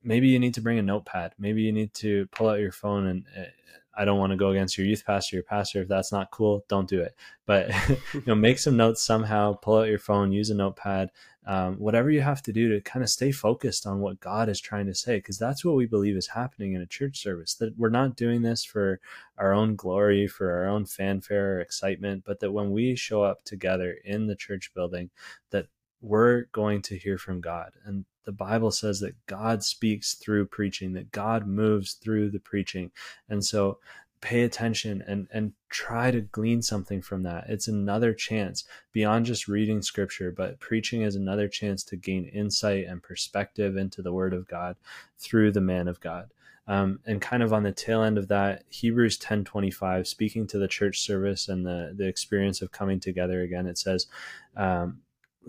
Maybe 0.02 0.28
you 0.28 0.38
need 0.38 0.54
to 0.54 0.62
bring 0.62 0.78
a 0.78 0.82
notepad. 0.82 1.34
Maybe 1.38 1.62
you 1.62 1.72
need 1.72 1.94
to 1.94 2.26
pull 2.32 2.48
out 2.48 2.58
your 2.58 2.72
phone 2.72 3.06
and 3.06 3.24
eh, 3.36 3.46
I 3.94 4.04
don't 4.04 4.18
want 4.18 4.30
to 4.30 4.36
go 4.36 4.50
against 4.50 4.78
your 4.78 4.86
youth 4.86 5.04
pastor, 5.04 5.36
your 5.36 5.42
pastor. 5.42 5.82
If 5.82 5.88
that's 5.88 6.12
not 6.12 6.30
cool, 6.30 6.64
don't 6.68 6.88
do 6.88 7.00
it. 7.00 7.14
But 7.46 7.70
you 8.14 8.22
know, 8.26 8.34
make 8.34 8.58
some 8.58 8.76
notes 8.76 9.02
somehow. 9.02 9.54
Pull 9.54 9.78
out 9.78 9.88
your 9.88 9.98
phone, 9.98 10.32
use 10.32 10.50
a 10.50 10.54
notepad, 10.54 11.10
um, 11.46 11.76
whatever 11.76 12.10
you 12.10 12.20
have 12.20 12.42
to 12.42 12.52
do 12.52 12.68
to 12.68 12.80
kind 12.80 13.02
of 13.02 13.10
stay 13.10 13.32
focused 13.32 13.86
on 13.86 14.00
what 14.00 14.20
God 14.20 14.48
is 14.48 14.60
trying 14.60 14.86
to 14.86 14.94
say, 14.94 15.16
because 15.16 15.38
that's 15.38 15.64
what 15.64 15.74
we 15.74 15.86
believe 15.86 16.16
is 16.16 16.28
happening 16.28 16.74
in 16.74 16.82
a 16.82 16.86
church 16.86 17.18
service. 17.18 17.54
That 17.54 17.76
we're 17.76 17.88
not 17.88 18.16
doing 18.16 18.42
this 18.42 18.64
for 18.64 19.00
our 19.38 19.52
own 19.52 19.74
glory, 19.74 20.26
for 20.26 20.52
our 20.52 20.68
own 20.68 20.86
fanfare 20.86 21.56
or 21.56 21.60
excitement, 21.60 22.24
but 22.24 22.40
that 22.40 22.52
when 22.52 22.70
we 22.70 22.94
show 22.94 23.22
up 23.22 23.42
together 23.42 23.96
in 24.04 24.26
the 24.26 24.36
church 24.36 24.72
building, 24.74 25.10
that 25.50 25.66
we're 26.00 26.44
going 26.52 26.82
to 26.82 26.98
hear 26.98 27.18
from 27.18 27.40
God. 27.40 27.72
And 27.84 28.04
the 28.24 28.32
Bible 28.32 28.70
says 28.70 29.00
that 29.00 29.14
God 29.26 29.62
speaks 29.62 30.14
through 30.14 30.46
preaching, 30.46 30.92
that 30.92 31.12
God 31.12 31.46
moves 31.46 31.94
through 31.94 32.30
the 32.30 32.40
preaching. 32.40 32.90
And 33.28 33.44
so 33.44 33.78
pay 34.20 34.42
attention 34.42 35.02
and 35.06 35.26
and 35.32 35.52
try 35.70 36.10
to 36.10 36.20
glean 36.20 36.60
something 36.62 37.00
from 37.00 37.22
that. 37.22 37.46
It's 37.48 37.68
another 37.68 38.12
chance 38.12 38.64
beyond 38.92 39.26
just 39.26 39.48
reading 39.48 39.82
scripture, 39.82 40.30
but 40.30 40.60
preaching 40.60 41.02
is 41.02 41.16
another 41.16 41.48
chance 41.48 41.82
to 41.84 41.96
gain 41.96 42.26
insight 42.26 42.86
and 42.86 43.02
perspective 43.02 43.76
into 43.76 44.02
the 44.02 44.12
word 44.12 44.34
of 44.34 44.46
God 44.46 44.76
through 45.18 45.52
the 45.52 45.60
man 45.60 45.88
of 45.88 46.00
God. 46.00 46.30
Um, 46.66 47.00
and 47.06 47.20
kind 47.20 47.42
of 47.42 47.52
on 47.52 47.62
the 47.62 47.72
tail 47.72 48.02
end 48.02 48.18
of 48.18 48.28
that, 48.28 48.64
Hebrews 48.68 49.18
10:25, 49.18 50.06
speaking 50.06 50.46
to 50.48 50.58
the 50.58 50.68
church 50.68 51.00
service 51.00 51.48
and 51.48 51.64
the 51.64 51.94
the 51.96 52.06
experience 52.06 52.62
of 52.62 52.72
coming 52.72 53.00
together 53.00 53.40
again, 53.42 53.66
it 53.66 53.78
says, 53.78 54.06
um, 54.56 55.00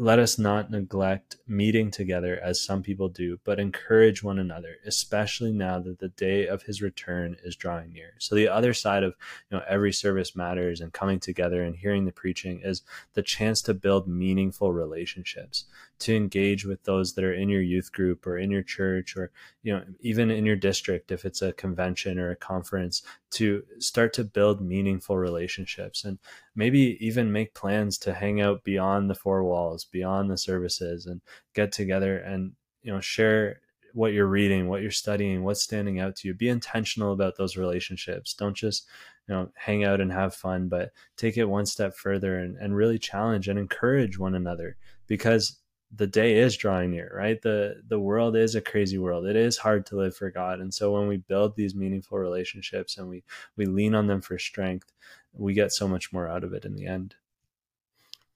let 0.02 0.18
us 0.18 0.40
not 0.40 0.72
neglect 0.72 1.38
meeting 1.48 1.92
together 1.92 2.40
as 2.44 2.60
some 2.60 2.82
people 2.82 3.08
do, 3.08 3.40
but 3.44 3.60
encourage 3.60 4.24
one 4.24 4.40
another, 4.40 4.78
especially 4.84 5.52
now 5.52 5.78
that 5.78 6.00
the 6.00 6.10
day 6.10 6.48
of 6.48 6.64
his 6.64 6.82
return 6.82 7.38
is 7.44 7.56
drawing 7.56 7.94
near. 7.94 8.14
So 8.18 8.34
the 8.34 8.48
other 8.48 8.74
side 8.74 9.04
of 9.04 9.14
you 9.52 9.58
know 9.58 9.64
every 9.70 9.94
service 9.94 10.36
matters 10.36 10.82
and 10.82 10.92
coming 10.92 11.20
together 11.20 11.62
and 11.62 11.76
hearing 11.76 12.06
the 12.06 12.12
preaching 12.12 12.62
is 12.64 12.82
the 13.14 13.22
chance 13.22 13.62
to 13.62 13.76
build 13.76 14.08
meaningful 14.08 14.74
relationships, 14.74 15.66
to 16.02 16.16
engage 16.16 16.66
with 16.66 16.84
those 16.84 17.14
that 17.14 17.24
are 17.24 17.34
in 17.34 17.49
your 17.49 17.62
youth 17.62 17.91
group 17.91 18.28
or 18.28 18.38
in 18.38 18.52
your 18.52 18.64
church 18.64 19.16
or 19.16 19.32
you 19.64 19.72
know 19.72 19.84
even 19.99 20.30
in 20.30 20.45
your 20.45 20.56
district 20.56 21.12
if 21.12 21.26
it's 21.26 21.41
a 21.41 21.54
convention 21.54 22.20
or 22.20 22.32
a 22.32 22.36
conference 22.36 23.04
to 23.30 23.64
start 23.80 24.14
to 24.14 24.24
build 24.24 24.62
meaningful 24.62 25.18
relationships 25.18 26.04
and 26.04 26.20
maybe 26.56 26.97
even 26.99 27.32
make 27.32 27.54
plans 27.54 27.97
to 27.97 28.14
hang 28.14 28.41
out 28.41 28.64
beyond 28.64 29.10
the 29.10 29.16
four 29.16 29.43
walls 29.43 29.86
beyond 29.86 30.30
the 30.30 30.38
services 30.38 31.06
and 31.06 31.22
get 31.54 31.72
together 31.72 32.18
and 32.18 32.54
you 32.82 32.91
know 32.91 32.99
share 32.99 33.62
what 33.93 34.14
you're 34.14 34.26
reading 34.28 34.68
what 34.70 34.82
you're 34.82 34.91
studying 34.91 35.43
what's 35.43 35.62
standing 35.62 35.99
out 35.99 36.16
to 36.16 36.28
you. 36.28 36.34
Be 36.34 36.47
intentional 36.49 37.12
about 37.12 37.36
those 37.38 37.58
relationships. 37.58 38.34
Don't 38.34 38.56
just 38.56 38.88
you 39.28 39.36
know 39.36 39.49
hang 39.56 39.84
out 39.84 40.02
and 40.02 40.12
have 40.12 40.34
fun 40.34 40.68
but 40.68 40.91
take 41.16 41.38
it 41.38 41.45
one 41.45 41.66
step 41.66 41.95
further 41.95 42.39
and, 42.39 42.58
and 42.58 42.76
really 42.76 42.99
challenge 42.99 43.47
and 43.47 43.60
encourage 43.60 44.18
one 44.18 44.36
another 44.36 44.76
because 45.08 45.61
the 45.94 46.08
day 46.08 46.38
is 46.38 46.56
drawing 46.56 46.92
near 46.92 47.12
right? 47.14 47.42
The 47.42 47.82
the 47.88 48.00
world 48.00 48.36
is 48.36 48.56
a 48.56 48.62
crazy 48.62 48.98
world. 48.98 49.26
It 49.26 49.36
is 49.36 49.58
hard 49.58 49.86
to 49.88 49.98
live 49.98 50.16
for 50.16 50.32
god. 50.32 50.60
And 50.60 50.74
so 50.74 50.94
when 50.94 51.08
we 51.08 51.18
build 51.18 51.56
these 51.56 51.76
meaningful 51.76 52.18
relationships 52.18 52.98
and 52.98 53.10
we 53.10 53.24
we 53.58 53.66
lean 53.66 53.96
on 53.96 54.08
them 54.08 54.22
for 54.22 54.38
strength 54.39 54.92
we 55.34 55.54
get 55.54 55.72
so 55.72 55.88
much 55.88 56.12
more 56.12 56.28
out 56.28 56.44
of 56.44 56.54
it 56.54 56.66
in 56.66 56.76
the 56.76 56.86
end. 56.86 57.16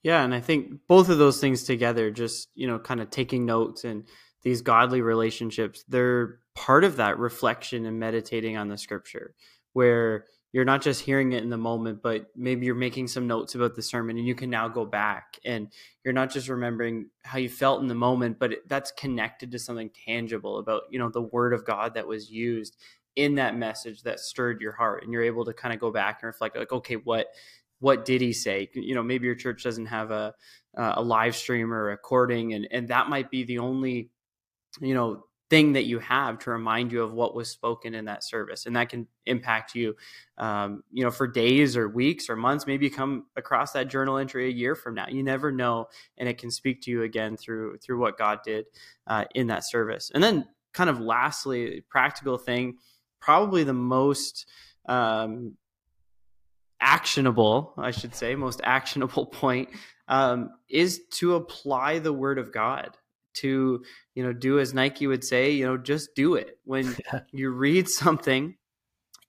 Yeah 0.04 0.24
and 0.24 0.36
i 0.36 0.40
think 0.40 0.82
both 0.88 1.10
of 1.10 1.18
those 1.18 1.42
things 1.42 1.64
together 1.64 2.12
just 2.12 2.50
you 2.54 2.68
know 2.68 2.78
kind 2.78 3.02
of 3.02 3.10
taking 3.10 3.46
notes 3.46 3.84
and 3.84 4.04
these 4.44 4.62
godly 4.62 5.02
relationships 5.02 5.84
they're 5.88 6.40
part 6.54 6.84
of 6.84 6.98
that 6.98 7.18
reflection 7.18 7.86
and 7.86 8.00
meditating 8.00 8.56
on 8.56 8.70
the 8.70 8.78
scripture 8.78 9.34
where 9.74 10.26
you're 10.56 10.64
not 10.64 10.82
just 10.82 11.02
hearing 11.02 11.34
it 11.34 11.44
in 11.44 11.50
the 11.50 11.58
moment, 11.58 12.02
but 12.02 12.28
maybe 12.34 12.66
you're 12.66 12.76
making 12.76 13.10
some 13.10 13.28
notes 13.28 13.56
about 13.56 13.76
the 13.76 13.82
sermon 13.82 14.18
and 14.18 14.26
you 14.26 14.34
can 14.34 14.50
now 14.50 14.70
go 14.70 14.86
back 14.86 15.38
and 15.44 15.68
you're 16.02 16.14
not 16.14 16.32
just 16.32 16.48
remembering 16.48 17.10
how 17.26 17.38
you 17.38 17.50
felt 17.50 17.82
in 17.82 17.88
the 17.88 17.94
moment, 17.94 18.40
but 18.40 18.54
it, 18.54 18.70
that's 18.70 18.90
connected 18.94 19.52
to 19.52 19.60
something 19.60 19.90
tangible 20.06 20.58
about, 20.58 20.84
you 20.90 20.98
know, 20.98 21.10
the 21.10 21.22
word 21.22 21.52
of 21.52 21.66
God 21.66 21.96
that 21.96 22.08
was 22.08 22.32
used 22.32 22.78
in 23.18 23.36
that 23.36 23.58
message 23.58 24.04
that 24.04 24.22
stirred 24.22 24.62
your 24.62 24.72
heart. 24.72 25.04
And 25.04 25.12
you're 25.12 25.24
able 25.24 25.44
to 25.44 25.54
kind 25.54 25.74
of 25.74 25.82
go 25.82 25.92
back 25.92 26.20
and 26.22 26.28
reflect 26.28 26.56
like, 26.56 26.72
okay, 26.72 26.96
what, 26.96 27.28
what 27.80 28.06
did 28.06 28.22
he 28.22 28.32
say? 28.32 28.70
You 28.76 28.96
know, 28.96 29.04
maybe 29.04 29.26
your 29.26 29.36
church 29.36 29.62
doesn't 29.62 29.88
have 29.88 30.12
a, 30.12 30.36
a 30.74 31.02
live 31.02 31.36
stream 31.36 31.74
or 31.74 31.82
a 31.82 31.92
recording 31.92 32.54
and, 32.54 32.66
and 32.72 32.88
that 32.88 33.10
might 33.10 33.30
be 33.30 33.44
the 33.44 33.60
only, 33.60 34.10
you 34.80 34.94
know, 34.94 35.26
thing 35.50 35.74
that 35.74 35.86
you 35.86 36.00
have 36.00 36.40
to 36.40 36.50
remind 36.50 36.92
you 36.92 37.04
of 37.04 37.14
what 37.14 37.36
was 37.36 37.50
spoken 37.50 37.94
in 37.94 38.06
that 38.06 38.24
service 38.24 38.66
and 38.66 38.76
that 38.76 38.90
can 38.90 39.08
impact 39.28 39.76
you 39.76 39.96
um, 40.38 40.84
you 40.92 41.04
know 41.04 41.12
for 41.12 41.28
days 41.28 41.78
or 41.78 41.88
weeks 41.88 42.30
or 42.30 42.36
months 42.36 42.66
maybe 42.66 42.86
you 42.86 42.92
come 42.92 43.26
across 43.36 43.72
that 43.72 43.88
journal 43.88 44.18
entry 44.18 44.48
a 44.48 44.52
year 44.52 44.76
from 44.76 44.96
now. 44.96 45.06
You 45.08 45.24
never 45.24 45.52
know 45.52 45.88
and 46.18 46.28
it 46.28 46.38
can 46.38 46.50
speak 46.50 46.82
to 46.84 46.92
you 46.92 47.04
again 47.04 47.38
through 47.38 47.78
through 47.78 48.00
what 48.00 48.18
god 48.18 48.40
did 48.44 48.66
uh, 49.08 49.26
in 49.36 49.48
that 49.48 49.64
service. 49.64 50.12
And 50.14 50.24
then 50.24 50.48
kind 50.74 50.90
of 50.90 51.00
lastly 51.00 51.84
practical 51.90 52.38
thing 52.38 52.78
probably 53.22 53.64
the 53.64 53.74
most 53.74 54.46
um, 54.88 55.56
actionable 56.82 57.74
i 57.78 57.92
should 57.92 58.14
say 58.14 58.36
most 58.36 58.62
actionable 58.64 59.26
point 59.42 59.70
um, 60.08 60.52
is 60.70 61.02
to 61.12 61.36
apply 61.36 62.00
the 62.00 62.14
word 62.14 62.38
of 62.38 62.52
god 62.52 62.98
to 63.36 63.84
you 64.14 64.24
know 64.24 64.34
do 64.34 64.60
as 64.60 64.74
nike 64.74 65.08
would 65.08 65.24
say 65.24 65.52
you 65.52 65.66
know 65.66 65.78
just 65.78 66.16
do 66.16 66.36
it. 66.36 66.58
When 66.64 66.96
you 67.32 67.50
read 67.50 67.90
something 67.90 68.56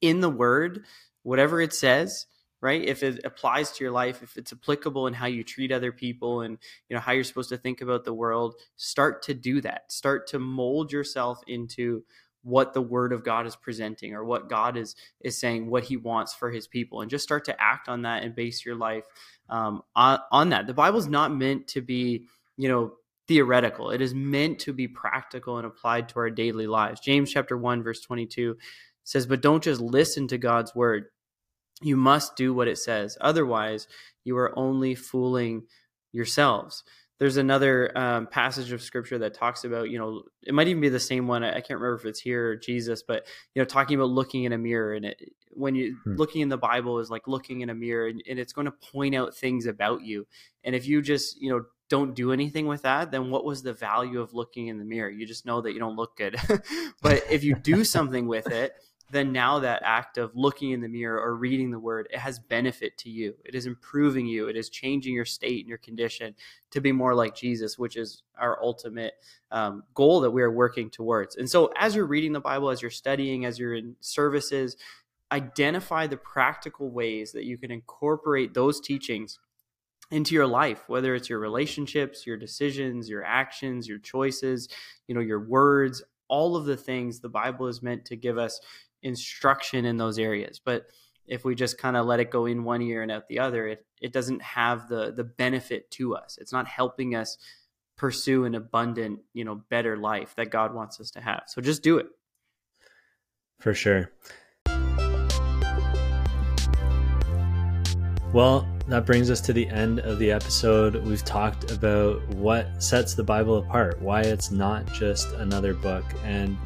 in 0.00 0.20
the 0.20 0.30
word 0.30 0.84
whatever 1.22 1.61
it 1.61 1.72
says 1.72 2.26
right 2.61 2.82
if 2.82 3.02
it 3.02 3.24
applies 3.24 3.72
to 3.72 3.84
your 3.84 3.92
life 3.92 4.22
if 4.22 4.36
it's 4.36 4.52
applicable 4.52 5.07
in 5.07 5.14
how 5.14 5.26
you 5.26 5.42
treat 5.42 5.72
other 5.72 5.92
people 5.92 6.42
and 6.42 6.59
you 6.88 6.94
know 6.94 7.00
how 7.00 7.12
you're 7.12 7.24
supposed 7.24 7.48
to 7.48 7.57
think 7.57 7.80
about 7.80 8.04
the 8.04 8.14
world 8.14 8.54
start 8.76 9.22
to 9.22 9.34
do 9.34 9.61
that. 9.61 9.90
Start 9.92 10.26
to 10.28 10.38
mold 10.38 10.92
yourself 10.92 11.40
into 11.46 12.02
what 12.42 12.74
the 12.74 12.82
word 12.82 13.12
of 13.12 13.24
god 13.24 13.44
is 13.44 13.57
presenting 13.57 14.14
or 14.14 14.24
what 14.24 14.48
god 14.48 14.76
is 14.76 14.94
is 15.20 15.36
saying 15.36 15.68
what 15.68 15.82
he 15.82 15.96
wants 15.96 16.32
for 16.32 16.48
his 16.48 16.68
people 16.68 17.00
and 17.00 17.11
just 17.11 17.24
start 17.24 17.44
to 17.44 17.61
act 17.61 17.88
on 17.88 18.02
that 18.02 18.22
and 18.22 18.36
base 18.36 18.64
your 18.64 18.76
life 18.76 19.02
um, 19.48 19.82
on, 19.94 20.18
on 20.30 20.50
that. 20.50 20.66
The 20.66 20.74
bible's 20.74 21.09
not 21.09 21.34
meant 21.34 21.68
to 21.68 21.80
be 21.80 22.26
you 22.57 22.68
know 22.68 22.92
theoretical. 23.29 23.91
It 23.91 24.01
is 24.01 24.14
meant 24.14 24.59
to 24.61 24.72
be 24.72 24.89
practical 24.89 25.59
and 25.59 25.66
applied 25.66 26.09
to 26.11 26.18
our 26.20 26.31
daily 26.31 26.66
lives. 26.66 27.01
James 27.01 27.31
chapter 27.31 27.57
1 27.57 27.83
verse 27.83 28.01
22 28.01 28.57
says, 29.05 29.27
"But 29.27 29.43
don't 29.43 29.62
just 29.62 29.81
listen 29.81 30.29
to 30.29 30.39
God's 30.39 30.74
word. 30.74 31.07
You 31.83 31.97
must 31.97 32.37
do 32.37 32.55
what 32.55 32.68
it 32.68 32.79
says. 32.79 33.18
Otherwise, 33.20 33.89
you 34.24 34.37
are 34.37 34.57
only 34.59 34.95
fooling 34.95 35.66
yourselves." 36.12 36.85
There's 37.18 37.39
another 37.39 37.97
um, 37.97 38.27
passage 38.27 38.72
of 38.72 38.83
scripture 38.83 39.16
that 39.18 39.33
talks 39.33 39.64
about, 39.64 39.89
you 39.89 39.99
know, 39.99 40.24
it 40.43 40.53
might 40.53 40.68
even 40.68 40.83
be 40.83 40.91
the 40.91 41.01
same 41.01 41.27
one. 41.27 41.43
I 41.43 41.62
can't 41.62 41.81
remember 41.81 41.95
if 41.95 42.05
it's 42.05 42.20
here 42.20 42.51
or 42.51 42.57
Jesus, 42.57 43.03
but 43.03 43.27
you 43.55 43.62
know, 43.62 43.64
talking 43.64 43.97
about 43.97 44.11
looking 44.11 44.45
in 44.45 44.53
a 44.53 44.59
mirror 44.59 44.93
and 44.93 45.07
it, 45.07 45.33
when 45.51 45.74
you 45.74 45.97
hmm. 46.05 46.16
looking 46.16 46.43
in 46.43 46.51
the 46.51 46.59
Bible 46.59 46.99
is 46.99 47.09
like 47.09 47.27
looking 47.27 47.62
in 47.62 47.70
a 47.70 47.74
mirror 47.74 48.09
and, 48.09 48.22
and 48.29 48.39
it's 48.39 48.53
going 48.53 48.66
to 48.66 48.91
point 48.93 49.14
out 49.14 49.35
things 49.35 49.64
about 49.64 50.03
you. 50.03 50.27
And 50.62 50.74
if 50.74 50.87
you 50.87 51.01
just, 51.01 51.41
you 51.41 51.49
know, 51.49 51.64
don't 51.89 52.14
do 52.14 52.32
anything 52.32 52.66
with 52.66 52.82
that, 52.82 53.11
then 53.11 53.30
what 53.30 53.45
was 53.45 53.62
the 53.62 53.72
value 53.72 54.20
of 54.20 54.34
looking 54.34 54.68
in 54.68 54.78
the 54.78 54.84
mirror? 54.84 55.11
You 55.11 55.26
just 55.26 55.47
know 55.47 55.61
that 55.61 55.72
you 55.72 55.78
don't 55.78 55.97
look 55.97 56.16
good. 56.16 56.37
but 57.03 57.24
if 57.30 57.45
you 57.45 57.55
do 57.55 57.84
something 57.97 58.26
with 58.26 58.51
it, 58.51 58.74
then 59.11 59.30
now 59.30 59.61
that 59.61 59.82
act 59.84 60.18
of 60.18 60.34
looking 60.34 60.72
in 60.72 60.80
the 60.80 60.89
mirror 60.89 61.20
or 61.20 61.37
reading 61.37 61.70
the 61.70 61.78
word, 61.78 62.09
it 62.12 62.18
has 62.18 62.41
benefit 62.41 62.99
to 62.99 63.09
you. 63.09 63.34
It 63.45 63.55
is 63.55 63.66
improving 63.66 64.26
you. 64.26 64.49
It 64.49 64.57
is 64.57 64.68
changing 64.68 65.14
your 65.14 65.24
state 65.24 65.61
and 65.61 65.68
your 65.68 65.78
condition 65.78 66.34
to 66.72 66.80
be 66.80 66.91
more 66.91 67.14
like 67.14 67.34
Jesus, 67.34 67.78
which 67.78 67.97
is 67.97 68.24
our 68.37 68.61
ultimate 68.61 69.14
um, 69.53 69.84
goal 69.95 70.20
that 70.20 70.32
we 70.32 70.43
are 70.43 70.51
working 70.51 70.91
towards. 70.91 71.37
And 71.37 71.49
so, 71.49 71.72
as 71.76 71.95
you're 71.95 72.05
reading 72.07 72.32
the 72.32 72.41
Bible, 72.41 72.68
as 72.68 72.82
you're 72.82 72.91
studying, 72.91 73.45
as 73.45 73.61
you're 73.61 73.76
in 73.76 73.95
services, 74.01 74.76
identify 75.30 76.09
the 76.09 76.16
practical 76.16 76.91
ways 76.91 77.30
that 77.32 77.45
you 77.45 77.59
can 77.59 77.70
incorporate 77.70 78.55
those 78.55 78.80
teachings 78.80 79.39
into 80.11 80.34
your 80.34 80.46
life 80.46 80.88
whether 80.88 81.14
it's 81.14 81.28
your 81.28 81.38
relationships 81.38 82.26
your 82.26 82.36
decisions 82.36 83.09
your 83.09 83.24
actions 83.24 83.88
your 83.88 83.98
choices 83.98 84.68
you 85.09 85.14
know 85.14 85.20
your 85.20 85.40
words 85.40 86.02
all 86.28 86.57
of 86.57 86.64
the 86.64 86.76
things 86.76 87.20
the 87.20 87.28
bible 87.28 87.66
is 87.66 87.82
meant 87.82 88.04
to 88.04 88.16
give 88.16 88.38
us 88.38 88.61
instruction 89.07 89.84
in 89.84 89.96
those 89.96 90.18
areas. 90.18 90.61
But 90.62 90.86
if 91.26 91.44
we 91.44 91.54
just 91.54 91.78
kind 91.78 91.96
of 91.96 92.07
let 92.07 92.20
it 92.20 92.30
go 92.30 92.46
in 92.46 92.64
one 92.64 92.82
ear 92.82 93.02
and 93.02 93.11
out 93.11 93.26
the 93.28 93.40
other 93.40 93.66
it 93.66 93.84
it 94.00 94.12
doesn't 94.12 94.42
have 94.42 94.88
the 94.88 95.12
the 95.12 95.24
benefit 95.24 95.90
to 95.92 96.14
us. 96.14 96.38
It's 96.40 96.52
not 96.52 96.68
helping 96.68 97.14
us 97.14 97.38
pursue 97.96 98.44
an 98.44 98.54
abundant 98.54 99.20
you 99.32 99.44
know 99.44 99.62
better 99.70 99.96
life 99.96 100.34
that 100.36 100.50
god 100.50 100.74
wants 100.74 101.00
us 101.00 101.11
to 101.12 101.20
have. 101.20 101.44
So 101.46 101.61
just 101.61 101.82
do 101.82 101.98
it. 101.98 102.07
For 103.59 103.74
sure 103.74 104.11
well 108.37 108.68
that 108.87 109.07
brings 109.07 109.30
us 109.30 109.41
to 109.41 109.55
the 109.55 109.66
end 109.68 110.01
of 110.01 110.18
the 110.18 110.30
episode. 110.30 110.95
We've 111.07 111.24
talked 111.24 111.70
about 111.72 112.22
what 112.34 112.82
sets 112.82 113.14
the 113.14 113.24
Bible 113.24 113.57
apart, 113.57 114.01
why 114.03 114.20
it's 114.20 114.51
not 114.51 114.87
just 114.93 115.32
another 115.37 115.72
book. 115.72 116.05
And, 116.22 116.59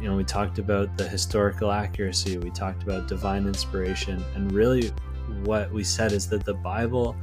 you 0.00 0.08
know, 0.08 0.16
we 0.16 0.24
talked 0.24 0.58
about 0.58 0.96
the 0.96 1.06
historical 1.06 1.70
accuracy, 1.70 2.38
we 2.38 2.50
talked 2.50 2.82
about 2.82 3.08
divine 3.08 3.46
inspiration. 3.46 4.24
And 4.34 4.50
really, 4.52 4.90
what 5.44 5.70
we 5.70 5.84
said 5.84 6.12
is 6.12 6.30
that 6.30 6.46
the 6.46 6.54
Bible 6.54 7.14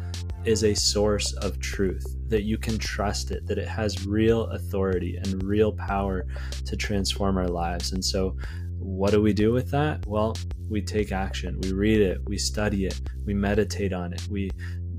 is 0.45 0.63
a 0.63 0.75
source 0.75 1.33
of 1.33 1.59
truth, 1.59 2.15
that 2.27 2.43
you 2.43 2.59
can 2.59 2.77
trust 2.77 3.31
it, 3.31 3.47
that 3.47 3.57
it 3.57 3.67
has 3.67 4.05
real 4.05 4.43
authority 4.51 5.17
and 5.17 5.43
real 5.43 5.73
power 5.73 6.27
to 6.63 6.77
transform 6.77 7.37
our 7.37 7.47
lives. 7.47 7.91
And 7.91 8.05
so, 8.05 8.37
what 8.85 9.11
do 9.11 9.21
we 9.21 9.33
do 9.33 9.51
with 9.51 9.71
that? 9.71 10.05
Well, 10.05 10.35
we 10.69 10.81
take 10.81 11.11
action. 11.11 11.59
We 11.61 11.73
read 11.73 12.01
it, 12.01 12.19
we 12.25 12.37
study 12.37 12.85
it, 12.85 13.01
we 13.25 13.33
meditate 13.33 13.93
on 13.93 14.13
it, 14.13 14.27
we 14.29 14.51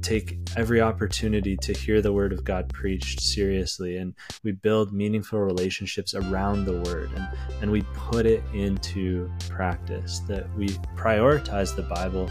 take 0.06 0.38
every 0.56 0.80
opportunity 0.80 1.56
to 1.56 1.72
hear 1.72 2.00
the 2.00 2.12
word 2.12 2.32
of 2.32 2.44
God 2.44 2.68
preached 2.72 3.20
seriously 3.20 3.96
and 3.96 4.14
we 4.44 4.52
build 4.52 4.92
meaningful 4.92 5.40
relationships 5.40 6.14
around 6.14 6.64
the 6.64 6.80
word 6.82 7.10
and, 7.16 7.28
and 7.60 7.72
we 7.72 7.82
put 7.92 8.24
it 8.24 8.40
into 8.54 9.28
practice 9.48 10.20
that 10.20 10.46
we 10.56 10.68
prioritize 10.94 11.74
the 11.74 11.82
Bible 11.82 12.30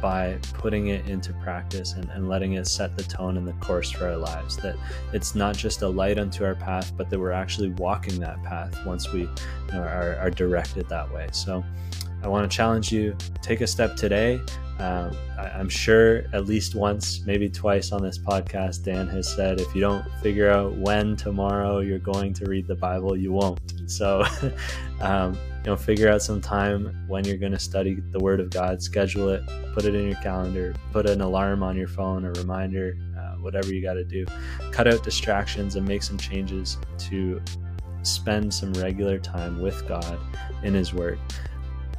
by 0.00 0.38
putting 0.54 0.88
it 0.88 1.08
into 1.08 1.32
practice 1.32 1.94
and, 1.94 2.08
and 2.10 2.28
letting 2.28 2.52
it 2.52 2.68
set 2.68 2.96
the 2.96 3.02
tone 3.02 3.36
and 3.36 3.48
the 3.48 3.54
course 3.54 3.90
for 3.90 4.06
our 4.06 4.16
lives. 4.16 4.56
That 4.58 4.76
it's 5.12 5.34
not 5.34 5.56
just 5.56 5.82
a 5.82 5.88
light 5.88 6.18
unto 6.18 6.44
our 6.44 6.54
path, 6.54 6.92
but 6.96 7.10
that 7.10 7.18
we're 7.18 7.32
actually 7.32 7.70
walking 7.70 8.20
that 8.20 8.40
path 8.44 8.78
once 8.86 9.12
we 9.12 9.22
you 9.22 9.28
know, 9.72 9.82
are, 9.82 10.16
are 10.16 10.30
directed 10.30 10.88
that 10.90 11.12
way. 11.12 11.26
So 11.32 11.64
I 12.22 12.28
want 12.28 12.48
to 12.48 12.56
challenge 12.56 12.92
you 12.92 13.16
take 13.42 13.62
a 13.62 13.66
step 13.66 13.96
today, 13.96 14.40
Um, 14.78 15.16
I, 15.38 15.58
am 15.58 15.70
sure 15.70 16.24
at 16.34 16.44
least 16.46 16.74
once, 16.74 17.22
maybe 17.24 17.48
twice 17.48 17.92
on 17.92 18.02
this 18.02 18.18
podcast, 18.18 18.84
Dan 18.84 19.08
has 19.08 19.34
said, 19.34 19.58
if 19.58 19.74
you 19.74 19.80
don't 19.80 20.04
figure 20.22 20.50
out 20.50 20.74
when 20.76 21.16
tomorrow 21.16 21.80
you're 21.80 21.98
going 21.98 22.34
to 22.34 22.44
read 22.44 22.66
the 22.66 22.74
Bible, 22.74 23.16
you 23.16 23.32
won't. 23.32 23.58
So, 23.86 24.24
um, 25.00 25.34
you 25.64 25.70
know, 25.70 25.76
figure 25.76 26.10
out 26.10 26.20
some 26.20 26.42
time 26.42 26.94
when 27.08 27.24
you're 27.24 27.38
going 27.38 27.52
to 27.52 27.58
study 27.58 28.02
the 28.12 28.18
Word 28.18 28.38
of 28.38 28.50
God, 28.50 28.82
schedule 28.82 29.30
it, 29.30 29.42
put 29.72 29.84
it 29.84 29.94
in 29.94 30.06
your 30.06 30.20
calendar, 30.20 30.74
put 30.92 31.08
an 31.08 31.22
alarm 31.22 31.62
on 31.62 31.74
your 31.74 31.88
phone, 31.88 32.26
a 32.26 32.32
reminder, 32.32 32.96
uh, 33.18 33.36
whatever 33.36 33.72
you 33.72 33.82
got 33.82 33.94
to 33.94 34.04
do. 34.04 34.26
Cut 34.72 34.86
out 34.86 35.02
distractions 35.02 35.76
and 35.76 35.88
make 35.88 36.02
some 36.02 36.18
changes 36.18 36.76
to 36.98 37.40
spend 38.02 38.52
some 38.52 38.74
regular 38.74 39.18
time 39.18 39.60
with 39.60 39.88
God 39.88 40.18
in 40.62 40.74
His 40.74 40.92
Word. 40.92 41.18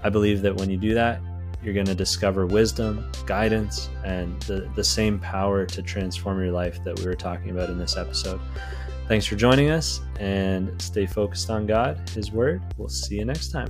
I 0.03 0.09
believe 0.09 0.43
that 0.43 0.55
when 0.55 0.69
you 0.69 0.77
do 0.77 0.93
that, 0.93 1.19
you're 1.63 1.73
going 1.73 1.85
to 1.87 1.95
discover 1.95 2.45
wisdom, 2.45 3.09
guidance, 3.25 3.89
and 4.03 4.39
the, 4.43 4.69
the 4.75 4.83
same 4.83 5.19
power 5.19 5.65
to 5.65 5.81
transform 5.81 6.39
your 6.39 6.51
life 6.51 6.83
that 6.83 6.97
we 6.99 7.05
were 7.05 7.15
talking 7.15 7.49
about 7.49 7.69
in 7.69 7.77
this 7.77 7.97
episode. 7.97 8.39
Thanks 9.07 9.25
for 9.25 9.35
joining 9.35 9.69
us 9.69 10.01
and 10.19 10.81
stay 10.81 11.05
focused 11.05 11.49
on 11.49 11.65
God, 11.65 12.09
His 12.09 12.31
Word. 12.31 12.61
We'll 12.77 12.89
see 12.89 13.15
you 13.15 13.25
next 13.25 13.49
time. 13.49 13.69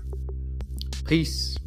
Peace. 1.06 1.58